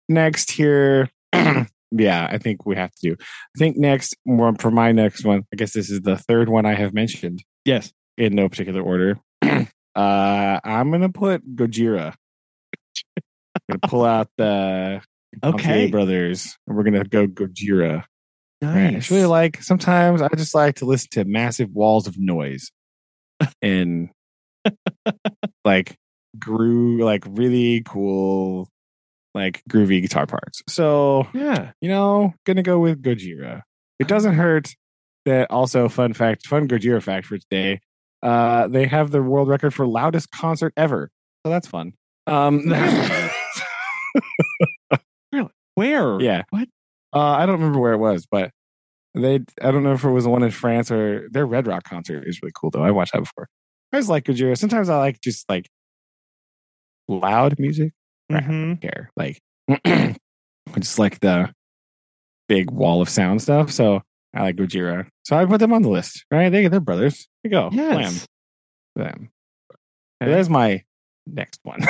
[0.08, 1.10] next here.
[1.32, 3.16] yeah, I think we have to do.
[3.20, 5.42] I think next for my next one.
[5.52, 7.92] I guess this is the third one I have mentioned yes.
[8.16, 9.18] in no particular order.
[9.42, 9.66] uh,
[10.64, 12.14] I'm gonna put Gojira.
[13.72, 15.02] Gonna pull out the
[15.42, 15.90] Okay.
[15.90, 18.04] Brothers, and we're gonna go Gojira.
[18.62, 18.92] Right.
[18.92, 18.94] Nice.
[18.94, 22.70] It's really like sometimes I just like to listen to massive walls of noise
[23.60, 24.10] and
[25.64, 25.96] like
[26.38, 28.68] grew like really cool,
[29.34, 30.62] like groovy guitar parts.
[30.68, 31.72] So, yeah.
[31.80, 33.62] you know, gonna go with Gojira.
[33.98, 34.74] It doesn't hurt
[35.24, 37.80] that also, fun fact, fun Gojira fact for today.
[38.22, 41.10] Uh, they have the world record for loudest concert ever.
[41.44, 41.94] So that's fun.
[42.28, 42.68] Um,
[45.74, 46.20] Where?
[46.20, 46.42] Yeah.
[46.50, 46.68] What?
[47.14, 48.50] Uh, I don't remember where it was, but
[49.14, 51.84] they I don't know if it was the one in France or their Red Rock
[51.84, 52.82] concert is really cool though.
[52.82, 53.48] I watched that before.
[53.92, 54.56] I just like Gojira.
[54.56, 55.68] Sometimes I like just like
[57.08, 57.92] loud music.
[58.30, 58.44] Right.
[58.44, 58.80] Mhm.
[58.82, 59.40] Care like
[59.84, 60.14] I
[60.78, 61.52] just like the
[62.48, 63.70] big wall of sound stuff.
[63.70, 64.02] So
[64.34, 65.08] I like Gojira.
[65.24, 66.24] So I put them on the list.
[66.30, 66.48] Right?
[66.50, 67.28] They they're brothers.
[67.44, 67.70] There you go.
[67.72, 68.26] Yes.
[68.94, 69.06] Blam.
[69.06, 69.30] Them.
[70.22, 70.32] Okay.
[70.32, 70.82] There's my
[71.26, 71.80] next one.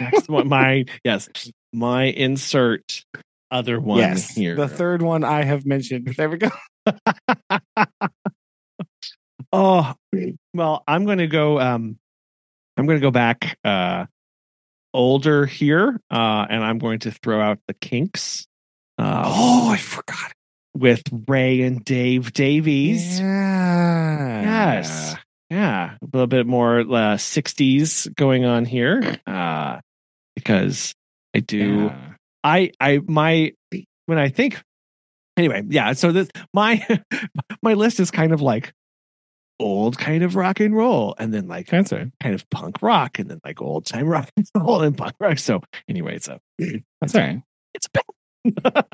[0.00, 1.28] Next one, my yes,
[1.72, 3.04] my insert
[3.50, 4.30] other one yes.
[4.34, 4.54] here.
[4.54, 6.12] The third one I have mentioned.
[6.16, 6.50] There we go.
[9.52, 9.94] Oh,
[10.54, 11.58] well, I'm going to go.
[11.58, 11.98] Um,
[12.76, 14.06] I'm going to go back uh,
[14.94, 18.46] older here, uh, and I'm going to throw out the Kinks.
[18.96, 20.32] Uh, Oh, I forgot.
[20.74, 23.18] with Ray and Dave Davies.
[23.18, 24.42] Yeah.
[24.42, 25.16] Yes.
[25.50, 29.80] Yeah, a little bit more uh, 60s going on here, uh,
[30.36, 30.94] because
[31.34, 31.84] I do.
[31.86, 31.98] Yeah.
[32.42, 33.52] I I my
[34.06, 34.62] when I think
[35.36, 35.92] anyway, yeah.
[35.92, 36.84] So this my
[37.62, 38.72] my list is kind of like
[39.58, 42.10] old kind of rock and roll, and then like That's right.
[42.22, 45.38] kind of punk rock, and then like old time rock and roll and punk rock.
[45.38, 46.40] So anyway, it's a
[47.00, 47.42] That's all right.
[47.74, 48.04] it's a bit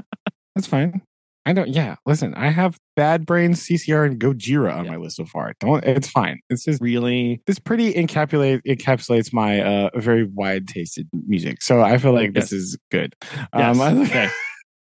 [0.54, 1.02] That's fine.
[1.46, 1.68] I don't.
[1.68, 1.94] Yeah.
[2.04, 4.90] Listen, I have Bad Brains, CCR, and Gojira on Yeah.
[4.90, 5.54] my list so far.
[5.60, 5.82] Don't.
[5.84, 6.40] It's fine.
[6.50, 11.62] This is really this pretty encapsulate encapsulates my uh very wide tasted music.
[11.62, 13.14] So I feel like this is good.
[13.54, 13.78] Yes.
[13.80, 14.28] Um, okay.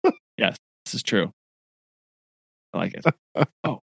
[0.38, 1.30] yes, this is true.
[2.72, 3.04] I like it.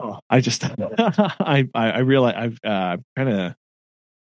[0.00, 0.64] Oh, I just
[0.98, 3.54] I I, I realize I've uh, kind of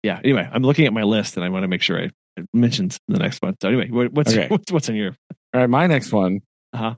[0.03, 0.21] yeah.
[0.23, 2.11] Anyway, I'm looking at my list and I want to make sure I
[2.53, 3.57] mentioned the next one.
[3.63, 4.47] So anyway, what, what's Okay.
[4.49, 5.17] what's what's in your
[5.55, 6.41] All right, my next one.
[6.73, 6.95] Uh-huh.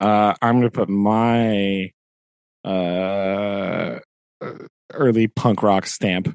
[0.00, 1.90] Uh, I'm going to put my
[2.64, 3.98] uh,
[4.92, 6.28] early punk rock stamp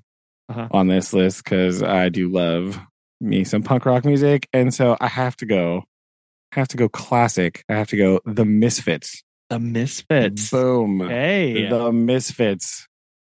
[0.50, 0.68] Uh-huh.
[0.72, 2.80] on this list because I do love
[3.20, 5.84] me some punk rock music, and so I have to go.
[6.54, 7.64] Have to go classic.
[7.70, 9.22] I have to go the Misfits.
[9.50, 10.50] the Misfits?
[10.50, 11.02] Boom.
[11.08, 12.88] Hey, The Misfits.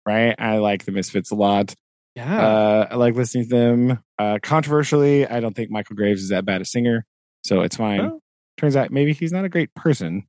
[0.06, 0.34] Right.
[0.38, 1.74] I like the Misfits a lot.
[2.16, 3.98] yeah, Uh, I like listening to them.
[4.18, 7.04] Uh, controversially, I don't think Michale Graves is that bad a singer,
[7.44, 8.00] so it's fine.
[8.00, 8.20] Oh.
[8.56, 10.24] Turns out maybe he's not a great person.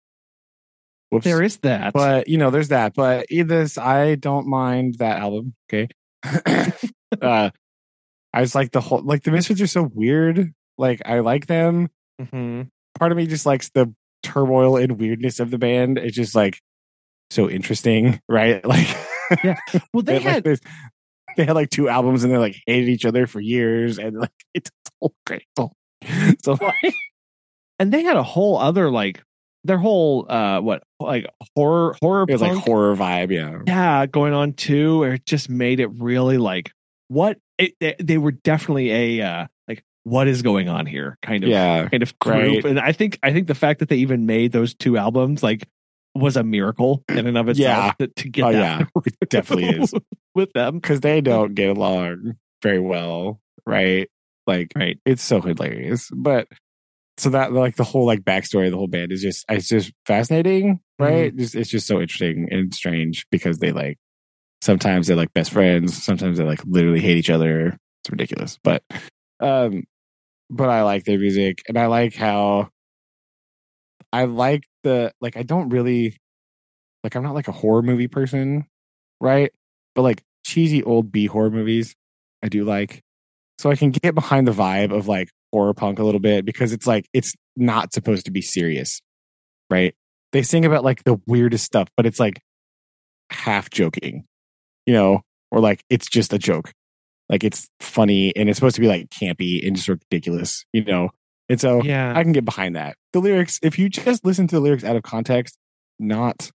[1.11, 1.26] Whoops.
[1.26, 1.93] There is that.
[1.93, 2.93] but you know, there's that.
[2.95, 5.53] But either I don't mind that album.
[5.69, 5.88] Okay.
[7.22, 7.49] uh,
[8.34, 10.53] I was like the whole like the Misfits are so weird.
[10.77, 11.89] Like I like them.
[12.22, 12.69] Mhm.
[12.99, 13.93] Part of me just likes the
[14.23, 15.97] turmoil and weirdness of the band.
[15.97, 16.60] It's just like
[17.30, 18.65] so interesting, right?
[18.65, 18.88] Like
[19.43, 19.57] Yeah.
[19.93, 20.60] Well, they had, like, had this-
[21.38, 24.31] they had like two albums and they like hated each other for years and like
[24.53, 24.72] it's
[25.02, 25.43] all great.
[26.43, 26.93] So like,
[27.80, 29.22] and they had a whole other like
[29.64, 31.26] their whole uh what like
[31.56, 33.60] horror horror it was like horror vibe, yeah.
[33.65, 36.72] yeah going on too it just made it really like
[37.07, 41.43] what it, they, they were definitely a uh like what is going on here kind
[41.43, 41.88] of Yeah.
[41.89, 42.65] kind of group right.
[42.65, 45.68] and i think i think the fact that they even made those two albums like
[46.14, 48.06] was a miracle in and of itself Yeah.
[48.06, 49.02] to, to get Oh, that yeah.
[49.22, 49.93] It definitely is.
[50.35, 54.10] with them Because they don't get along very well, right?
[54.47, 56.10] Like right it's so hilarious.
[56.15, 56.47] But
[57.17, 59.91] so that like the whole like backstory of the whole band is just it's just
[60.05, 61.35] fascinating, right?
[61.35, 63.97] Just it's just so interesting and strange because they like
[64.61, 67.77] sometimes they're like best friends, sometimes they like literally hate each other.
[68.03, 68.59] It's ridiculous.
[68.63, 68.83] But
[69.39, 69.83] um
[70.49, 72.69] but I like their music and I like how
[74.11, 76.17] I like the like I don't really
[77.03, 78.65] like I'm not like a horror movie person,
[79.21, 79.51] right?
[79.93, 81.95] But like cheesy old B horror movies,
[82.43, 83.01] I do like.
[83.57, 86.73] So I can get behind the vibe of like horror punk a little bit because
[86.73, 89.02] it's like it's not supposed to be serious,
[89.69, 89.95] right?
[90.34, 92.41] They sing about like the weirdest stuff, but it's like
[93.30, 94.26] half joking,
[94.86, 95.22] you know,
[95.52, 96.73] or like it's just a joke.
[97.30, 101.11] Like it's funny and it's supposed to be like campy and just ridiculous, you know.
[101.48, 102.98] And so yeah I can get behind that.
[103.14, 105.57] The lyrics, if you just listen to the lyrics out of context,
[105.99, 106.52] not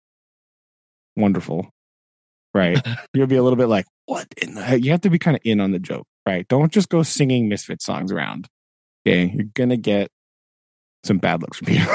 [1.16, 1.70] wonderful,
[2.52, 2.84] right?
[3.14, 4.82] You'll be a little bit like, what in the heck?
[4.82, 6.48] You have to be kind of in on the joke, right?
[6.48, 8.48] Don't just go singing Misfit songs around.
[9.06, 9.32] Okay.
[9.34, 10.08] You're to get
[11.04, 11.92] some bad looks from people.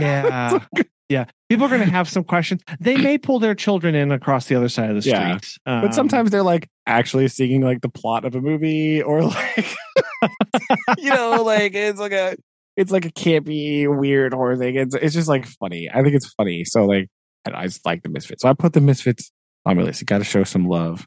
[0.00, 0.64] yeah
[1.08, 4.46] yeah people are going to have some questions they may pull their children in across
[4.46, 5.36] the other side of the Yeah.
[5.38, 9.22] street but Um, sometimes they're like actually singing like the plot of a movie or
[9.22, 9.74] like,
[10.98, 12.36] you know, like it's like a,
[12.76, 14.76] it's like a campy, weird horror thing.
[14.76, 15.88] It's, it's just like funny.
[15.92, 16.64] I think it's funny.
[16.64, 17.08] So like,
[17.46, 18.42] I, I just like the Misfits.
[18.42, 19.30] So I put the Misfits
[19.66, 20.00] on my list.
[20.00, 21.06] You got to show some love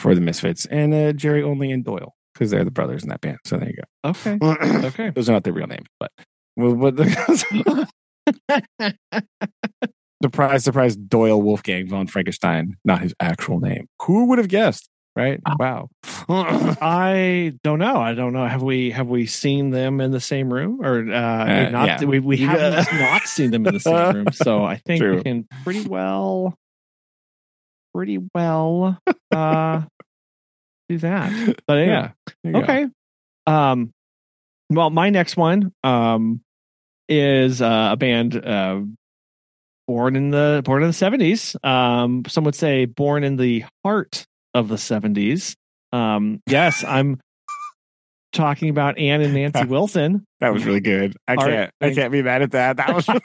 [0.00, 3.20] for the Misfits and uh, Jerry Only and Doyle because they're the brothers in that
[3.20, 3.38] band.
[3.44, 4.10] So there you go.
[4.10, 4.38] okay
[4.86, 5.10] okay.
[5.10, 6.10] Those are not their real names, but,
[6.56, 7.88] but the,
[10.22, 13.88] surprise, surprise, Doyle Wolfgang von Frankenstein, not his actual name.
[14.02, 14.88] Who would have guessed?
[15.14, 15.40] Right?
[15.58, 15.88] Wow.
[16.28, 17.96] I don't know.
[17.96, 18.46] I don't know.
[18.46, 21.86] Have we have we seen them in the same room or uh, not?
[21.86, 22.04] yeah.
[22.04, 24.26] We we haven't not seen them in the same room.
[24.32, 25.16] So I think True.
[25.16, 26.54] we can pretty well,
[27.94, 28.98] pretty well
[29.34, 29.82] uh,
[30.88, 31.56] do that.
[31.66, 32.10] But anyway, yeah.
[32.42, 32.58] You go.
[32.60, 32.86] okay.
[33.46, 33.92] Um,
[34.70, 36.40] well, my next one um
[37.08, 38.80] is uh, a band uh,
[39.86, 41.56] born in the born in the seventies.
[41.62, 45.56] Um, some would say born in the heart of the seventies.
[45.92, 47.20] Um, yes, I'm
[48.32, 50.26] talking about Ann and Nancy Wilson.
[50.40, 51.16] That was really good.
[51.26, 51.72] I right, can't.
[51.80, 52.76] I can't be mad at that.
[52.76, 53.20] That was really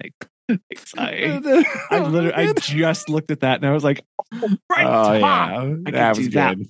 [0.00, 1.64] Thanks, I.
[1.90, 5.74] I literally I just looked at that and I was like, oh, right oh yeah,
[5.90, 6.58] that was do that.
[6.58, 6.68] good.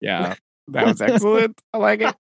[0.00, 0.34] Yeah,
[0.68, 1.60] that was excellent.
[1.72, 2.16] I like it.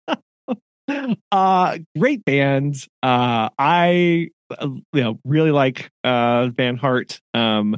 [1.31, 4.27] uh great band uh i
[4.57, 7.77] uh, you know really like uh van Heart um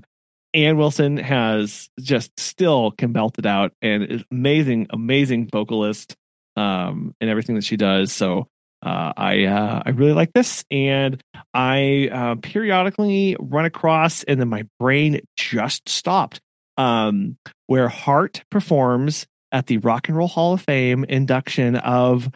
[0.53, 6.15] Ann Wilson has just still can belt it out and is amazing, amazing vocalist
[6.55, 8.11] um and everything that she does.
[8.11, 8.47] So
[8.83, 11.21] uh I uh I really like this and
[11.53, 16.39] I uh periodically run across and then my brain just stopped
[16.77, 17.37] um
[17.67, 22.29] where Heart performs at the Rock and Roll Hall of Fame induction of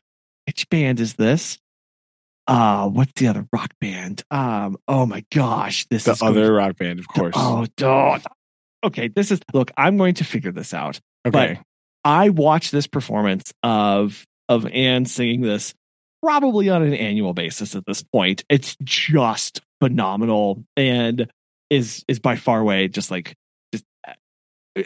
[0.46, 1.58] which band is this?
[2.48, 4.24] Uh what's the other rock band?
[4.30, 7.34] Um oh my gosh, this The is going other rock band, of course.
[7.38, 8.24] Oh, don't.
[8.84, 11.00] Okay, this is look, I'm going to figure this out.
[11.26, 11.60] okay.
[12.04, 15.74] I watch this performance of of Ann singing this
[16.26, 18.44] probably on an annual basis at this point.
[18.50, 21.32] It's just phenomenal and
[21.70, 23.36] is is by far away just like
[23.72, 23.86] just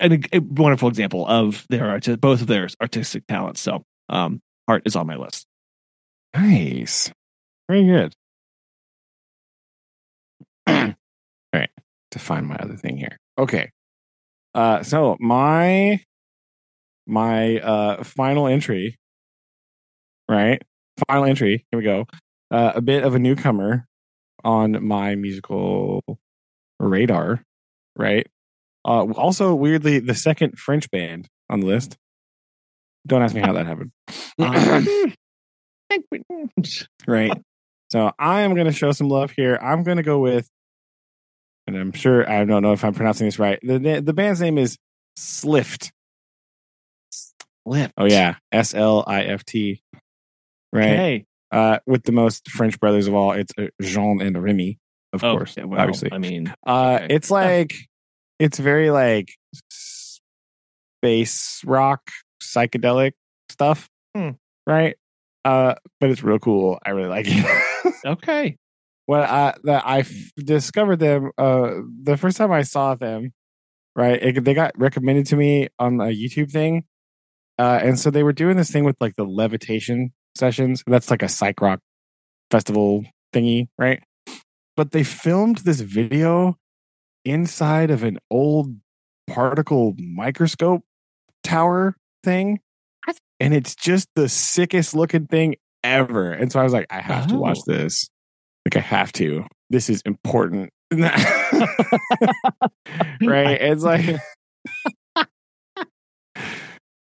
[0.02, 3.62] an, a wonderful example of their arti- both of their artistic talents.
[3.62, 5.46] So, um, Heart is on my list.
[6.36, 7.12] Nice.
[7.70, 8.14] Very good.
[10.68, 10.94] All
[11.54, 11.70] right.
[12.12, 13.18] To find my other thing here.
[13.38, 13.72] Okay.
[14.54, 16.04] Uh so my
[17.08, 18.98] my uh final entry,
[20.28, 20.62] right?
[21.08, 21.66] Final entry.
[21.72, 22.06] Here we go.
[22.52, 23.86] Uh, a bit of a newcomer
[24.44, 26.02] on my musical
[26.80, 27.44] radar,
[27.96, 28.28] right?
[28.86, 31.98] Uh also weirdly the second French band on the list.
[33.06, 33.92] Don't ask me how that happened.
[34.38, 35.14] Um,
[37.08, 37.42] right.
[37.92, 39.58] So I am going to show some love here.
[39.62, 40.48] I'm going to go with,
[41.66, 43.60] and I'm sure I don't know if I'm pronouncing this right.
[43.64, 44.78] The the band's name is
[45.18, 45.92] Slift.
[47.68, 47.92] Slift.
[47.98, 49.82] Oh yeah, S L I F T.
[50.72, 50.86] Right.
[50.90, 51.26] Okay.
[51.52, 54.78] Uh, with the most French brothers of all, it's uh, Jean and Remy,
[55.14, 55.56] of Oh, course.
[55.58, 57.08] yeah, well, obviously, I mean, uh, okay.
[57.16, 57.74] it's like
[58.38, 59.34] it's very like
[61.02, 63.14] space rock psychedelic
[63.50, 64.32] stuff, Hmm.
[64.68, 64.96] right?
[65.46, 66.78] Uh, but it's real cool.
[66.86, 67.96] I really like it.
[68.06, 68.58] okay.
[69.08, 71.72] Well, I that I f- discovered them, uh,
[72.04, 73.34] the first time I saw them,
[73.96, 74.22] right?
[74.22, 76.84] It, they got recommended to me on a YouTube thing,
[77.58, 80.84] uh, and so they were doing this thing with like the levitation sessions.
[80.88, 81.80] That's like a psych rock
[82.50, 83.04] festival
[83.34, 84.02] thingy, right?
[84.76, 86.58] But they filmed this video
[87.26, 88.76] inside of an old
[89.28, 90.82] particle microscope
[91.44, 92.60] tower thing.
[93.40, 96.32] And it's just the sickest looking thing ever.
[96.32, 97.40] And so I was like, I have to oh.
[97.40, 97.72] watch Oh.
[97.72, 98.10] this.
[98.66, 99.46] Like, I have to.
[99.70, 100.72] This is important.
[100.92, 101.22] right?
[103.22, 104.06] It's like,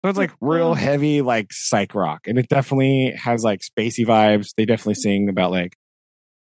[0.04, 2.26] so it's like real heavy, like psych rock.
[2.26, 4.50] And it definitely has like spacey vibes.
[4.54, 5.00] They definitely mm-hmm.
[5.00, 5.76] sing about like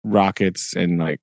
[0.04, 1.20] rockets and like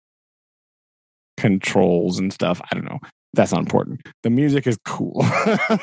[1.36, 2.60] controls and stuff.
[2.68, 2.98] I don't know.
[3.34, 4.00] That's not important.
[4.24, 5.24] The music is cool.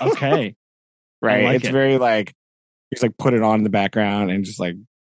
[0.02, 0.54] Okay.
[1.22, 1.46] right?
[1.46, 1.72] like it's it.
[1.72, 2.34] very like
[2.92, 4.76] you just like put it on in the background and just like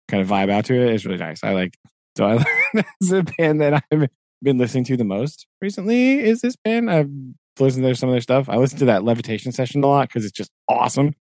[0.08, 0.92] kind of vibe out to it.
[0.92, 1.42] It's really nice.
[1.42, 1.74] I like
[2.18, 2.44] so I
[2.74, 4.10] that's a band that I've
[4.42, 6.20] been listening to the most recently.
[6.20, 6.90] Is this band?
[6.90, 7.08] I've
[7.60, 8.48] listened to some of their stuff.
[8.48, 11.14] I listened to that Levitation session a lot because it's just awesome.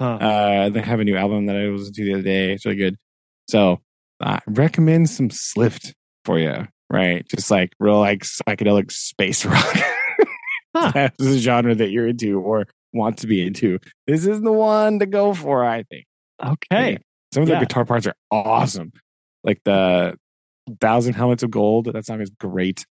[0.00, 0.14] Huh.
[0.16, 2.52] Uh, they have a new album that I listened to the other day.
[2.52, 2.96] It's really good.
[3.48, 3.80] So
[4.20, 5.92] I recommend some Slift
[6.24, 6.66] for you.
[6.88, 9.76] Right, just like real like psychedelic space rock.
[10.76, 10.92] Huh.
[10.94, 13.78] That's the genre that you're into or want to be into.
[14.06, 16.04] This is the one to go for, I think.
[16.44, 16.98] okay.
[17.34, 17.60] Some of the Yeah.
[17.60, 18.92] guitar parts are awesome.
[19.42, 20.16] Like the
[20.80, 22.86] Thousand Helmets of Gold, that song is great.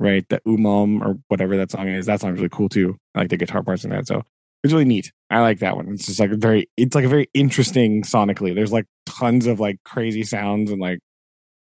[0.00, 0.26] Right?
[0.28, 2.96] The Umum or whatever that song is, that song's really cool too.
[3.14, 4.06] I like the guitar parts in that.
[4.08, 4.22] So
[4.64, 5.12] it's really neat.
[5.30, 5.88] I like that one.
[5.92, 8.54] It's just like a very it's like a very interesting sonically.
[8.54, 10.98] There's like tons of like crazy sounds and like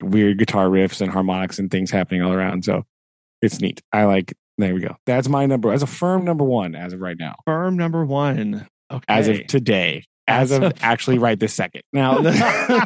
[0.01, 2.65] weird guitar riffs and harmonics and things happening all around.
[2.65, 2.83] So
[3.41, 3.81] it's neat.
[3.91, 4.95] I like there we go.
[5.05, 7.35] That's my number as a firm number one as of right now.
[7.45, 8.67] Firm number one.
[8.91, 9.05] Okay.
[9.07, 10.03] As of today.
[10.27, 11.83] As, As of, of- actually right this second.
[11.93, 12.17] Now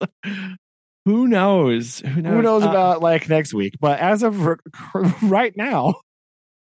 [1.08, 2.00] Who knows?
[2.00, 2.34] Who knows?
[2.34, 3.76] Who knows Uh, about like next week?
[3.80, 4.58] But as of r-
[5.22, 5.94] right now,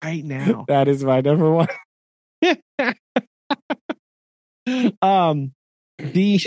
[0.05, 0.65] right now?
[0.69, 1.66] that is my number one.
[5.02, 5.52] um
[5.98, 6.39] the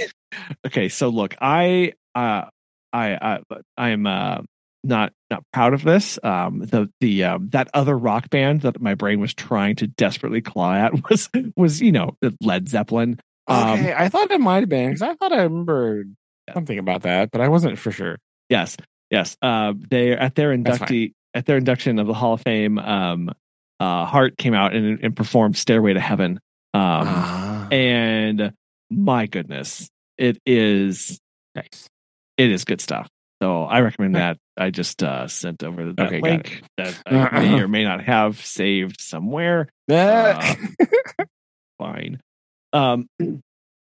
[0.65, 2.45] okay so look i uh
[2.93, 3.39] i i
[3.77, 4.37] i'm uh
[4.85, 8.95] not not proud of this um the the um that other rock band that my
[8.95, 13.93] brain was trying to desperately claw at was was you know led zeppelin Um, Okay,
[13.93, 16.15] I thought it might have been because I thought I remembered
[16.53, 18.17] something about that, but I wasn't for sure.
[18.49, 18.77] yes
[19.09, 23.29] yes uh they at their inductee at their induction of the hall of fame um
[23.79, 26.39] uh Heart came out and, and performed stairway to heaven
[26.73, 28.53] um Ah, and
[28.89, 31.19] my goodness it is
[31.55, 31.87] nice.
[32.37, 33.07] it is good stuff.
[33.41, 34.37] So I recommend that.
[34.55, 38.39] I just uh, sent over that Okay, link that I may or may not have
[38.45, 39.67] saved somewhere.
[39.89, 40.55] Ah.
[41.79, 42.21] Fine.
[42.73, 43.07] Um,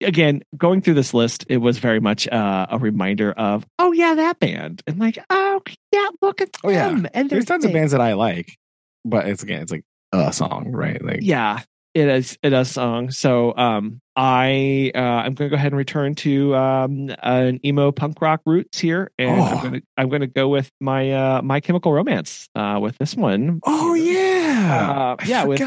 [0.01, 4.15] again, going through this list, it was very much uh, a reminder of, oh yeah,
[4.15, 5.61] that band, and like, oh
[5.91, 6.89] yeah, look at Oh, yeah.
[6.89, 7.07] them.
[7.13, 8.57] And There's tons of bands that I like,
[9.03, 11.03] but it's again, it's like a song, right?
[11.03, 11.61] Like, Yeah,
[11.93, 12.37] it is.
[12.43, 13.09] It is a song.
[13.11, 17.91] So um, I uh, I'm going to go ahead and return to um, an emo
[17.93, 19.43] punk rock roots here, and Oh.
[19.43, 22.97] I'm going to I'm going to go with my uh, My Chemical Romance uh, with
[22.97, 23.59] this one.
[23.65, 25.61] oh yeah, Uh, yeah, with-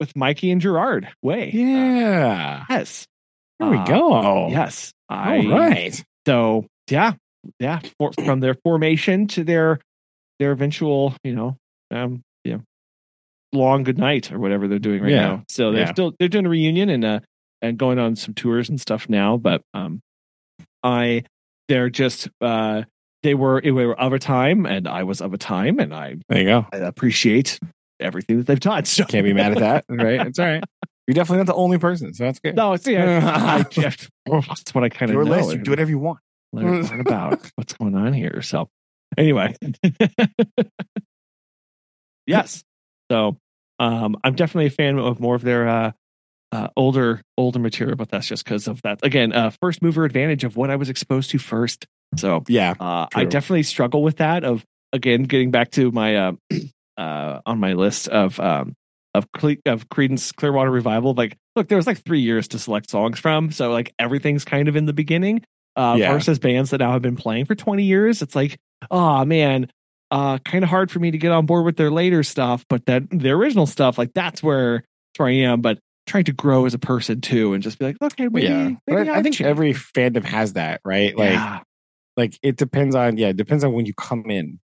[0.00, 1.08] with Mikey and Gerard.
[1.22, 1.50] Way.
[1.52, 2.64] yeah.
[2.70, 3.06] yes.
[3.60, 4.48] There we Uh, go.
[4.50, 4.92] Yes.
[5.08, 6.02] I, All right.
[6.26, 7.12] So yeah,
[7.60, 7.80] yeah.
[7.98, 9.78] For, from their formation to their
[10.38, 11.56] their eventual, you know,
[11.90, 12.60] um, know,
[13.52, 15.20] long good night or whatever they're doing right Yeah.
[15.20, 15.42] now.
[15.48, 15.92] So they're Yeah.
[15.92, 17.20] still they're doing a reunion and uh
[17.62, 19.36] and going on some tours and stuff now.
[19.36, 20.00] But um,
[20.82, 21.22] I
[21.68, 22.82] they're just uh
[23.22, 26.16] they were they were of a time and I was of a time and I,
[26.28, 26.66] There you go.
[26.72, 27.58] I appreciate
[28.00, 28.86] everything that they've taught.
[28.86, 30.26] So Can't be mad at that, right?
[30.26, 30.64] It's all right.
[31.06, 32.56] You're definitely not the only person, so that's good.
[32.56, 33.20] No, it's yeah.
[33.58, 35.30] I just that's what I kind of Your know.
[35.32, 36.18] list, you do whatever you want.
[36.52, 38.40] learn, learn about what's going on here.
[38.42, 38.68] So,
[39.18, 39.54] anyway,
[42.26, 42.64] yes.
[43.10, 43.36] So,
[43.78, 45.92] um, I'm definitely a fan of more of their uh,
[46.52, 49.00] uh, older older material, but that's just because of that.
[49.02, 51.86] Again, uh, first mover advantage of what I was exposed to first.
[52.16, 52.74] So, Yeah.
[52.78, 54.44] uh, I definitely struggle with that.
[54.44, 56.32] Of again, getting back to my uh,
[56.96, 58.74] uh, on my list of um,
[59.14, 61.14] of Cle- of Creedence Clearwater Revival.
[61.14, 64.68] Like, look, there was like three years to select songs from, so like everything's kind
[64.68, 65.42] of in the beginning.
[65.76, 66.12] uh, Yeah.
[66.12, 68.22] versus bands that now have been playing for 20 years.
[68.22, 68.56] It's like,
[68.92, 69.68] oh man,
[70.12, 72.86] uh, kind of hard for me to get on board with their later stuff, but
[72.86, 75.60] that the original stuff, like that's where that's where I am.
[75.62, 78.70] But trying to grow as a person too, and just be like, okay, maybe, yeah,
[78.86, 81.16] maybe I, I think every fandom has that, right?
[81.16, 81.60] Like, yeah,
[82.16, 84.60] like it depends on yeah, it depends on when you come in,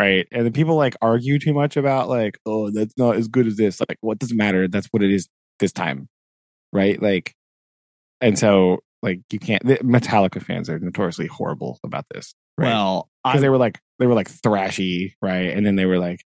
[0.00, 0.26] right?
[0.32, 3.56] And then people like argue too much about like, oh, that's not as good as
[3.56, 3.80] this.
[3.80, 4.66] Like, what doesn't matter?
[4.66, 5.28] That's what it is
[5.58, 6.08] this time,
[6.72, 7.00] right?
[7.00, 7.34] Like,
[8.22, 9.64] and so like you can't.
[9.64, 12.68] The Metallica fans are notoriously horrible about this, right?
[12.68, 15.50] well, because they were like they were like thrashy, right?
[15.54, 16.24] And then they were like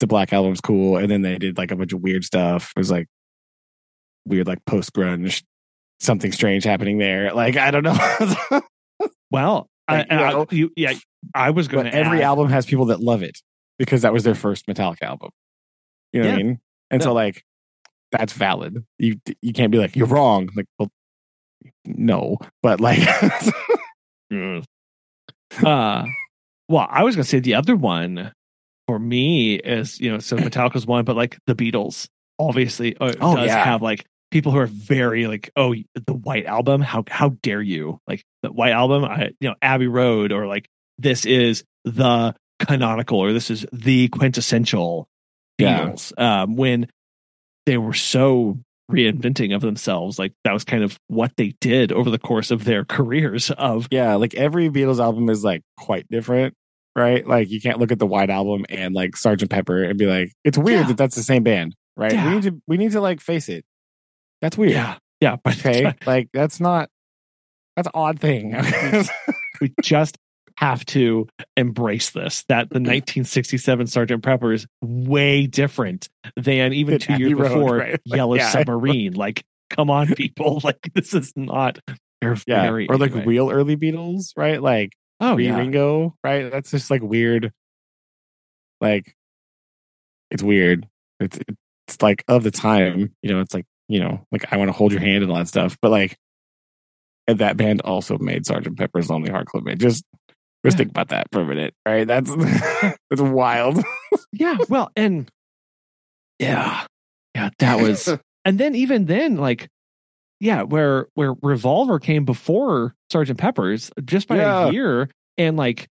[0.00, 2.72] the Black Album's cool, and then they did like a bunch of weird stuff.
[2.76, 3.06] It was like
[4.26, 5.42] weird, like post grunge,
[5.98, 7.32] something strange happening there.
[7.32, 8.60] Like I don't know.
[9.30, 10.92] well, Like, I, you know, you, yeah,
[11.34, 13.38] I was going to every add, album has people that love it
[13.78, 15.30] because that was their first Metallica album.
[16.12, 16.60] You know what I mean?
[16.90, 17.44] And so like
[18.12, 18.84] that's valid.
[18.98, 20.48] You you can't be like you're wrong.
[20.56, 20.90] Like well,
[21.86, 22.98] no, but like
[24.32, 24.62] Mm.
[25.64, 26.04] uh
[26.68, 28.32] well i was gonna say the other one
[28.86, 32.06] for me is you know so metallica's one but like the beatles
[32.38, 33.64] obviously uh, Oh, does yeah.
[33.64, 35.74] have like people who are very like oh
[36.06, 39.88] the white album how how dare you like the white album i you know abbey
[39.88, 40.68] road or like
[41.00, 45.08] this is the canonical or this is the quintessential
[45.58, 45.86] Yeah.
[45.88, 46.88] beatles um when
[47.66, 48.58] they were so
[48.90, 52.64] reinventing of themselves like that was kind of what they did over the course of
[52.64, 56.54] their careers of yeah, like every Beatles album is like quite different,
[56.96, 57.24] right?
[57.26, 60.32] Like you can't look at the White Album and like Sergeant Pepper and be like,
[60.44, 60.86] it's weird Yeah.
[60.88, 62.12] that that's the same band, right?
[62.12, 62.28] Yeah.
[62.28, 63.64] We need to we need to like face it.
[64.42, 64.72] That's weird.
[64.72, 66.88] Yeah, yeah, but Okay, like that's not
[67.76, 68.56] that's an odd thing.
[69.60, 70.18] we just
[70.60, 71.26] have to
[71.56, 72.44] embrace this.
[72.48, 73.24] That the mm-hmm.
[73.24, 78.00] 1967 Sergeant Pepper is way different than even two years Road, before right?
[78.06, 78.50] Like, Yellow yeah.
[78.50, 79.14] Submarine.
[79.20, 80.60] Like, come on, people!
[80.64, 81.78] Like, this is not.
[82.22, 83.24] Yeah, very or like anyway.
[83.26, 84.60] real early Beatles, right?
[84.62, 86.50] Like Oh yeah, Ringo, right?
[86.50, 87.52] That's just like weird.
[88.80, 89.14] Like
[90.30, 90.88] it's weird.
[91.20, 91.38] It's
[91.86, 93.40] it's like of the time, you know.
[93.40, 95.76] It's like you know, like I want to hold your hand and all that stuff.
[95.82, 96.16] But like,
[97.26, 99.78] and that band also made Sergeant Pepper's Lonely Heart Club Band.
[99.78, 100.04] Just
[100.64, 100.78] just Yeah.
[100.78, 102.06] think about that for a minute, right?
[102.06, 102.30] That's
[103.10, 103.82] that's wild.
[104.32, 104.56] yeah.
[104.68, 105.28] Well, and
[106.38, 106.86] yeah,
[107.34, 108.08] yeah, that was.
[108.44, 109.68] and then even then, like,
[110.40, 114.68] yeah, where where Revolver came before Sergeant Pepper's just by Yeah.
[114.68, 115.86] a year, and like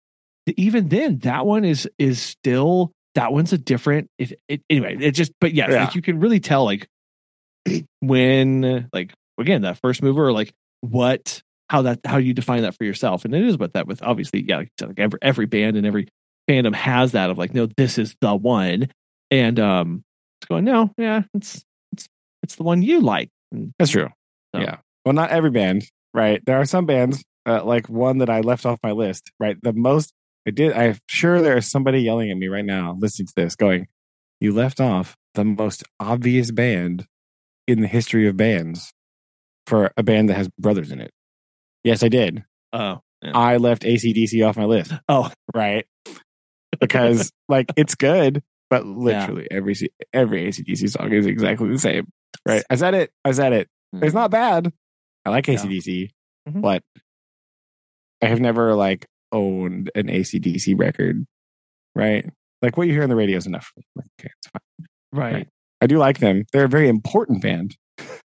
[0.56, 4.08] even then, that one is is still that one's a different.
[4.18, 4.96] It, it anyway.
[5.00, 5.84] It just, but yes, Yeah.
[5.84, 6.86] like you can really tell like
[8.00, 10.52] when like again that first mover, like
[10.82, 14.02] what how that how you define that for yourself, and it is what that with
[14.02, 16.08] obviously yeah, like, like every every band and every
[16.48, 18.88] fandom has that of like no, this is the one,
[19.30, 20.04] and um,
[20.40, 22.08] it's going no, yeah, it's it's
[22.42, 23.30] it's the one you like.
[23.52, 24.08] And That's true.
[24.54, 24.76] So- Yeah.
[25.04, 25.84] Well, not every band,
[26.14, 26.44] right?
[26.44, 29.56] There are some bands, uh, like one that I left off my list, right?
[29.62, 30.12] The most
[30.48, 33.54] I did, I'm sure there is somebody yelling at me right now listening to this
[33.56, 33.86] going,
[34.40, 37.06] You left off the most obvious band
[37.68, 38.92] in the history of bands
[39.66, 41.10] for a band that has brothers in it.
[41.86, 42.44] Yes, I did.
[42.72, 43.30] Oh, yeah.
[43.34, 45.86] I left ACDC off my list, oh, right?
[46.80, 52.08] Because, like, it's good, but literally every C- every ACDC song is exactly the same,
[52.46, 52.64] right?
[52.68, 53.10] I said it.
[53.24, 53.68] I said it.
[53.94, 54.72] It's not bad.
[55.24, 55.54] I like Yeah.
[55.54, 56.10] ACDC,
[56.48, 56.60] Mhm.
[56.60, 56.82] but
[58.22, 61.24] I have never like owned an ACDC record,
[61.94, 62.28] right?
[62.62, 63.70] Like what you hear on the radio is enough.
[63.94, 64.86] Like, okay, it's fine.
[65.12, 65.34] right.
[65.34, 65.48] Right.
[65.80, 66.44] I do like them.
[66.52, 67.76] They're a very important band,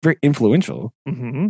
[0.02, 0.94] very influential.
[1.08, 1.50] hmm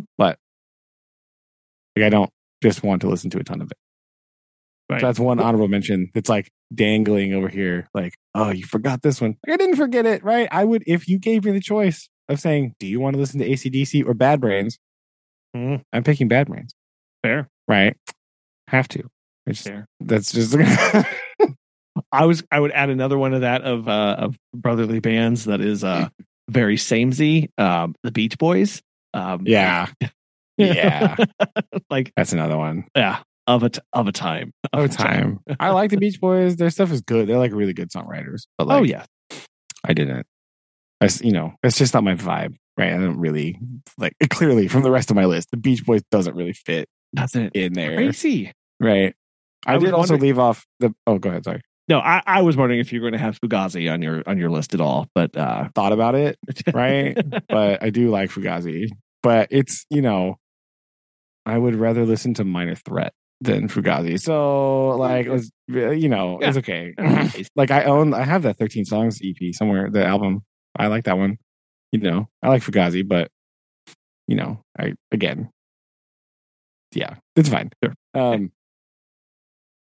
[1.96, 2.30] Like I don't
[2.62, 3.78] just want to listen to a ton of it.
[4.90, 5.02] Right.
[5.02, 6.12] So that's one honorable mention.
[6.14, 7.88] That's like dangling over here.
[7.94, 9.38] Like, oh, you forgot this one.
[9.48, 10.48] Like, I didn't forget it, right?
[10.52, 13.40] I would if you gave me the choice of saying, do you want to listen
[13.40, 14.78] to ACDC or Bad Brains?
[15.56, 15.82] Mhm.
[15.94, 16.74] I'm picking Bad Brains.
[17.22, 17.48] Fair.
[17.68, 17.96] right?
[18.68, 19.04] Have to.
[19.46, 19.88] It's, Fair.
[20.00, 20.56] that's just
[22.12, 25.62] I was I would add another one of that of uh of brotherly bands that
[25.62, 26.10] is uh
[26.50, 27.50] very samey.
[27.58, 28.82] Um the Beach Boys.
[29.14, 29.88] Um yeah,
[30.58, 31.16] yeah.
[31.90, 32.86] like That's another one.
[32.96, 34.52] yeah, of a t- of a time.
[34.74, 36.56] Over time, I like the Beach Boys.
[36.56, 37.28] Their stuff is good.
[37.28, 38.44] They're like really good songwriters.
[38.58, 39.06] But like, oh yeah.
[39.86, 40.26] I didn't.
[41.02, 42.94] I, you know, it's just not my vibe, right?
[42.94, 43.60] I don't really
[43.98, 44.14] like.
[44.30, 47.52] Clearly, from the rest of my list, the Beach Boys doesn't really fit it.
[47.54, 48.54] in there, Crazy.
[48.80, 49.14] right?
[49.66, 50.94] I, I did also leave off the.
[51.06, 51.44] Oh, go ahead.
[51.44, 51.62] Sorry.
[51.90, 54.50] No, I, I was wondering if you're going to have Fugazi on your on your
[54.50, 56.38] list at all, but uh Thought about it,
[56.74, 57.18] right?
[57.50, 58.88] but I do like Fugazi.
[59.22, 60.38] But it's you know,
[61.46, 64.20] I would rather listen to Minor Threat than Fugazi.
[64.20, 66.94] So like, it was, you know, it's okay.
[67.56, 69.90] like I own, I have that 13 songs EP somewhere.
[69.90, 70.44] The album,
[70.78, 71.38] I like that one.
[71.92, 73.30] You know, I like Fugazi, but
[74.28, 75.52] you know, I again,
[76.94, 77.72] yeah, it's fine.
[77.84, 77.94] Sure.
[78.14, 78.52] Um,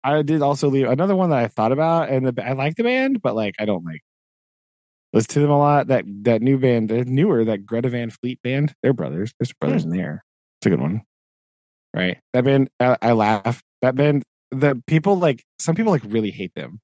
[0.04, 2.84] I did also leave another one that I thought about, and the, I like the
[2.84, 4.02] band, but like I don't like
[5.14, 5.88] listen to them a lot.
[5.88, 9.34] That that new band, the newer that Greta Van Fleet band, they're brothers.
[9.40, 10.24] There's brothers in there.
[10.60, 11.02] It's a good one,
[11.96, 12.18] right?
[12.34, 13.62] That band, I, I laugh.
[13.82, 16.80] That band, the people like some people like really hate them.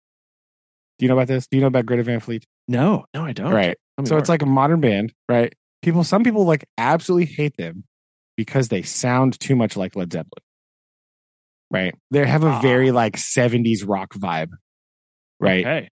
[1.00, 1.48] Do you know about this?
[1.48, 2.44] Do you know about Greta Van Fleet?
[2.68, 3.54] No, no, I don't.
[3.54, 3.78] Right.
[4.06, 5.54] So it's like a modern band, right?
[5.82, 7.84] People, some people like absolutely hate them
[8.36, 10.44] because they sound too much like Led Zeppelin.
[11.72, 11.96] Right.
[12.12, 12.62] They have a Ah.
[12.62, 14.50] very like 70s rock vibe.
[15.40, 15.66] Right.
[15.66, 15.90] Okay.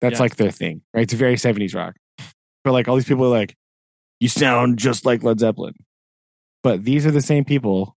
[0.00, 0.22] That's yeah.
[0.22, 0.82] like their thing.
[0.92, 1.02] Right.
[1.02, 1.94] It's very 70s rock.
[2.62, 3.54] But like all these people are like,
[4.20, 5.74] you sound just like Led Zeppelin.
[6.62, 7.96] But these are the same people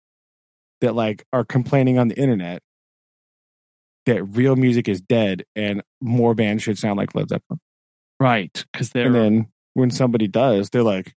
[0.81, 2.61] that like are complaining on the internet
[4.05, 7.59] that real music is dead and more bands should sound like Led Zeppelin.
[8.19, 8.65] Right.
[8.71, 11.13] Because they're And then when somebody does, they're like,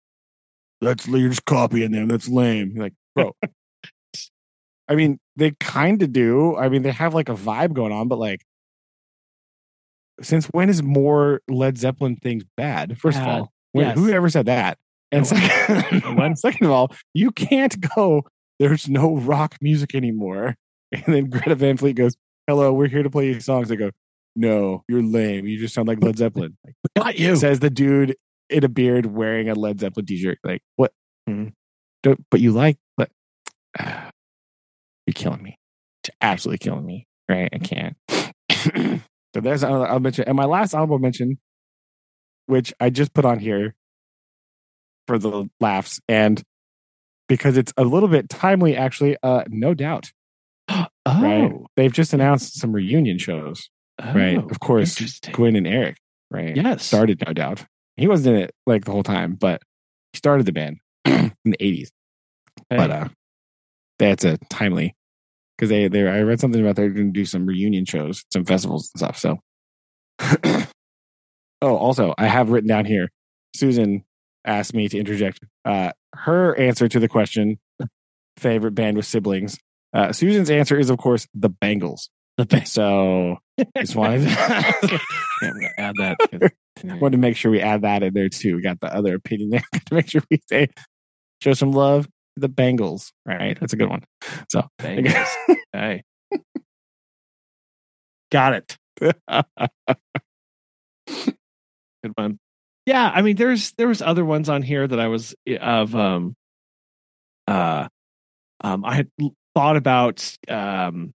[0.81, 2.09] "That's you're just copying them.
[2.09, 3.33] That's lame." You're like, bro.
[4.89, 6.57] I mean, they kind of do.
[6.57, 8.43] I mean, they have like a vibe going on, but like,
[10.21, 12.99] since when is more Led Zeppelin things bad?
[12.99, 13.99] First of all, when, Yes.
[13.99, 14.79] who ever said that?
[15.13, 18.25] And second, second of all, you can't go.
[18.61, 20.55] There's no rock music anymore.
[20.93, 22.17] And then Greta Van Fleet goes,
[22.49, 23.91] "Hello, we're here to play you songs." They go,
[24.35, 25.47] "No, you're lame.
[25.47, 27.37] You just sound like Led Zeppelin." Like, got you.
[27.37, 28.17] says the dude
[28.49, 30.39] in a beard wearing a Led Zeppelin t-shirt.
[30.43, 30.93] Like what?
[31.29, 31.53] Mhm.
[32.03, 33.09] Don't, but you like, but
[33.79, 35.59] you're killing me.
[36.21, 37.07] Absolutely killing me.
[37.29, 37.49] Right?
[37.53, 37.97] I can't.
[39.33, 41.39] so there's another I'll mention, and my last honorable mention,
[42.47, 43.75] which I just put on here
[45.07, 46.43] for the laughs, and
[47.31, 49.17] because it's a little bit timely, actually.
[49.23, 50.11] Uh, no doubt.
[50.69, 51.53] oh, Right?
[51.77, 53.71] They've just announced some reunion shows.
[54.03, 54.37] right?
[54.37, 55.21] oh, Of course.
[55.33, 55.97] Gwen and Eric.
[56.29, 56.57] Right?
[56.57, 56.85] Yes.
[56.85, 57.65] started, no doubt.
[57.97, 59.63] He wasn't in it like the whole time, but
[60.13, 61.93] he started the band in the eighties.
[62.69, 62.77] Hey.
[62.77, 63.09] But uh
[63.99, 64.97] that's a timely
[65.57, 68.45] because they they I read something about they're going to do some reunion shows, some
[68.45, 69.19] festivals and stuff.
[69.19, 69.39] So,
[71.63, 73.11] oh, also I have written down here.
[73.55, 74.05] Susan
[74.45, 75.41] asked me to interject.
[75.65, 77.59] Uh, her answer to the question,
[78.37, 79.59] favorite band with siblings.
[79.93, 82.11] Uh, Susan's answer is of course the Bangles.
[82.37, 82.73] the best.
[82.73, 83.39] So
[83.77, 86.17] just wanted gonna add that.
[86.85, 88.57] wanted to make sure we add that in there too.
[88.57, 90.69] We got the other opinion there to make sure we say
[91.43, 93.13] show some love to the Bangles.
[93.27, 94.05] Right, that's a good one.
[94.49, 95.29] So Bangles.
[95.73, 96.03] hey.
[98.31, 98.77] Got it.
[99.01, 99.17] Good
[102.15, 102.39] one.
[102.91, 106.35] Yeah, I mean, there's there was other ones on here that I was of um
[107.47, 107.87] uh
[108.63, 109.09] um I had
[109.55, 111.13] thought about um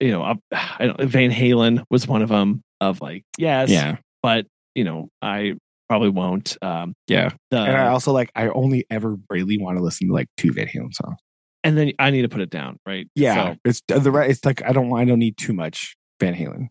[0.00, 3.98] you know uh, I don't, Van Halen was one of them of like yes yeah,
[4.20, 5.54] but you know I
[5.88, 7.30] probably won't um yeah.
[7.52, 10.52] the and I also like I only ever really want to listen to like two
[10.52, 11.18] Van Halen songs.
[11.62, 14.28] and then I need to put it down right Yeah, So, it's the right.
[14.28, 16.66] It's like I don't I don't need too much Van Halen.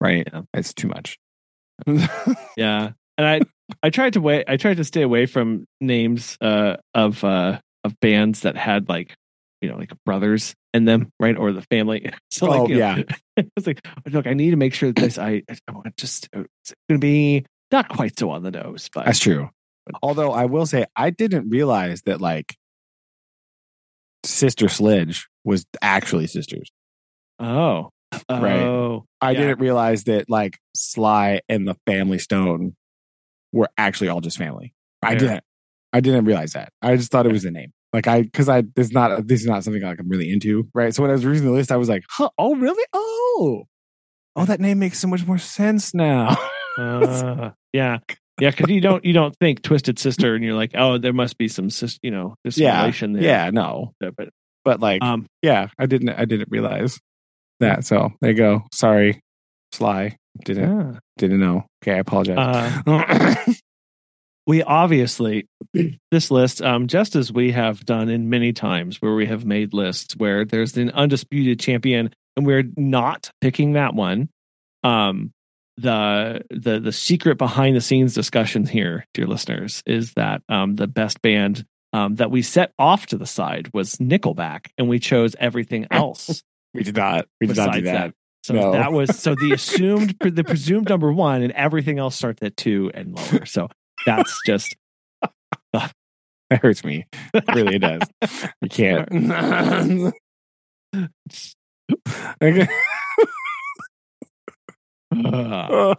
[0.00, 0.42] Right, Yeah.
[0.54, 1.18] it's too much.
[2.56, 3.40] yeah and i
[3.82, 7.98] i tried to wait i tried to stay away from names uh of uh of
[8.00, 9.14] bands that had like
[9.60, 13.02] you know like brothers in them right or the family so like Oh, know, yeah.
[13.56, 13.80] it's like
[14.10, 17.44] look i need to make sure that this i i want just it's gonna be
[17.70, 19.50] not quite so on the nose but That's true.
[20.02, 22.54] Although I will say I didn't realize that like
[24.24, 26.70] Sister Sledge was actually sisters.
[27.38, 27.90] oh
[28.30, 28.60] Right.
[28.62, 29.40] oh I Yeah.
[29.40, 32.74] didn't realize that like Sly and the Family Stone
[33.52, 34.74] were actually all just family.
[35.02, 35.18] I Yeah.
[35.18, 35.44] didn't.
[35.92, 36.72] I didn't realize that.
[36.82, 37.72] I just thought it was a name.
[37.94, 40.68] Like I, because I, this is not this is not something like I'm really into,
[40.74, 40.94] right?
[40.94, 42.84] So when I was reading the list, I was like, huh, oh really?
[42.92, 43.64] Oh,
[44.36, 46.36] oh, that name makes so much more sense now.
[46.78, 47.98] uh, yeah
[48.40, 51.36] yeah because you don't you don't think twisted sister and you're like oh there must
[51.36, 54.28] be some sis you know some yeah, relation there yeah, no, but
[54.64, 57.00] but like, um yeah, I didn't, I didn't realize
[57.60, 57.84] that.
[57.84, 58.62] So there you go.
[58.72, 59.20] Sorry,
[59.72, 60.98] Sly, didn't yeah.
[61.16, 61.66] didn't know.
[61.82, 62.82] Okay, I apologize.
[62.86, 63.52] Uh,
[64.48, 65.46] we obviously
[66.10, 69.74] this list um just as we have done in many times where we have made
[69.74, 74.28] lists where there's an undisputed champion and we're not picking that one
[74.82, 75.30] um
[75.76, 80.86] the the the secret behind the scenes discussion here dear listeners is that um the
[80.86, 85.36] best band um that we set off to the side was nickelback and we chose
[85.38, 86.42] everything else
[86.74, 87.26] we did not.
[87.40, 88.14] We did not do besides that.
[88.44, 88.72] So No.
[88.72, 92.90] that was so the assumed the presumed number one, and everything else starts at two
[92.94, 93.44] and lower.
[93.46, 93.68] So
[94.06, 94.74] that's just
[95.72, 97.04] That hurts me.
[97.34, 98.00] It really it does.
[98.62, 100.12] You can't.
[102.42, 102.68] Okay.
[105.24, 105.94] uh,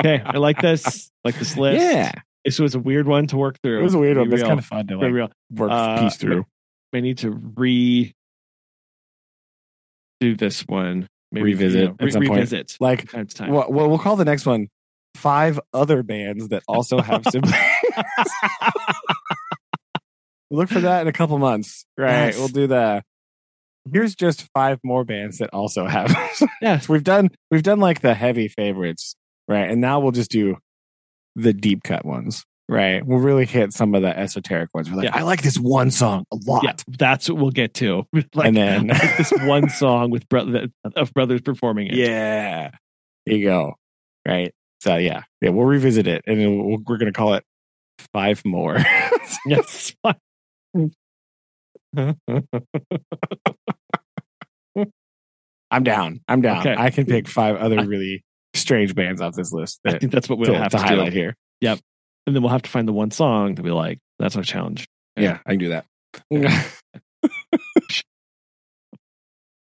[0.00, 0.22] okay.
[0.24, 1.10] I like this.
[1.24, 1.82] Like this list.
[1.82, 2.12] yeah,
[2.44, 3.80] this was a weird one to work through.
[3.80, 4.32] it was a weird one.
[4.32, 5.30] It's kind of fun to like real.
[5.52, 6.44] work Uh, piece through.
[6.94, 8.12] I need to re
[10.20, 11.06] do this one.
[11.32, 12.34] Revisit at some point.
[12.36, 12.76] revisit.
[12.80, 13.50] Like, Time time.
[13.52, 14.68] well, well, we'll call the next one
[15.14, 17.54] five other bands that also have siblings.
[20.50, 21.84] Look for that in a couple months.
[21.96, 22.26] Right.
[22.28, 22.38] Yes.
[22.38, 23.04] We'll do that.
[23.92, 26.14] Here's just five more bands that also have.
[26.62, 26.88] Yes.
[26.88, 29.14] we've done we've done like the heavy favorites,
[29.46, 29.68] right?
[29.70, 30.56] And now we'll just do
[31.36, 32.44] the deep cut ones.
[32.70, 33.04] Right.
[33.04, 34.90] We'll really hit some of the esoteric ones.
[34.90, 35.16] We're like, Yeah.
[35.16, 36.64] I like this one song a lot.
[36.64, 38.06] Yeah, that's what we'll get to.
[38.34, 41.94] Like, and then like this one song with brother of brothers performing it.
[41.94, 42.70] Yeah.
[43.24, 43.74] There you go.
[44.26, 44.52] Right.
[44.80, 45.22] So yeah.
[45.40, 47.44] Yeah, we'll revisit it and then we'll, we're gonna call it
[48.12, 48.76] five more.
[49.46, 49.94] Yes.
[55.70, 56.20] I'm down.
[56.28, 56.58] I'm down.
[56.60, 56.74] Okay.
[56.76, 58.24] I can pick five other really
[58.54, 61.12] strange bands off this list I think that's what we'll to, have to to, highlight
[61.12, 61.18] do.
[61.18, 61.34] here.
[62.28, 64.86] And then we'll have to find the one song to be like, that's our challenge.
[65.16, 65.86] Yeah, I can do that.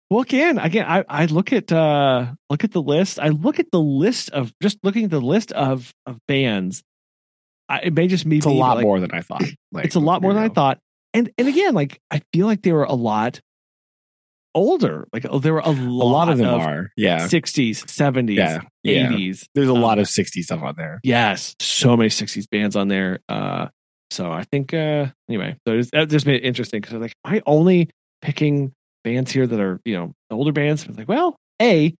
[0.09, 3.19] Well, again, again, I, I look at uh look at the list.
[3.19, 6.83] I look at the list of just looking at the list of of bands.
[7.67, 9.43] I, it may just be it's a lot like, more than I thought.
[9.71, 10.79] Like, it's a lot more than I thought.
[11.13, 13.41] And and again, like I feel like they were a lot
[14.55, 15.07] older.
[15.13, 15.75] Like oh, there were a lot,
[16.05, 16.89] A lot, of them are.
[16.97, 17.27] Yeah.
[17.27, 18.61] 60s, 70s, Yeah.
[18.83, 19.11] Yeah.
[19.11, 19.47] 80s.
[19.53, 20.99] There's a Um, lot of 60s stuff on there.
[21.03, 23.19] Yes, so many 60s bands on there.
[23.29, 23.67] Uh
[24.11, 27.03] so I think uh anyway, so it's, that just made it interesting because I was
[27.03, 27.89] like, am I only
[28.21, 28.71] picking
[29.03, 30.85] bands here that are, you know, older bands?
[30.85, 31.93] I was like, well, A,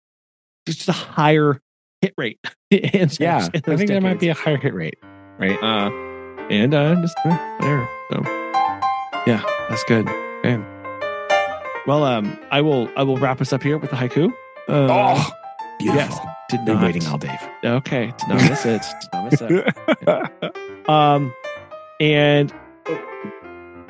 [0.66, 1.60] it's just a higher
[2.02, 2.40] hit rate.
[2.72, 3.48] in Yeah.
[3.54, 4.98] in I think there might be a higher hit rate.
[5.38, 5.62] Right.
[5.62, 5.90] uh
[6.50, 7.90] and uh just uh, there.
[8.12, 8.22] So
[9.28, 10.08] yeah, that's good.
[10.46, 10.75] Okay.
[11.88, 14.30] Well, um, I will I will wrap us up here with the haiku.
[14.68, 15.30] Uh, oh,
[15.80, 16.02] beautiful.
[16.02, 17.38] yes, did Been waiting all day.
[17.64, 18.82] Okay, did not miss it.
[19.02, 20.56] Did not miss it.
[20.88, 21.34] Um,
[22.00, 22.54] and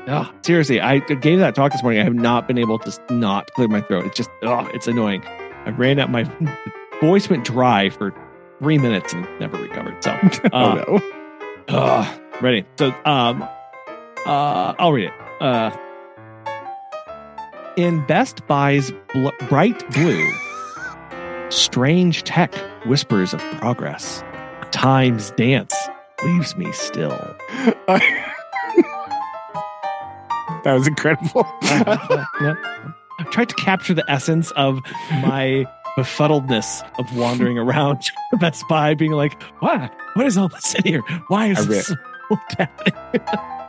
[0.07, 2.01] oh, seriously, I gave that talk this morning.
[2.01, 4.05] I have not been able to not clear my throat.
[4.05, 5.23] It's just, oh, it's annoying.
[5.65, 6.09] I ran out.
[6.09, 6.23] My
[7.01, 8.13] voice went dry for
[8.59, 10.01] three minutes and never recovered.
[10.03, 10.17] So,
[10.53, 10.75] oh, uh,
[11.67, 11.75] no.
[11.77, 12.65] uh, ready.
[12.77, 13.43] So, um,
[14.25, 15.13] uh, I'll read it.
[15.41, 15.75] Uh,
[17.77, 20.31] in Best Buy's bl- bright blue,
[21.49, 22.53] strange tech
[22.85, 24.23] whispers of progress.
[24.71, 25.73] Time's dance
[26.23, 27.35] leaves me still.
[27.87, 28.23] that
[30.65, 31.45] was incredible.
[31.63, 32.55] Yeah.
[33.19, 34.81] I tried to capture the essence of
[35.21, 35.65] my
[35.97, 38.01] befuddledness of wandering around
[38.39, 39.93] Best Buy, being like, "What?
[40.15, 41.01] What is all this in here?
[41.29, 41.95] Why is I this so?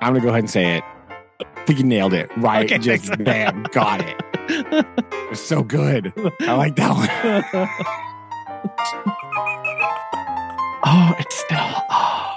[0.01, 0.85] I'm gonna go ahead and say it.
[1.67, 2.31] I think you nailed it.
[2.37, 2.67] Right.
[2.67, 3.25] Okay, Just thanks.
[3.25, 3.65] bam.
[3.73, 4.23] Got it.
[5.27, 6.13] It was so good.
[6.43, 7.09] I like that one.
[10.85, 11.59] oh, it's still
[11.91, 12.37] oh.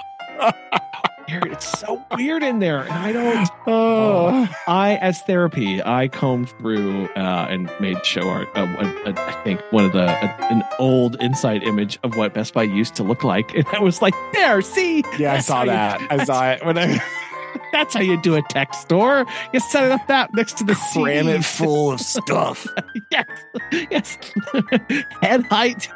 [1.28, 3.48] It's so weird in there, and I don't.
[3.68, 4.48] Oh.
[4.66, 8.48] I, as therapy, I combed through uh, and made show art.
[8.56, 12.52] Uh, uh, I think one of the uh, an old inside image of what Best
[12.54, 15.66] Buy used to look like, and I was like, "There, see, Yeah, I saw you-
[15.70, 16.00] that.
[16.10, 17.00] I saw it when I
[17.72, 19.26] that's how you do a tech store.
[19.52, 22.66] You set it up that next to the cram it full of stuff.
[23.10, 23.26] yes,
[23.90, 24.18] yes,
[25.22, 25.88] head height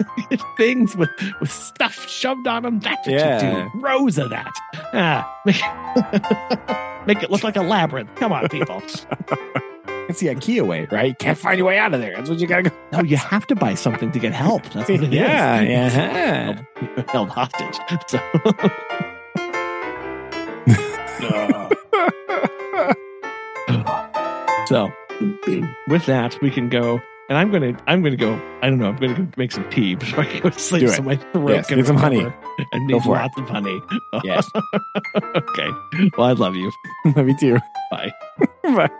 [0.56, 1.10] things with
[1.40, 2.80] with stuff shoved on them.
[2.80, 3.64] That's what Yeah.
[3.64, 3.78] you do.
[3.80, 4.52] Rows of that.
[4.92, 8.14] Ah, make, make it look like a labyrinth.
[8.16, 8.82] Come on, people.
[10.06, 11.08] It's the IKEA way, right?
[11.08, 12.14] You can't find your way out of there.
[12.14, 12.70] That's what you gotta go.
[12.92, 14.62] No, you have to buy something to get help.
[14.64, 15.10] That's what it is.
[15.14, 15.88] yeah, yeah.
[15.88, 17.78] Held, held hostage.
[18.08, 18.20] So,
[21.22, 21.68] Uh,
[24.66, 24.92] so
[25.88, 27.00] with that, we can go.
[27.28, 28.34] And I'm gonna, I'm gonna go.
[28.60, 28.88] I don't know.
[28.88, 30.80] I'm gonna go make some tea before I go to sleep.
[30.80, 30.96] Do it.
[30.96, 32.20] So my throat Yes, can get some honey.
[32.20, 32.32] Go
[32.80, 33.20] need for it.
[33.20, 33.80] lots of honey.
[34.24, 34.46] Yes.
[35.16, 35.68] okay.
[36.18, 36.70] Well, I love you.
[37.16, 37.58] Love you too.
[37.90, 38.12] Bye.
[38.62, 38.90] Bye.